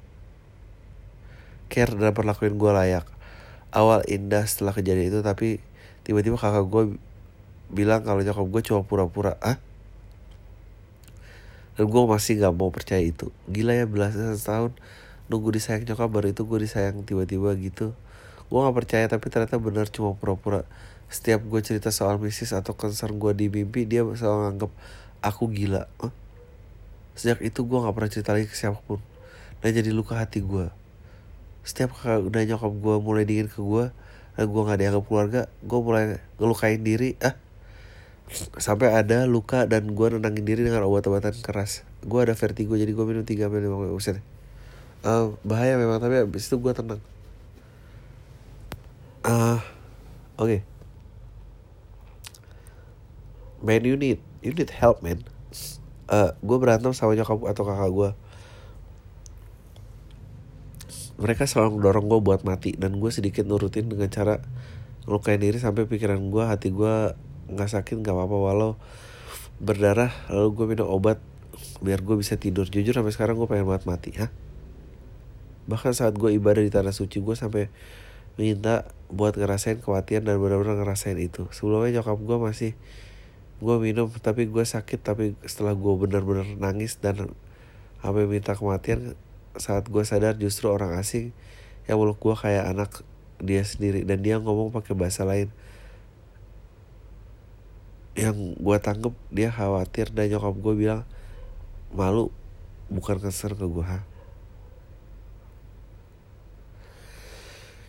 Care 1.72 1.96
dan 1.96 2.12
perlakuin 2.12 2.60
gue 2.60 2.72
layak. 2.76 3.08
Awal 3.72 4.04
indah 4.12 4.44
setelah 4.50 4.74
kejadian 4.76 5.14
itu 5.14 5.20
tapi 5.22 5.64
tiba-tiba 6.04 6.36
kakak 6.36 6.66
gue 6.68 6.84
bilang 7.70 8.02
kalau 8.04 8.20
nyokap 8.20 8.44
gue 8.44 8.62
cuma 8.68 8.82
pura-pura. 8.84 9.40
Ah 9.40 9.62
dan 11.80 11.88
gue 11.88 12.04
masih 12.04 12.44
gak 12.44 12.52
mau 12.52 12.68
percaya 12.76 13.00
itu. 13.00 13.32
Gila 13.48 13.72
ya 13.72 13.88
belasan 13.88 14.36
tahun 14.36 14.76
nunggu 15.32 15.56
disayang 15.56 15.88
nyokap 15.88 16.12
baru 16.12 16.36
itu 16.36 16.44
gue 16.44 16.60
disayang 16.60 17.08
tiba-tiba 17.08 17.56
gitu. 17.56 17.96
Gue 18.52 18.60
gak 18.60 18.76
percaya 18.76 19.08
tapi 19.08 19.32
ternyata 19.32 19.56
benar 19.64 19.88
cuma 19.88 20.12
pura-pura. 20.12 20.68
Setiap 21.08 21.40
gue 21.40 21.64
cerita 21.64 21.88
soal 21.88 22.20
misis 22.20 22.52
atau 22.52 22.76
concern 22.76 23.16
gue 23.16 23.32
di 23.32 23.48
mimpi 23.48 23.88
dia 23.88 24.04
selalu 24.04 24.40
nganggep 24.52 24.72
aku 25.24 25.48
gila. 25.56 25.88
Huh? 26.04 26.12
sejak 27.16 27.40
itu 27.40 27.64
gue 27.64 27.80
gak 27.80 27.96
pernah 27.96 28.12
cerita 28.12 28.36
lagi 28.36 28.52
ke 28.52 28.60
siapa 28.60 28.84
pun. 28.84 29.00
Dan 29.64 29.72
jadi 29.80 29.96
luka 29.96 30.20
hati 30.20 30.44
gue 30.44 30.68
setiap 31.64 31.96
udah 32.04 32.44
nyokap 32.44 32.72
gue 32.76 32.96
mulai 33.00 33.24
dingin 33.24 33.48
ke 33.48 33.64
gue 33.64 33.88
dan 34.36 34.46
gue 34.52 34.62
gak 34.68 34.80
dianggap 34.84 35.04
keluarga 35.08 35.42
gue 35.64 35.80
mulai 35.80 36.04
ngelukain 36.36 36.84
diri. 36.84 37.16
Ah 37.24 37.40
sampai 38.58 38.94
ada 38.94 39.26
luka 39.26 39.66
dan 39.66 39.98
gue 39.98 40.08
nenangin 40.14 40.46
diri 40.46 40.62
dengan 40.62 40.86
obat-obatan 40.86 41.34
keras. 41.42 41.84
Gue 42.06 42.24
ada 42.26 42.38
vertigo 42.38 42.78
jadi 42.78 42.94
gue 42.94 43.06
minum 43.06 43.26
tiga 43.26 43.50
mili 43.50 43.66
lima 43.66 43.90
uset 43.92 44.22
uh, 45.04 45.36
bahaya 45.48 45.80
memang 45.80 46.00
tapi 46.00 46.24
abis 46.24 46.50
itu 46.50 46.60
gue 46.60 46.74
tenang. 46.76 47.02
Uh, 49.24 49.60
oke. 50.40 50.48
Okay. 50.48 50.62
man 53.60 53.84
you 53.84 54.00
need 54.00 54.24
you 54.40 54.56
need 54.56 54.72
help 54.72 55.04
man. 55.04 55.20
Uh, 56.10 56.34
gue 56.42 56.58
berantem 56.58 56.90
sama 56.96 57.14
nyokap 57.14 57.38
atau 57.46 57.64
kakak 57.68 57.92
gue 57.94 58.10
mereka 61.20 61.44
selalu 61.46 61.78
mendorong 61.78 62.08
gue 62.08 62.20
buat 62.24 62.42
mati 62.48 62.74
dan 62.80 62.98
gue 62.98 63.12
sedikit 63.12 63.44
nurutin 63.44 63.92
dengan 63.92 64.08
cara 64.08 64.40
ngelukain 65.06 65.38
diri 65.38 65.60
sampai 65.60 65.86
pikiran 65.86 66.18
gue 66.32 66.44
hati 66.48 66.72
gue 66.72 67.14
nggak 67.50 67.70
sakit 67.70 68.02
nggak 68.02 68.16
apa-apa 68.16 68.38
walau 68.38 68.72
berdarah 69.60 70.14
lalu 70.32 70.48
gue 70.56 70.66
minum 70.78 70.88
obat 70.88 71.20
biar 71.84 72.00
gue 72.00 72.16
bisa 72.16 72.40
tidur. 72.40 72.68
Jujur 72.72 72.96
sampai 72.96 73.12
sekarang 73.12 73.36
gue 73.36 73.48
pengen 73.48 73.68
banget 73.68 73.84
mati 73.88 74.12
ha 74.20 74.32
bahkan 75.70 75.94
saat 75.94 76.18
gue 76.18 76.34
ibadah 76.34 76.66
di 76.66 76.74
tanah 76.74 76.90
suci 76.90 77.22
gue 77.22 77.38
sampai 77.38 77.70
minta 78.42 78.90
buat 79.14 79.38
ngerasain 79.38 79.86
kematian 79.86 80.26
dan 80.26 80.42
benar-benar 80.42 80.82
ngerasain 80.82 81.22
itu. 81.22 81.46
Sebelumnya 81.54 82.02
nyokap 82.02 82.18
gue 82.18 82.38
masih 82.42 82.72
gue 83.62 83.76
minum 83.78 84.10
tapi 84.10 84.50
gue 84.50 84.66
sakit 84.66 85.06
tapi 85.06 85.38
setelah 85.46 85.78
gue 85.78 85.94
benar-benar 85.94 86.48
nangis 86.58 86.98
dan 86.98 87.30
sampai 88.02 88.26
minta 88.26 88.58
kematian 88.58 89.14
saat 89.60 89.86
gue 89.92 90.02
sadar 90.02 90.40
justru 90.40 90.72
orang 90.72 90.98
asing 90.98 91.36
yang 91.86 92.02
meluk 92.02 92.18
gue 92.18 92.34
kayak 92.34 92.66
anak 92.66 93.06
dia 93.38 93.62
sendiri. 93.62 94.02
Dan 94.10 94.26
dia 94.26 94.42
ngomong 94.42 94.74
pakai 94.74 94.98
bahasa 94.98 95.22
lain 95.22 95.54
yang 98.20 98.60
gue 98.60 98.78
tanggep 98.84 99.16
dia 99.32 99.50
khawatir 99.50 100.12
dan 100.12 100.28
nyokap 100.28 100.56
gue 100.60 100.74
bilang 100.76 101.04
malu 101.96 102.28
bukan 102.92 103.18
keser 103.24 103.56
ke 103.56 103.64
gue 103.64 103.86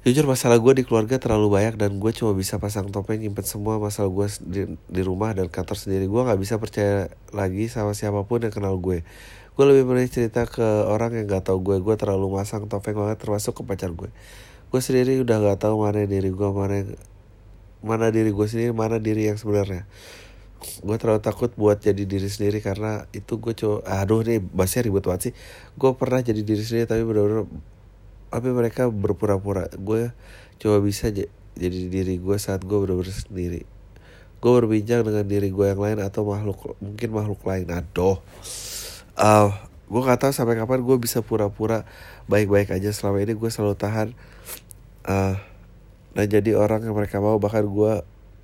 Jujur 0.00 0.24
masalah 0.24 0.56
gue 0.56 0.80
di 0.80 0.84
keluarga 0.88 1.20
terlalu 1.20 1.60
banyak 1.60 1.76
dan 1.76 2.00
gue 2.00 2.08
cuma 2.16 2.32
bisa 2.32 2.56
pasang 2.56 2.88
topeng 2.88 3.20
nyimpen 3.20 3.44
semua 3.44 3.76
masalah 3.76 4.08
gue 4.08 4.26
di, 4.48 4.62
di 4.88 5.02
rumah 5.04 5.36
dan 5.36 5.52
kantor 5.52 5.76
sendiri. 5.76 6.08
Gue 6.08 6.24
gak 6.24 6.40
bisa 6.40 6.56
percaya 6.56 7.12
lagi 7.36 7.68
sama 7.68 7.92
siapa 7.92 8.24
pun 8.24 8.40
yang 8.40 8.48
kenal 8.48 8.80
gue. 8.80 9.04
Gue 9.52 9.64
lebih 9.68 9.84
berani 9.84 10.08
cerita 10.08 10.48
ke 10.48 10.64
orang 10.88 11.20
yang 11.20 11.28
gak 11.28 11.52
tahu 11.52 11.60
gue. 11.60 11.84
Gue 11.84 12.00
terlalu 12.00 12.32
masang 12.32 12.64
topeng 12.64 12.96
banget 12.96 13.20
termasuk 13.20 13.60
ke 13.60 13.62
pacar 13.68 13.92
gue. 13.92 14.08
Gue 14.72 14.80
sendiri 14.80 15.20
udah 15.20 15.36
gak 15.36 15.68
tahu 15.68 15.84
mana 15.84 16.08
diri 16.08 16.32
gue, 16.32 16.48
mana 16.48 16.80
mana 17.84 18.08
diri 18.08 18.32
gue 18.32 18.46
sendiri, 18.48 18.72
mana 18.72 18.96
diri 18.96 19.28
yang 19.28 19.36
sebenarnya. 19.36 19.84
Gue 20.84 20.96
terlalu 21.00 21.24
takut 21.24 21.48
buat 21.56 21.80
jadi 21.80 22.04
diri 22.04 22.28
sendiri 22.28 22.60
karena 22.60 23.08
itu 23.16 23.40
gue 23.40 23.56
coba, 23.56 23.80
aduh 23.88 24.20
nih 24.20 24.44
bahasnya 24.44 24.84
ribet 24.84 25.04
banget 25.08 25.22
sih. 25.30 25.34
Gue 25.80 25.96
pernah 25.96 26.20
jadi 26.20 26.40
diri 26.44 26.60
sendiri 26.60 26.84
tapi 26.84 27.02
bener-bener 27.04 27.48
tapi 28.30 28.48
mereka 28.52 28.92
berpura-pura. 28.92 29.72
Gue 29.74 30.12
coba 30.60 30.76
bisa 30.84 31.08
jadi 31.10 31.80
diri 31.88 32.20
gue 32.20 32.36
saat 32.36 32.60
gue 32.62 32.76
benar-benar 32.76 33.12
sendiri. 33.12 33.64
Gue 34.40 34.52
berbincang 34.56 35.04
dengan 35.04 35.24
diri 35.24 35.48
gue 35.52 35.66
yang 35.68 35.80
lain 35.80 35.98
atau 36.00 36.24
makhluk 36.28 36.76
mungkin 36.80 37.08
makhluk 37.12 37.40
lain. 37.44 37.66
Aduh. 37.68 38.20
Uh, 39.16 39.52
gue 39.90 40.00
gak 40.00 40.22
tahu 40.22 40.32
sampai 40.32 40.56
kapan 40.56 40.80
gue 40.80 40.96
bisa 40.96 41.20
pura-pura 41.20 41.88
baik-baik 42.28 42.72
aja. 42.72 42.92
Selama 42.92 43.20
ini 43.20 43.32
gue 43.36 43.50
selalu 43.52 43.76
tahan 43.76 44.08
uh, 45.08 45.36
dan 46.16 46.26
jadi 46.28 46.56
orang 46.56 46.84
yang 46.84 46.96
mereka 46.96 47.20
mau. 47.20 47.36
Bahkan 47.36 47.64
gue 47.64 47.92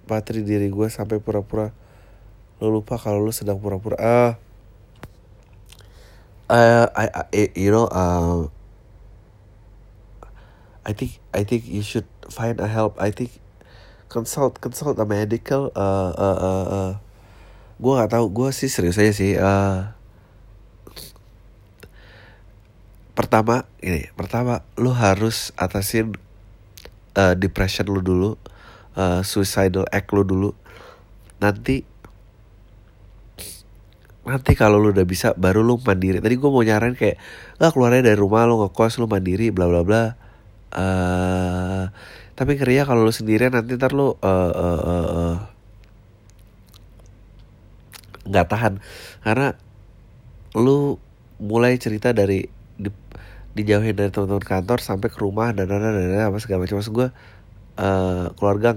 patri 0.08 0.40
diri 0.44 0.72
gue 0.72 0.88
sampai 0.88 1.20
pura-pura 1.20 1.72
lo 2.60 2.72
lupa 2.72 2.96
kalau 2.96 3.20
lo 3.20 3.32
sedang 3.32 3.60
pura-pura 3.60 3.96
ah 4.00 4.30
uh, 6.48 6.86
I, 6.96 7.06
I, 7.12 7.52
you 7.58 7.74
know 7.74 7.90
uh, 7.90 8.48
I 10.86 10.94
think 10.94 11.18
I 11.34 11.42
think 11.42 11.66
you 11.66 11.82
should 11.82 12.06
find 12.30 12.62
a 12.62 12.70
help. 12.70 12.94
I 13.02 13.10
think 13.10 13.34
consult 14.06 14.62
consult 14.62 15.02
a 15.02 15.06
medical. 15.06 15.74
Uh, 15.74 16.14
uh, 16.14 16.38
uh, 16.38 16.66
uh. 16.70 16.92
Gue 17.82 17.92
nggak 17.98 18.14
tahu. 18.14 18.30
Gue 18.30 18.54
sih 18.54 18.70
serius 18.70 18.94
aja 18.94 19.10
sih. 19.10 19.34
Uh, 19.34 19.90
pertama 23.18 23.66
ini 23.82 24.06
pertama 24.14 24.62
lu 24.78 24.94
harus 24.94 25.50
atasin 25.58 26.14
uh, 27.18 27.34
depression 27.34 27.90
lu 27.90 27.98
dulu, 27.98 28.38
uh, 28.94 29.26
suicidal 29.26 29.90
act 29.90 30.14
lu 30.14 30.22
dulu. 30.22 30.54
Nanti 31.42 31.82
nanti 34.26 34.58
kalau 34.58 34.82
lu 34.82 34.90
udah 34.90 35.06
bisa 35.06 35.32
baru 35.38 35.62
lu 35.62 35.78
mandiri. 35.78 36.18
Tadi 36.18 36.34
gue 36.34 36.50
mau 36.50 36.66
nyaran 36.66 36.98
kayak 36.98 37.16
nggak 37.62 37.70
keluarnya 37.70 38.02
dari 38.10 38.18
rumah 38.18 38.42
lu 38.50 38.58
ngekos 38.66 38.98
lu 38.98 39.06
mandiri 39.06 39.54
bla 39.54 39.70
bla 39.70 39.86
bla. 39.86 40.02
Uh, 40.76 41.88
tapi 42.34 42.58
ngeri 42.58 42.82
ya 42.82 42.84
kalau 42.84 43.06
lu 43.06 43.14
sendirian 43.14 43.54
nanti 43.54 43.78
ntar 43.78 43.94
lu 43.94 44.12
uh, 44.12 44.12
uh, 44.18 44.50
uh, 44.82 45.08
uh, 45.14 45.36
nggak 48.26 48.46
tahan. 48.50 48.82
Karena 49.22 49.54
lu 50.58 50.98
mulai 51.38 51.78
cerita 51.78 52.10
dari 52.10 52.50
di, 52.74 52.90
dijauhin 53.54 53.94
dari 53.94 54.10
teman-teman 54.10 54.42
kantor 54.42 54.82
sampai 54.82 55.08
ke 55.08 55.22
rumah 55.22 55.54
dan 55.54 55.70
dan 55.70 55.86
dan, 55.86 56.26
apa 56.26 56.42
segala 56.42 56.66
macam. 56.66 56.82
Maksud 56.82 56.92
gue 56.92 57.08
uh, 57.78 58.26
keluarga 58.34 58.74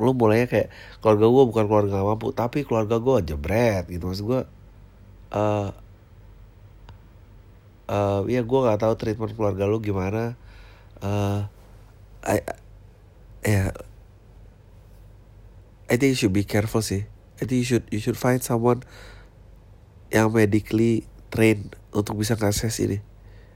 lu 0.00 0.16
mulainya 0.16 0.48
kayak 0.48 0.68
keluarga 1.04 1.26
gue 1.28 1.44
bukan 1.44 1.64
keluarga 1.68 1.96
mampu 2.06 2.30
tapi 2.32 2.64
keluarga 2.64 2.96
gue 2.96 3.20
jebret 3.28 3.84
gitu. 3.92 4.08
Maksud 4.08 4.24
gue 4.24 4.40
uh, 5.32 5.72
uh, 7.88 8.20
ya 8.28 8.44
gue 8.44 8.60
nggak 8.60 8.80
tahu 8.80 8.94
treatment 9.00 9.32
keluarga 9.34 9.64
lu 9.64 9.80
gimana. 9.80 10.36
Uh, 10.98 11.46
I 12.26 12.42
yeah 13.46 13.70
I 15.88 15.96
think 15.96 16.12
you 16.14 16.18
should 16.18 16.36
be 16.36 16.44
careful 16.44 16.84
sih. 16.84 17.08
I 17.40 17.46
think 17.48 17.64
you 17.64 17.68
should 17.68 17.86
you 17.88 18.00
should 18.02 18.18
find 18.18 18.44
someone 18.44 18.84
yang 20.12 20.32
medically 20.32 21.08
trained 21.32 21.76
untuk 21.96 22.20
bisa 22.20 22.36
ngakses 22.36 22.76
ini. 22.84 23.00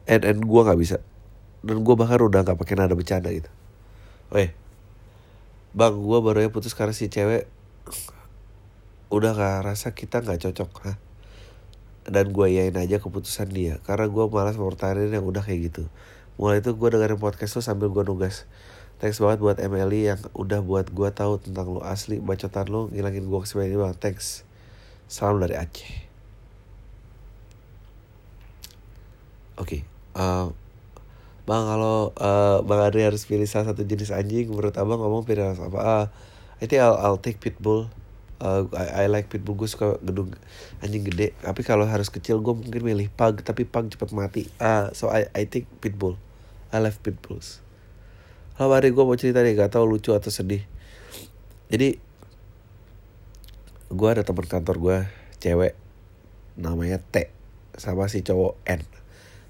And 0.08 0.24
and 0.24 0.40
gue 0.44 0.60
nggak 0.64 0.80
bisa. 0.80 1.04
Dan 1.60 1.84
gue 1.84 1.94
bahkan 1.94 2.18
udah 2.18 2.42
nggak 2.42 2.58
pakai 2.58 2.74
nada 2.74 2.96
bercanda 2.96 3.28
gitu. 3.28 3.52
Weh. 4.32 4.50
Bang 5.72 6.00
gue 6.00 6.18
baru 6.20 6.44
ya 6.44 6.48
putus 6.52 6.76
karena 6.76 6.92
si 6.92 7.08
cewek 7.08 7.48
udah 9.12 9.36
gak 9.36 9.68
rasa 9.68 9.92
kita 9.92 10.24
nggak 10.24 10.40
cocok 10.40 10.70
Hah? 10.88 10.96
Dan 12.06 12.34
gue 12.34 12.46
yain 12.50 12.74
aja 12.74 12.98
keputusan 12.98 13.50
dia. 13.50 13.78
Karena 13.86 14.10
gue 14.10 14.24
malas 14.30 14.58
mempertahankan 14.58 15.10
yang 15.10 15.26
udah 15.26 15.42
kayak 15.42 15.72
gitu. 15.72 15.84
Mulai 16.40 16.64
itu 16.64 16.74
gue 16.74 16.88
dengerin 16.90 17.20
podcast 17.20 17.58
lu 17.58 17.62
sambil 17.62 17.88
gue 17.92 18.02
nugas. 18.02 18.48
Thanks 19.02 19.18
banget 19.18 19.42
buat 19.42 19.58
Emily 19.58 20.06
yang 20.06 20.22
udah 20.30 20.62
buat 20.62 20.90
gue 20.94 21.10
tahu 21.10 21.42
tentang 21.42 21.74
lu 21.74 21.82
asli 21.82 22.22
bacotan 22.22 22.70
lu 22.70 22.86
ngilangin 22.94 23.26
gue 23.26 23.40
kesempatan 23.42 23.74
ini 23.74 23.78
bang 23.78 23.94
thanks. 23.98 24.46
Salam 25.10 25.42
dari 25.42 25.58
Aceh. 25.58 26.06
Oke 29.58 29.58
okay. 29.58 29.80
uh, 30.14 30.54
bang 31.44 31.64
kalau 31.66 32.14
uh, 32.14 32.62
bang 32.62 32.80
Adri 32.86 33.02
harus 33.02 33.26
pilih 33.26 33.44
salah 33.50 33.74
satu 33.74 33.82
jenis 33.82 34.14
anjing. 34.14 34.48
Menurut 34.54 34.78
abang 34.78 35.02
ngomong 35.02 35.26
pilih 35.26 35.50
apa? 35.50 35.78
Ah 35.82 36.06
I 36.62 36.70
think 36.70 36.78
I'll, 36.78 36.94
I'll 36.94 37.18
take 37.18 37.42
pitbull 37.42 37.90
uh, 38.42 38.66
I, 38.74 39.06
I 39.06 39.10
like 39.10 39.30
pitbull 39.30 39.54
gue 39.54 39.70
suka 39.70 40.02
gedung 40.02 40.34
anjing 40.82 41.06
gede. 41.06 41.32
Tapi 41.38 41.62
kalau 41.62 41.86
harus 41.86 42.10
kecil 42.10 42.42
gue 42.42 42.52
mungkin 42.52 42.82
milih 42.82 43.08
pug 43.14 43.40
tapi 43.46 43.62
pug 43.62 43.86
cepat 43.88 44.10
mati. 44.10 44.50
Uh, 44.58 44.90
so 44.92 45.08
I 45.08 45.30
I 45.32 45.46
take 45.46 45.70
pitbull. 45.78 46.18
I 46.74 46.82
love 46.82 46.98
pitbulls. 47.00 47.62
Halo 48.58 48.74
hari 48.76 48.90
gue 48.90 49.00
mau 49.00 49.16
cerita 49.16 49.40
nih 49.40 49.56
gak 49.56 49.78
tau 49.78 49.86
lucu 49.86 50.12
atau 50.12 50.28
sedih. 50.28 50.66
Jadi 51.72 51.96
gue 53.92 54.08
ada 54.08 54.26
teman 54.26 54.44
kantor 54.44 54.76
gue 54.76 54.98
cewek 55.40 55.72
namanya 56.56 57.00
T 57.00 57.32
sama 57.78 58.10
si 58.12 58.20
cowok 58.20 58.60
N. 58.68 58.84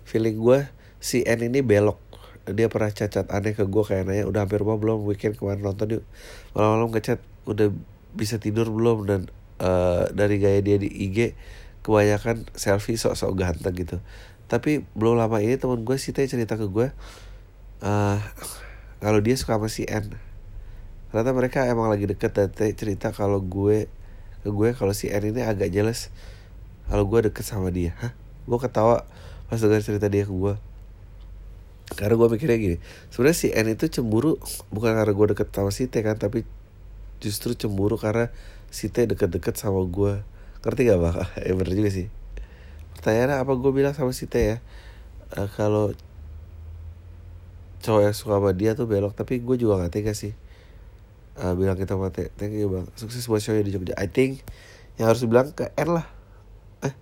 Feeling 0.06 0.38
gue 0.38 0.58
si 1.02 1.26
N 1.26 1.42
ini 1.42 1.64
belok. 1.64 1.98
Dia 2.42 2.66
pernah 2.66 2.90
cacat 2.90 3.30
aneh 3.30 3.54
ke 3.54 3.66
gue 3.66 3.82
kayak 3.86 4.06
nanya 4.06 4.26
udah 4.26 4.46
hampir 4.46 4.62
rumah 4.62 4.78
belum? 4.78 5.06
Weekend 5.06 5.38
kemarin 5.38 5.62
nonton 5.62 5.98
yuk. 5.98 6.04
Malam-malam 6.54 6.90
ngechat 6.90 7.22
udah 7.46 7.70
bisa 8.14 8.36
tidur 8.38 8.68
belum? 8.68 9.08
Dan 9.08 9.20
uh, 9.62 10.08
dari 10.12 10.42
gaya 10.42 10.60
dia 10.60 10.76
di 10.76 10.88
IG 10.88 11.34
kebanyakan 11.82 12.46
selfie 12.54 12.96
sok-sok 12.96 13.32
ganteng 13.34 13.74
gitu. 13.74 13.98
Tapi 14.46 14.84
belum 14.94 15.18
lama 15.18 15.42
ini 15.42 15.58
teman 15.58 15.82
gue 15.82 15.96
sih 15.98 16.14
cerita 16.14 16.54
ke 16.60 16.68
gue 16.68 16.92
uh, 17.82 18.18
kalau 19.02 19.18
dia 19.20 19.34
suka 19.34 19.58
sama 19.58 19.68
si 19.68 19.88
N. 19.88 20.14
Ternyata 21.10 21.30
mereka 21.36 21.58
emang 21.68 21.92
lagi 21.92 22.08
deket 22.08 22.32
dan 22.32 22.48
cerita 22.52 23.12
kalau 23.12 23.42
gue 23.42 23.90
ke 24.42 24.50
gue 24.50 24.68
kalau 24.74 24.94
si 24.94 25.10
N 25.10 25.34
ini 25.34 25.42
agak 25.44 25.70
jelas 25.70 26.10
kalau 26.86 27.06
gue 27.06 27.30
deket 27.30 27.44
sama 27.44 27.68
dia 27.74 27.94
hah? 27.98 28.14
Gue 28.46 28.58
ketawa 28.58 29.06
pas 29.50 29.58
dengar 29.58 29.82
cerita 29.82 30.06
dia 30.08 30.24
ke 30.24 30.32
gue. 30.32 30.54
Karena 31.92 32.14
gue 32.16 32.28
mikirnya 32.30 32.58
gini 32.60 32.76
sebenarnya 33.10 33.36
si 33.36 33.48
N 33.52 33.66
itu 33.74 33.90
cemburu 33.90 34.38
bukan 34.72 34.94
karena 34.96 35.12
gue 35.12 35.26
deket 35.36 35.48
sama 35.52 35.74
si 35.74 35.90
T 35.90 36.00
kan 36.00 36.16
tapi 36.16 36.46
justru 37.22 37.54
cemburu 37.54 37.94
karena 37.94 38.34
si 38.66 38.90
T 38.90 39.06
deket-deket 39.06 39.54
sama 39.54 39.86
gue 39.86 40.26
ngerti 40.66 40.80
gak 40.90 40.98
bang? 40.98 41.16
ya 41.46 41.52
bener 41.54 41.74
juga 41.78 41.90
sih. 41.94 42.06
Pertanyaannya 42.98 43.38
apa 43.38 43.52
gue 43.54 43.70
bilang 43.70 43.94
sama 43.94 44.10
si 44.10 44.26
T 44.26 44.34
ya? 44.34 44.58
Uh, 45.38 45.46
kalau 45.54 45.94
cowok 47.82 48.02
yang 48.02 48.14
suka 48.14 48.38
sama 48.38 48.50
dia 48.54 48.74
tuh 48.74 48.86
belok 48.90 49.14
tapi 49.14 49.38
gue 49.38 49.54
juga 49.54 49.86
gak 49.86 49.94
tega 49.94 50.12
sih. 50.18 50.34
Uh, 51.38 51.54
bilang 51.54 51.78
kita 51.78 51.94
sama 51.94 52.10
T. 52.10 52.34
Thank 52.34 52.58
you 52.58 52.66
bang. 52.66 52.90
Sukses 52.98 53.22
buat 53.30 53.38
show 53.38 53.54
di 53.54 53.70
Jogja. 53.70 53.94
I 53.94 54.10
think 54.10 54.42
yang 54.98 55.06
harus 55.06 55.22
dibilang 55.22 55.54
ke 55.54 55.70
R 55.78 55.88
lah. 55.88 56.06
Eh. 56.82 56.94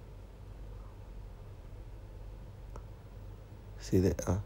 Si 3.80 3.96
T 4.04 4.12
uh. 4.28 4.40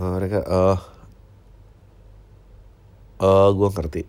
Oh, 0.00 0.16
mereka 0.16 0.40
oh 0.48 0.99
uh, 3.20 3.48
gue 3.52 3.68
ngerti. 3.68 4.02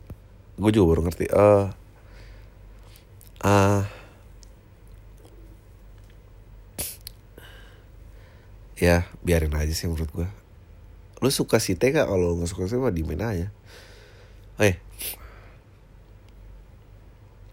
Gue 0.58 0.72
juga 0.74 0.96
baru 0.96 1.02
ngerti. 1.06 1.26
Uh, 1.30 1.70
uh, 3.46 3.84
ya 8.82 9.06
biarin 9.22 9.54
aja 9.54 9.78
sih 9.78 9.86
menurut 9.86 10.10
gue 10.10 10.26
lu 11.22 11.30
suka 11.30 11.62
si 11.62 11.78
T 11.78 11.94
gak 11.94 12.10
kalau 12.10 12.34
nggak 12.34 12.50
suka 12.50 12.66
sih 12.66 12.82
mah 12.82 12.90
dimain 12.90 13.22
aja. 13.22 13.54
Eh 14.58 14.82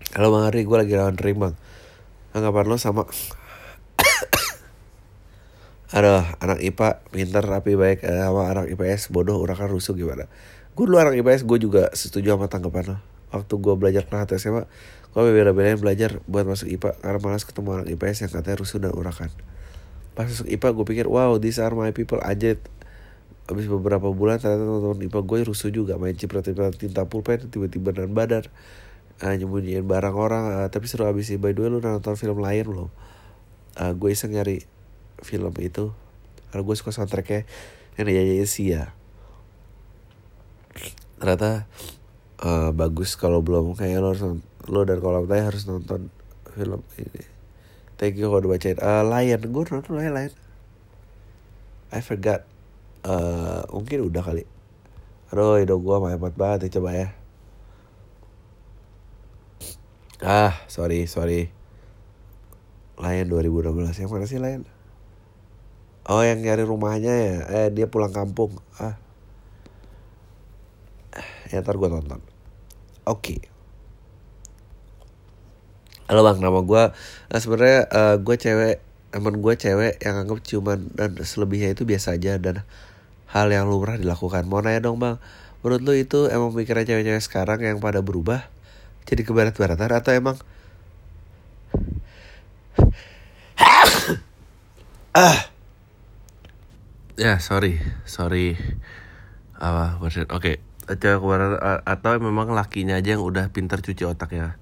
kalau 0.09 0.33
bang 0.33 0.49
Ari. 0.49 0.65
Gue 0.65 0.77
lagi 0.81 0.97
lawan 0.97 1.21
ring 1.21 1.37
bang. 1.37 1.55
Anggapan 2.33 2.67
lo 2.67 2.77
sama. 2.81 3.05
Aduh, 5.97 6.25
anak 6.41 6.65
IPA 6.65 7.05
pinter 7.13 7.45
tapi 7.45 7.77
baik. 7.77 8.05
Eh, 8.05 8.21
sama 8.25 8.49
anak 8.49 8.73
IPS 8.73 9.13
bodoh 9.13 9.41
urakan 9.41 9.69
rusuh 9.69 9.97
gimana? 9.97 10.29
Gue 10.79 10.87
dulu 10.87 11.03
IPS 11.03 11.43
gue 11.43 11.59
juga 11.59 11.91
setuju 11.91 12.39
sama 12.39 12.47
tanggapan 12.47 12.95
lo. 12.95 12.97
Waktu 13.35 13.51
gue 13.59 13.75
belajar 13.75 14.07
nahat 14.15 14.31
SMA, 14.39 14.63
gue 15.11 15.23
bela-belain 15.27 15.75
belajar 15.75 16.23
buat 16.31 16.47
masuk 16.47 16.71
IPA 16.71 17.03
karena 17.03 17.19
malas 17.19 17.43
ketemu 17.43 17.83
anak 17.83 17.99
IPS 17.99 18.17
yang 18.23 18.31
katanya 18.31 18.57
rusuh 18.63 18.79
dan 18.79 18.95
urakan. 18.95 19.27
Pas 20.15 20.31
masuk 20.31 20.47
IPA 20.47 20.69
gue 20.79 20.85
pikir, 20.87 21.07
wow, 21.11 21.35
these 21.43 21.59
are 21.59 21.75
my 21.75 21.91
people 21.91 22.23
aja. 22.23 22.55
Abis 23.51 23.67
beberapa 23.67 24.07
bulan 24.15 24.39
ternyata 24.39 24.71
teman-teman 24.71 25.03
IPA 25.03 25.21
gue 25.27 25.39
rusuh 25.51 25.71
juga 25.75 25.99
main 25.99 26.15
ciprat-ciprat 26.15 26.79
tinta 26.79 27.03
pulpen 27.11 27.51
tiba-tiba 27.51 27.91
dan 27.91 28.15
badan 28.15 28.47
uh, 29.19 29.35
nyembunyiin 29.35 29.83
barang 29.83 30.15
orang 30.15 30.45
uh, 30.63 30.69
tapi 30.71 30.87
seru 30.87 31.11
abis 31.11 31.35
sih 31.35 31.43
by 31.43 31.59
the 31.59 31.67
way 31.67 31.75
lu 31.75 31.83
nonton 31.83 32.15
film 32.15 32.39
lain 32.39 32.65
belum 32.69 32.91
uh, 33.83 33.93
gue 33.99 34.11
iseng 34.15 34.31
nyari 34.31 34.63
film 35.27 35.51
itu 35.59 35.91
karena 36.55 36.63
gue 36.63 36.77
suka 36.79 36.95
soundtracknya 36.95 37.49
yang 37.99 38.07
nyanyi 38.07 38.47
Sia 38.47 38.95
ternyata 41.19 41.67
uh, 42.43 42.71
bagus 42.73 43.19
kalau 43.19 43.43
belum. 43.43 43.75
Kayak 43.75 44.01
lo 44.01 44.09
harus 44.15 44.23
lo 44.69 44.81
dan 44.87 44.99
kalau 45.03 45.27
tanya 45.27 45.51
harus 45.51 45.67
nonton 45.67 46.11
film 46.55 46.83
ini. 46.99 47.23
Thank 47.99 48.19
you 48.19 48.31
kalau 48.31 48.47
udah 48.47 48.51
bacain 48.55 48.79
uh, 48.79 49.03
Lion 49.03 49.43
gue 49.43 49.63
nonton 49.75 49.93
Lion 49.99 50.15
Lion. 50.15 50.35
I 51.91 52.01
forgot. 52.05 52.47
Uh, 53.03 53.67
mungkin 53.75 54.07
udah 54.07 54.23
kali. 54.23 54.45
Aduh 55.35 55.59
hidup 55.59 55.83
gue 55.83 55.97
hebat 56.09 56.35
banget 56.39 56.71
ya 56.71 56.79
coba 56.79 56.91
ya. 56.95 57.09
Ah 60.23 60.55
sorry 60.71 61.07
sorry. 61.11 61.51
Lion 62.99 63.27
2016 63.31 64.03
yang 64.03 64.11
mana 64.11 64.27
sih 64.27 64.43
Lion? 64.43 64.67
Oh 66.09 66.23
yang 66.23 66.43
nyari 66.43 66.67
rumahnya 66.67 67.15
ya? 67.15 67.37
Eh 67.51 67.69
dia 67.71 67.87
pulang 67.87 68.11
kampung. 68.11 68.59
Ah 68.79 68.99
ya 71.49 71.65
ntar 71.65 71.81
gue 71.81 71.89
tonton. 71.89 72.21
Oke. 73.09 73.09
Okay. 73.09 73.41
halo 76.09 76.25
bang. 76.25 76.41
Nama 76.41 76.61
gue 76.65 76.85
nah, 77.29 77.41
sebenarnya 77.41 77.81
uh, 77.89 78.17
gue 78.21 78.37
cewek 78.37 78.77
teman 79.09 79.41
gue 79.41 79.55
cewek 79.57 80.05
yang 80.05 80.17
anggap 80.25 80.45
ciuman 80.45 80.93
dan 80.93 81.17
selebihnya 81.21 81.73
itu 81.73 81.89
biasa 81.89 82.21
aja 82.21 82.37
dan 82.37 82.65
hal 83.33 83.49
yang 83.49 83.69
lumrah 83.69 83.97
dilakukan. 83.97 84.45
Mau 84.49 84.61
nanya 84.61 84.89
dong 84.89 85.01
bang. 85.01 85.17
Menurut 85.65 85.83
lu 85.85 85.93
itu 85.97 86.29
emang 86.29 86.55
pikiran 86.55 86.85
cewek-cewek 86.85 87.23
sekarang 87.25 87.61
yang 87.65 87.81
pada 87.81 88.05
berubah 88.05 88.45
jadi 89.09 89.25
ke 89.25 89.33
barat-baratan 89.33 89.89
atau 89.89 90.13
emang 90.13 90.37
ah. 95.17 95.49
Ya 97.19 97.43
sorry. 97.43 97.83
Sorry. 98.07 98.55
Apa 99.59 99.99
oke. 99.99 100.31
okay. 100.31 100.68
Cewek 100.97 101.21
kebarat 101.21 101.85
atau 101.85 102.17
memang 102.17 102.57
lakinya 102.57 102.97
aja 102.97 103.17
yang 103.19 103.25
udah 103.25 103.53
pintar 103.53 103.85
cuci 103.85 104.09
otak 104.09 104.33
ya. 104.33 104.57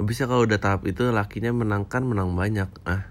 Bisa 0.00 0.28
kalau 0.28 0.44
udah 0.44 0.60
tahap 0.60 0.84
itu 0.84 1.08
lakinya 1.08 1.52
menangkan 1.56 2.04
menang 2.04 2.36
banyak. 2.36 2.68
Ah 2.84 3.08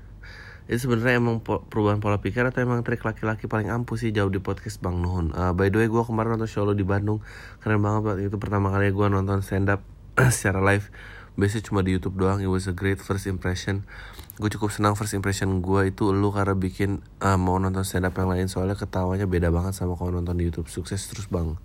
itu 0.70 0.86
sebenarnya 0.86 1.18
emang 1.18 1.42
perubahan 1.42 1.98
pola 1.98 2.22
pikir 2.22 2.46
atau 2.46 2.62
emang 2.62 2.86
trik 2.86 3.02
laki-laki 3.02 3.50
paling 3.50 3.74
ampuh 3.74 3.98
sih 3.98 4.14
jauh 4.14 4.30
di 4.30 4.38
podcast 4.38 4.78
Bang 4.86 5.02
Nuhun. 5.02 5.34
Uh, 5.34 5.50
by 5.50 5.74
the 5.74 5.82
way 5.82 5.90
gue 5.90 6.04
kemarin 6.06 6.38
nonton 6.38 6.46
show 6.46 6.62
lo 6.62 6.78
di 6.78 6.86
Bandung. 6.86 7.26
Keren 7.58 7.82
banget 7.82 8.30
itu 8.30 8.38
pertama 8.38 8.70
kali 8.70 8.94
gue 8.94 9.08
nonton 9.10 9.42
stand 9.42 9.74
up 9.74 9.82
secara 10.30 10.62
live. 10.62 10.94
Biasanya 11.42 11.66
cuma 11.66 11.82
di 11.82 11.98
YouTube 11.98 12.22
doang. 12.22 12.38
It 12.38 12.54
was 12.54 12.70
a 12.70 12.76
great 12.78 13.02
first 13.02 13.26
impression. 13.26 13.90
Gue 14.38 14.54
cukup 14.54 14.70
senang 14.70 14.94
first 14.94 15.18
impression 15.18 15.66
gue 15.66 15.90
itu 15.90 16.14
lu 16.14 16.30
karena 16.30 16.54
bikin 16.54 17.02
uh, 17.18 17.34
mau 17.34 17.58
nonton 17.58 17.82
stand 17.82 18.06
up 18.06 18.14
yang 18.22 18.30
lain. 18.30 18.46
Soalnya 18.46 18.78
ketawanya 18.78 19.26
beda 19.26 19.50
banget 19.50 19.74
sama 19.74 19.98
kalau 19.98 20.22
nonton 20.22 20.38
di 20.38 20.46
YouTube. 20.46 20.70
Sukses 20.70 21.02
terus 21.10 21.34
bang 21.34 21.58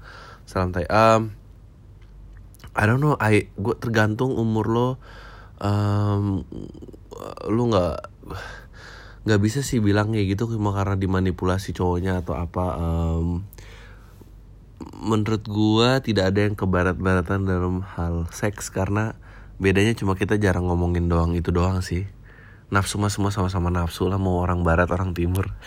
salam 0.54 0.70
tay 0.70 0.86
um, 0.86 1.34
I 2.78 2.86
don't 2.86 3.02
know 3.02 3.18
I 3.18 3.50
gue 3.58 3.74
tergantung 3.78 4.38
umur 4.38 4.66
lo. 4.70 4.88
Um, 5.58 6.46
lu 7.50 7.70
nggak 7.70 8.10
nggak 9.26 9.40
bisa 9.40 9.66
sih 9.66 9.78
bilang 9.82 10.14
kayak 10.14 10.38
gitu 10.38 10.50
cuma 10.58 10.70
karena 10.70 10.94
dimanipulasi 10.94 11.74
cowoknya 11.74 12.22
atau 12.22 12.38
apa. 12.38 12.78
Um, 12.78 13.46
menurut 15.02 15.42
gua 15.46 16.02
tidak 16.02 16.34
ada 16.34 16.46
yang 16.46 16.54
kebarat-baratan 16.54 17.46
dalam 17.46 17.82
hal 17.94 18.30
seks 18.30 18.70
karena 18.70 19.18
bedanya 19.58 19.94
cuma 19.94 20.18
kita 20.18 20.38
jarang 20.38 20.70
ngomongin 20.70 21.10
doang 21.10 21.34
itu 21.34 21.50
doang 21.50 21.82
sih. 21.82 22.06
Nafsu 22.74 22.98
mah 22.98 23.10
semua 23.10 23.30
sama-sama 23.30 23.70
nafsu 23.70 24.10
lah 24.10 24.18
mau 24.18 24.42
orang 24.42 24.62
barat 24.66 24.86
orang 24.90 25.14
timur. 25.18 25.50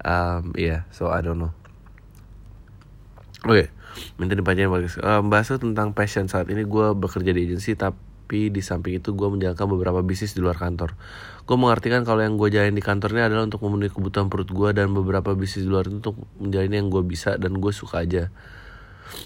Um, 0.00 0.56
yeah 0.56 0.88
so 0.96 1.12
I 1.12 1.20
don't 1.20 1.36
know 1.36 1.52
oke 3.44 3.80
minta 4.16 4.34
dipanjangin 4.38 4.70
um, 5.02 5.28
bahas 5.28 5.50
tentang 5.50 5.92
passion. 5.92 6.30
Saat 6.30 6.48
ini 6.52 6.62
gue 6.64 6.86
bekerja 6.94 7.30
di 7.34 7.50
agensi 7.50 7.74
tapi 7.74 8.48
di 8.48 8.62
samping 8.62 9.02
itu 9.02 9.12
gue 9.12 9.28
menjalankan 9.28 9.66
beberapa 9.66 10.00
bisnis 10.06 10.38
di 10.38 10.40
luar 10.40 10.56
kantor. 10.56 10.94
Gue 11.44 11.56
mengartikan 11.58 12.06
kalau 12.06 12.22
yang 12.22 12.38
gue 12.38 12.48
jalanin 12.52 12.78
di 12.78 12.84
kantor 12.84 13.18
ini 13.18 13.22
adalah 13.26 13.42
untuk 13.46 13.60
memenuhi 13.66 13.90
kebutuhan 13.90 14.30
perut 14.30 14.50
gue 14.50 14.68
dan 14.70 14.94
beberapa 14.94 15.34
bisnis 15.34 15.66
di 15.66 15.70
luar 15.70 15.90
itu 15.90 15.98
untuk 15.98 16.16
menjalani 16.38 16.74
yang 16.78 16.88
gue 16.88 17.02
bisa 17.02 17.34
dan 17.36 17.58
gue 17.58 17.72
suka 17.74 18.06
aja. 18.06 18.30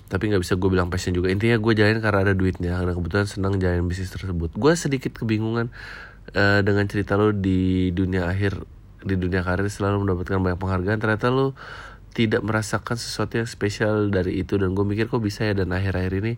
Tapi 0.09 0.33
nggak 0.33 0.41
bisa 0.41 0.57
gue 0.57 0.69
bilang 0.73 0.89
passion 0.89 1.13
juga. 1.13 1.29
Intinya 1.29 1.61
gue 1.61 1.73
jalanin 1.77 2.01
karena 2.01 2.21
ada 2.25 2.33
duitnya 2.33 2.81
karena 2.81 2.93
kebetulan 2.97 3.27
senang 3.29 3.61
jalanin 3.61 3.85
bisnis 3.85 4.09
tersebut. 4.09 4.57
Gue 4.57 4.73
sedikit 4.73 5.13
kebingungan 5.13 5.69
uh, 6.33 6.61
dengan 6.65 6.89
cerita 6.89 7.21
lo 7.21 7.37
di 7.37 7.93
dunia 7.93 8.25
akhir 8.25 8.65
di 9.05 9.21
dunia 9.21 9.45
karir 9.45 9.69
selalu 9.69 10.09
mendapatkan 10.09 10.41
banyak 10.41 10.57
penghargaan. 10.57 10.97
Ternyata 10.97 11.29
lo 11.29 11.53
tidak 12.15 12.47
merasakan 12.47 12.95
sesuatu 12.95 13.43
yang 13.43 13.51
spesial 13.51 14.09
dari 14.09 14.39
itu. 14.39 14.55
Dan 14.55 14.79
gue 14.79 14.87
mikir 14.87 15.11
kok 15.11 15.19
bisa 15.19 15.43
ya? 15.43 15.53
Dan 15.53 15.75
akhir-akhir 15.75 16.15
ini 16.23 16.33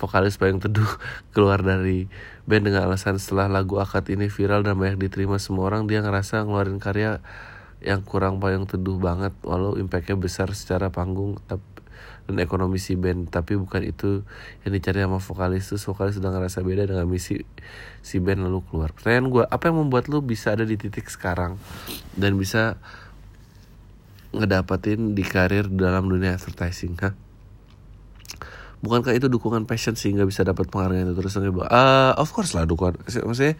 vokalis 0.00 0.40
paling 0.40 0.58
teduh 0.58 0.88
keluar 1.36 1.60
dari 1.60 2.08
band 2.48 2.72
dengan 2.72 2.88
alasan 2.88 3.20
setelah 3.20 3.46
lagu 3.46 3.76
akad 3.76 4.08
ini 4.08 4.32
viral 4.32 4.64
dan 4.64 4.80
banyak 4.80 4.96
diterima 4.96 5.36
semua 5.36 5.68
orang 5.68 5.84
dia 5.84 6.00
ngerasa 6.00 6.48
ngeluarin 6.48 6.80
karya 6.80 7.20
yang 7.84 8.00
kurang 8.02 8.40
payung 8.40 8.64
teduh 8.64 8.96
banget. 8.96 9.36
Walau 9.44 9.76
impactnya 9.76 10.16
besar 10.16 10.48
secara 10.56 10.88
panggung 10.88 11.36
dan 12.28 12.36
ekonomi 12.40 12.80
si 12.80 12.96
band. 12.96 13.28
Tapi 13.28 13.60
bukan 13.60 13.84
itu 13.84 14.24
yang 14.64 14.72
dicari 14.72 15.04
sama 15.04 15.20
vokalis. 15.20 15.68
Tuh 15.68 15.80
vokalis 15.92 16.16
sudah 16.16 16.32
ngerasa 16.32 16.64
beda 16.64 16.88
dengan 16.88 17.04
misi 17.04 17.44
si 18.00 18.16
band 18.16 18.48
lalu 18.48 18.64
keluar. 18.64 18.96
Pertanyaan 18.96 19.28
gue 19.28 19.44
apa 19.44 19.68
yang 19.68 19.76
membuat 19.84 20.08
lu 20.08 20.24
bisa 20.24 20.56
ada 20.56 20.64
di 20.64 20.80
titik 20.80 21.12
sekarang? 21.12 21.60
Dan 22.16 22.40
bisa 22.40 22.80
ngedapatin 24.32 25.16
di 25.16 25.24
karir 25.24 25.68
dalam 25.68 26.08
dunia 26.08 26.36
advertising 26.36 26.94
ha 27.00 27.16
bukankah 28.78 29.14
itu 29.14 29.26
dukungan 29.26 29.66
passion 29.66 29.98
sehingga 29.98 30.22
bisa 30.22 30.46
dapat 30.46 30.70
penghargaan 30.70 31.10
itu? 31.10 31.14
Terus 31.18 31.34
uh, 31.38 32.14
of 32.14 32.30
course 32.30 32.54
lah 32.54 32.62
dukungan 32.62 33.02
maksudnya 33.26 33.58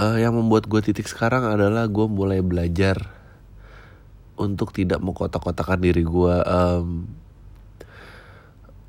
uh, 0.00 0.16
yang 0.20 0.36
membuat 0.36 0.68
gue 0.68 0.80
titik 0.84 1.08
sekarang 1.08 1.44
adalah 1.44 1.88
gue 1.88 2.06
mulai 2.08 2.44
belajar 2.44 3.12
untuk 4.36 4.76
tidak 4.76 5.00
mengkotak-kotakan 5.00 5.80
diri 5.80 6.04
gue 6.04 6.34
um, 6.44 7.08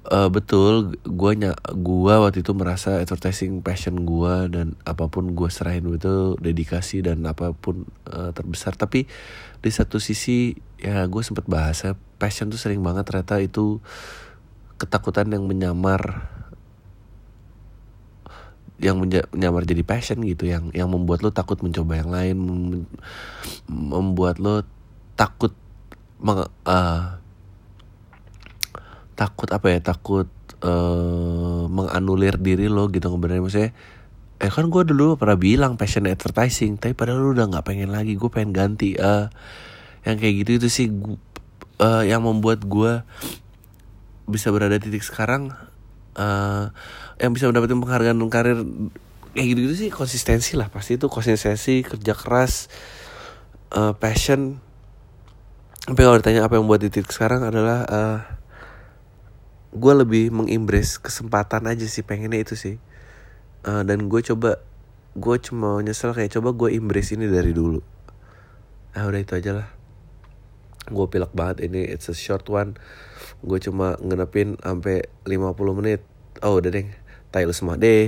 uh, 0.08 0.30
betul 0.32 0.96
gue 1.04 1.32
gua 1.76 2.14
waktu 2.24 2.42
itu 2.42 2.52
merasa 2.56 3.00
advertising 3.04 3.60
passion 3.60 4.08
gue 4.08 4.36
dan 4.52 4.80
apa 4.88 5.12
pun 5.12 5.36
gue 5.36 5.50
serahin 5.52 5.88
itu 5.92 6.40
dedikasi 6.40 7.04
dan 7.04 7.24
apa 7.28 7.52
pun 7.54 7.88
uh, 8.10 8.32
terbesar. 8.32 8.76
Tapi 8.80 9.06
di 9.60 9.72
satu 9.72 10.00
sisi 10.00 10.56
ya 10.80 11.06
gue 11.06 11.22
sempet 11.24 11.46
bahasa 11.46 12.00
passion 12.18 12.48
tuh 12.48 12.60
sering 12.60 12.80
banget 12.82 13.06
ternyata 13.08 13.42
itu 13.44 13.84
ketakutan 14.78 15.28
yang 15.30 15.44
menyamar 15.46 16.30
yang 18.78 19.02
menyamar 19.02 19.66
jadi 19.66 19.82
passion 19.82 20.22
gitu 20.22 20.46
yang 20.46 20.70
yang 20.70 20.86
membuat 20.86 21.26
lo 21.26 21.34
takut 21.34 21.58
mencoba 21.66 21.98
yang 21.98 22.14
lain 22.14 22.38
membuat 23.66 24.38
lo 24.38 24.62
takut 25.18 25.58
meng, 26.22 26.46
uh, 26.46 27.18
takut 29.18 29.50
apa 29.50 29.74
ya 29.74 29.80
takut 29.82 30.30
uh, 30.62 31.66
menganulir 31.68 32.38
diri 32.38 32.70
lo 32.70 32.88
gitu 32.94 33.10
sebenarnya 33.10 33.42
maksudnya 33.42 33.72
eh 34.38 34.54
kan 34.54 34.70
gue 34.70 34.84
dulu 34.86 35.18
pernah 35.18 35.34
bilang 35.34 35.82
passion 35.82 36.06
advertising 36.06 36.78
tapi 36.78 36.94
padahal 36.94 37.18
lu 37.18 37.30
udah 37.34 37.50
nggak 37.50 37.66
pengen 37.66 37.90
lagi 37.90 38.14
gue 38.14 38.30
pengen 38.30 38.54
ganti 38.54 38.94
uh, 39.02 39.34
yang 40.06 40.22
kayak 40.22 40.46
gitu 40.46 40.52
itu 40.62 40.68
sih 40.70 40.88
uh, 41.82 42.06
yang 42.06 42.22
membuat 42.22 42.62
gue 42.62 43.02
bisa 44.30 44.54
berada 44.54 44.78
titik 44.78 45.02
sekarang 45.02 45.58
uh, 46.14 46.70
yang 47.18 47.32
bisa 47.34 47.50
mendapatkan 47.50 47.82
penghargaan 47.82 48.18
karir 48.30 48.62
kayak 49.38 49.48
gitu 49.54 49.60
gitu 49.70 49.76
sih 49.78 49.90
konsistensi 49.94 50.58
lah. 50.58 50.68
Pasti 50.74 50.98
itu 50.98 51.06
konsistensi 51.08 51.86
kerja 51.86 52.14
keras 52.18 52.68
uh, 53.74 53.94
passion. 53.94 54.58
Tapi 55.88 56.02
kalau 56.04 56.20
ditanya 56.20 56.50
apa 56.50 56.60
yang 56.60 56.68
buat 56.68 56.84
di 56.84 56.92
titik 56.92 57.14
sekarang 57.14 57.46
adalah 57.48 57.88
uh, 57.88 58.20
gue 59.74 59.94
lebih 59.94 60.32
mengimbres 60.32 60.96
kesempatan 61.02 61.68
aja 61.68 61.84
sih 61.88 62.04
pengennya 62.04 62.40
itu 62.44 62.56
sih. 62.56 62.76
Uh, 63.68 63.84
dan 63.84 64.08
gue 64.08 64.22
coba 64.24 64.64
gue 65.18 65.36
cuma 65.42 65.82
nyesel 65.82 66.14
kayak 66.14 66.32
coba 66.38 66.54
gue 66.54 66.78
embrace 66.78 67.18
ini 67.18 67.28
dari 67.28 67.52
dulu. 67.52 67.84
Ah 68.96 69.10
udah 69.10 69.20
itu 69.20 69.34
aja 69.36 69.52
lah. 69.64 69.68
Gue 70.88 71.12
pilek 71.12 71.36
banget 71.36 71.68
ini 71.68 71.84
it's 71.84 72.08
a 72.08 72.16
short 72.16 72.48
one. 72.48 72.80
Gue 73.44 73.60
cuma 73.60 74.00
ngenepin 74.00 74.56
sampai 74.64 75.10
50 75.28 75.80
menit. 75.84 76.02
Oh 76.40 76.62
udah 76.62 76.72
deh 76.72 76.88
tayo 77.34 77.52
semua. 77.52 77.76
Deh 77.76 78.08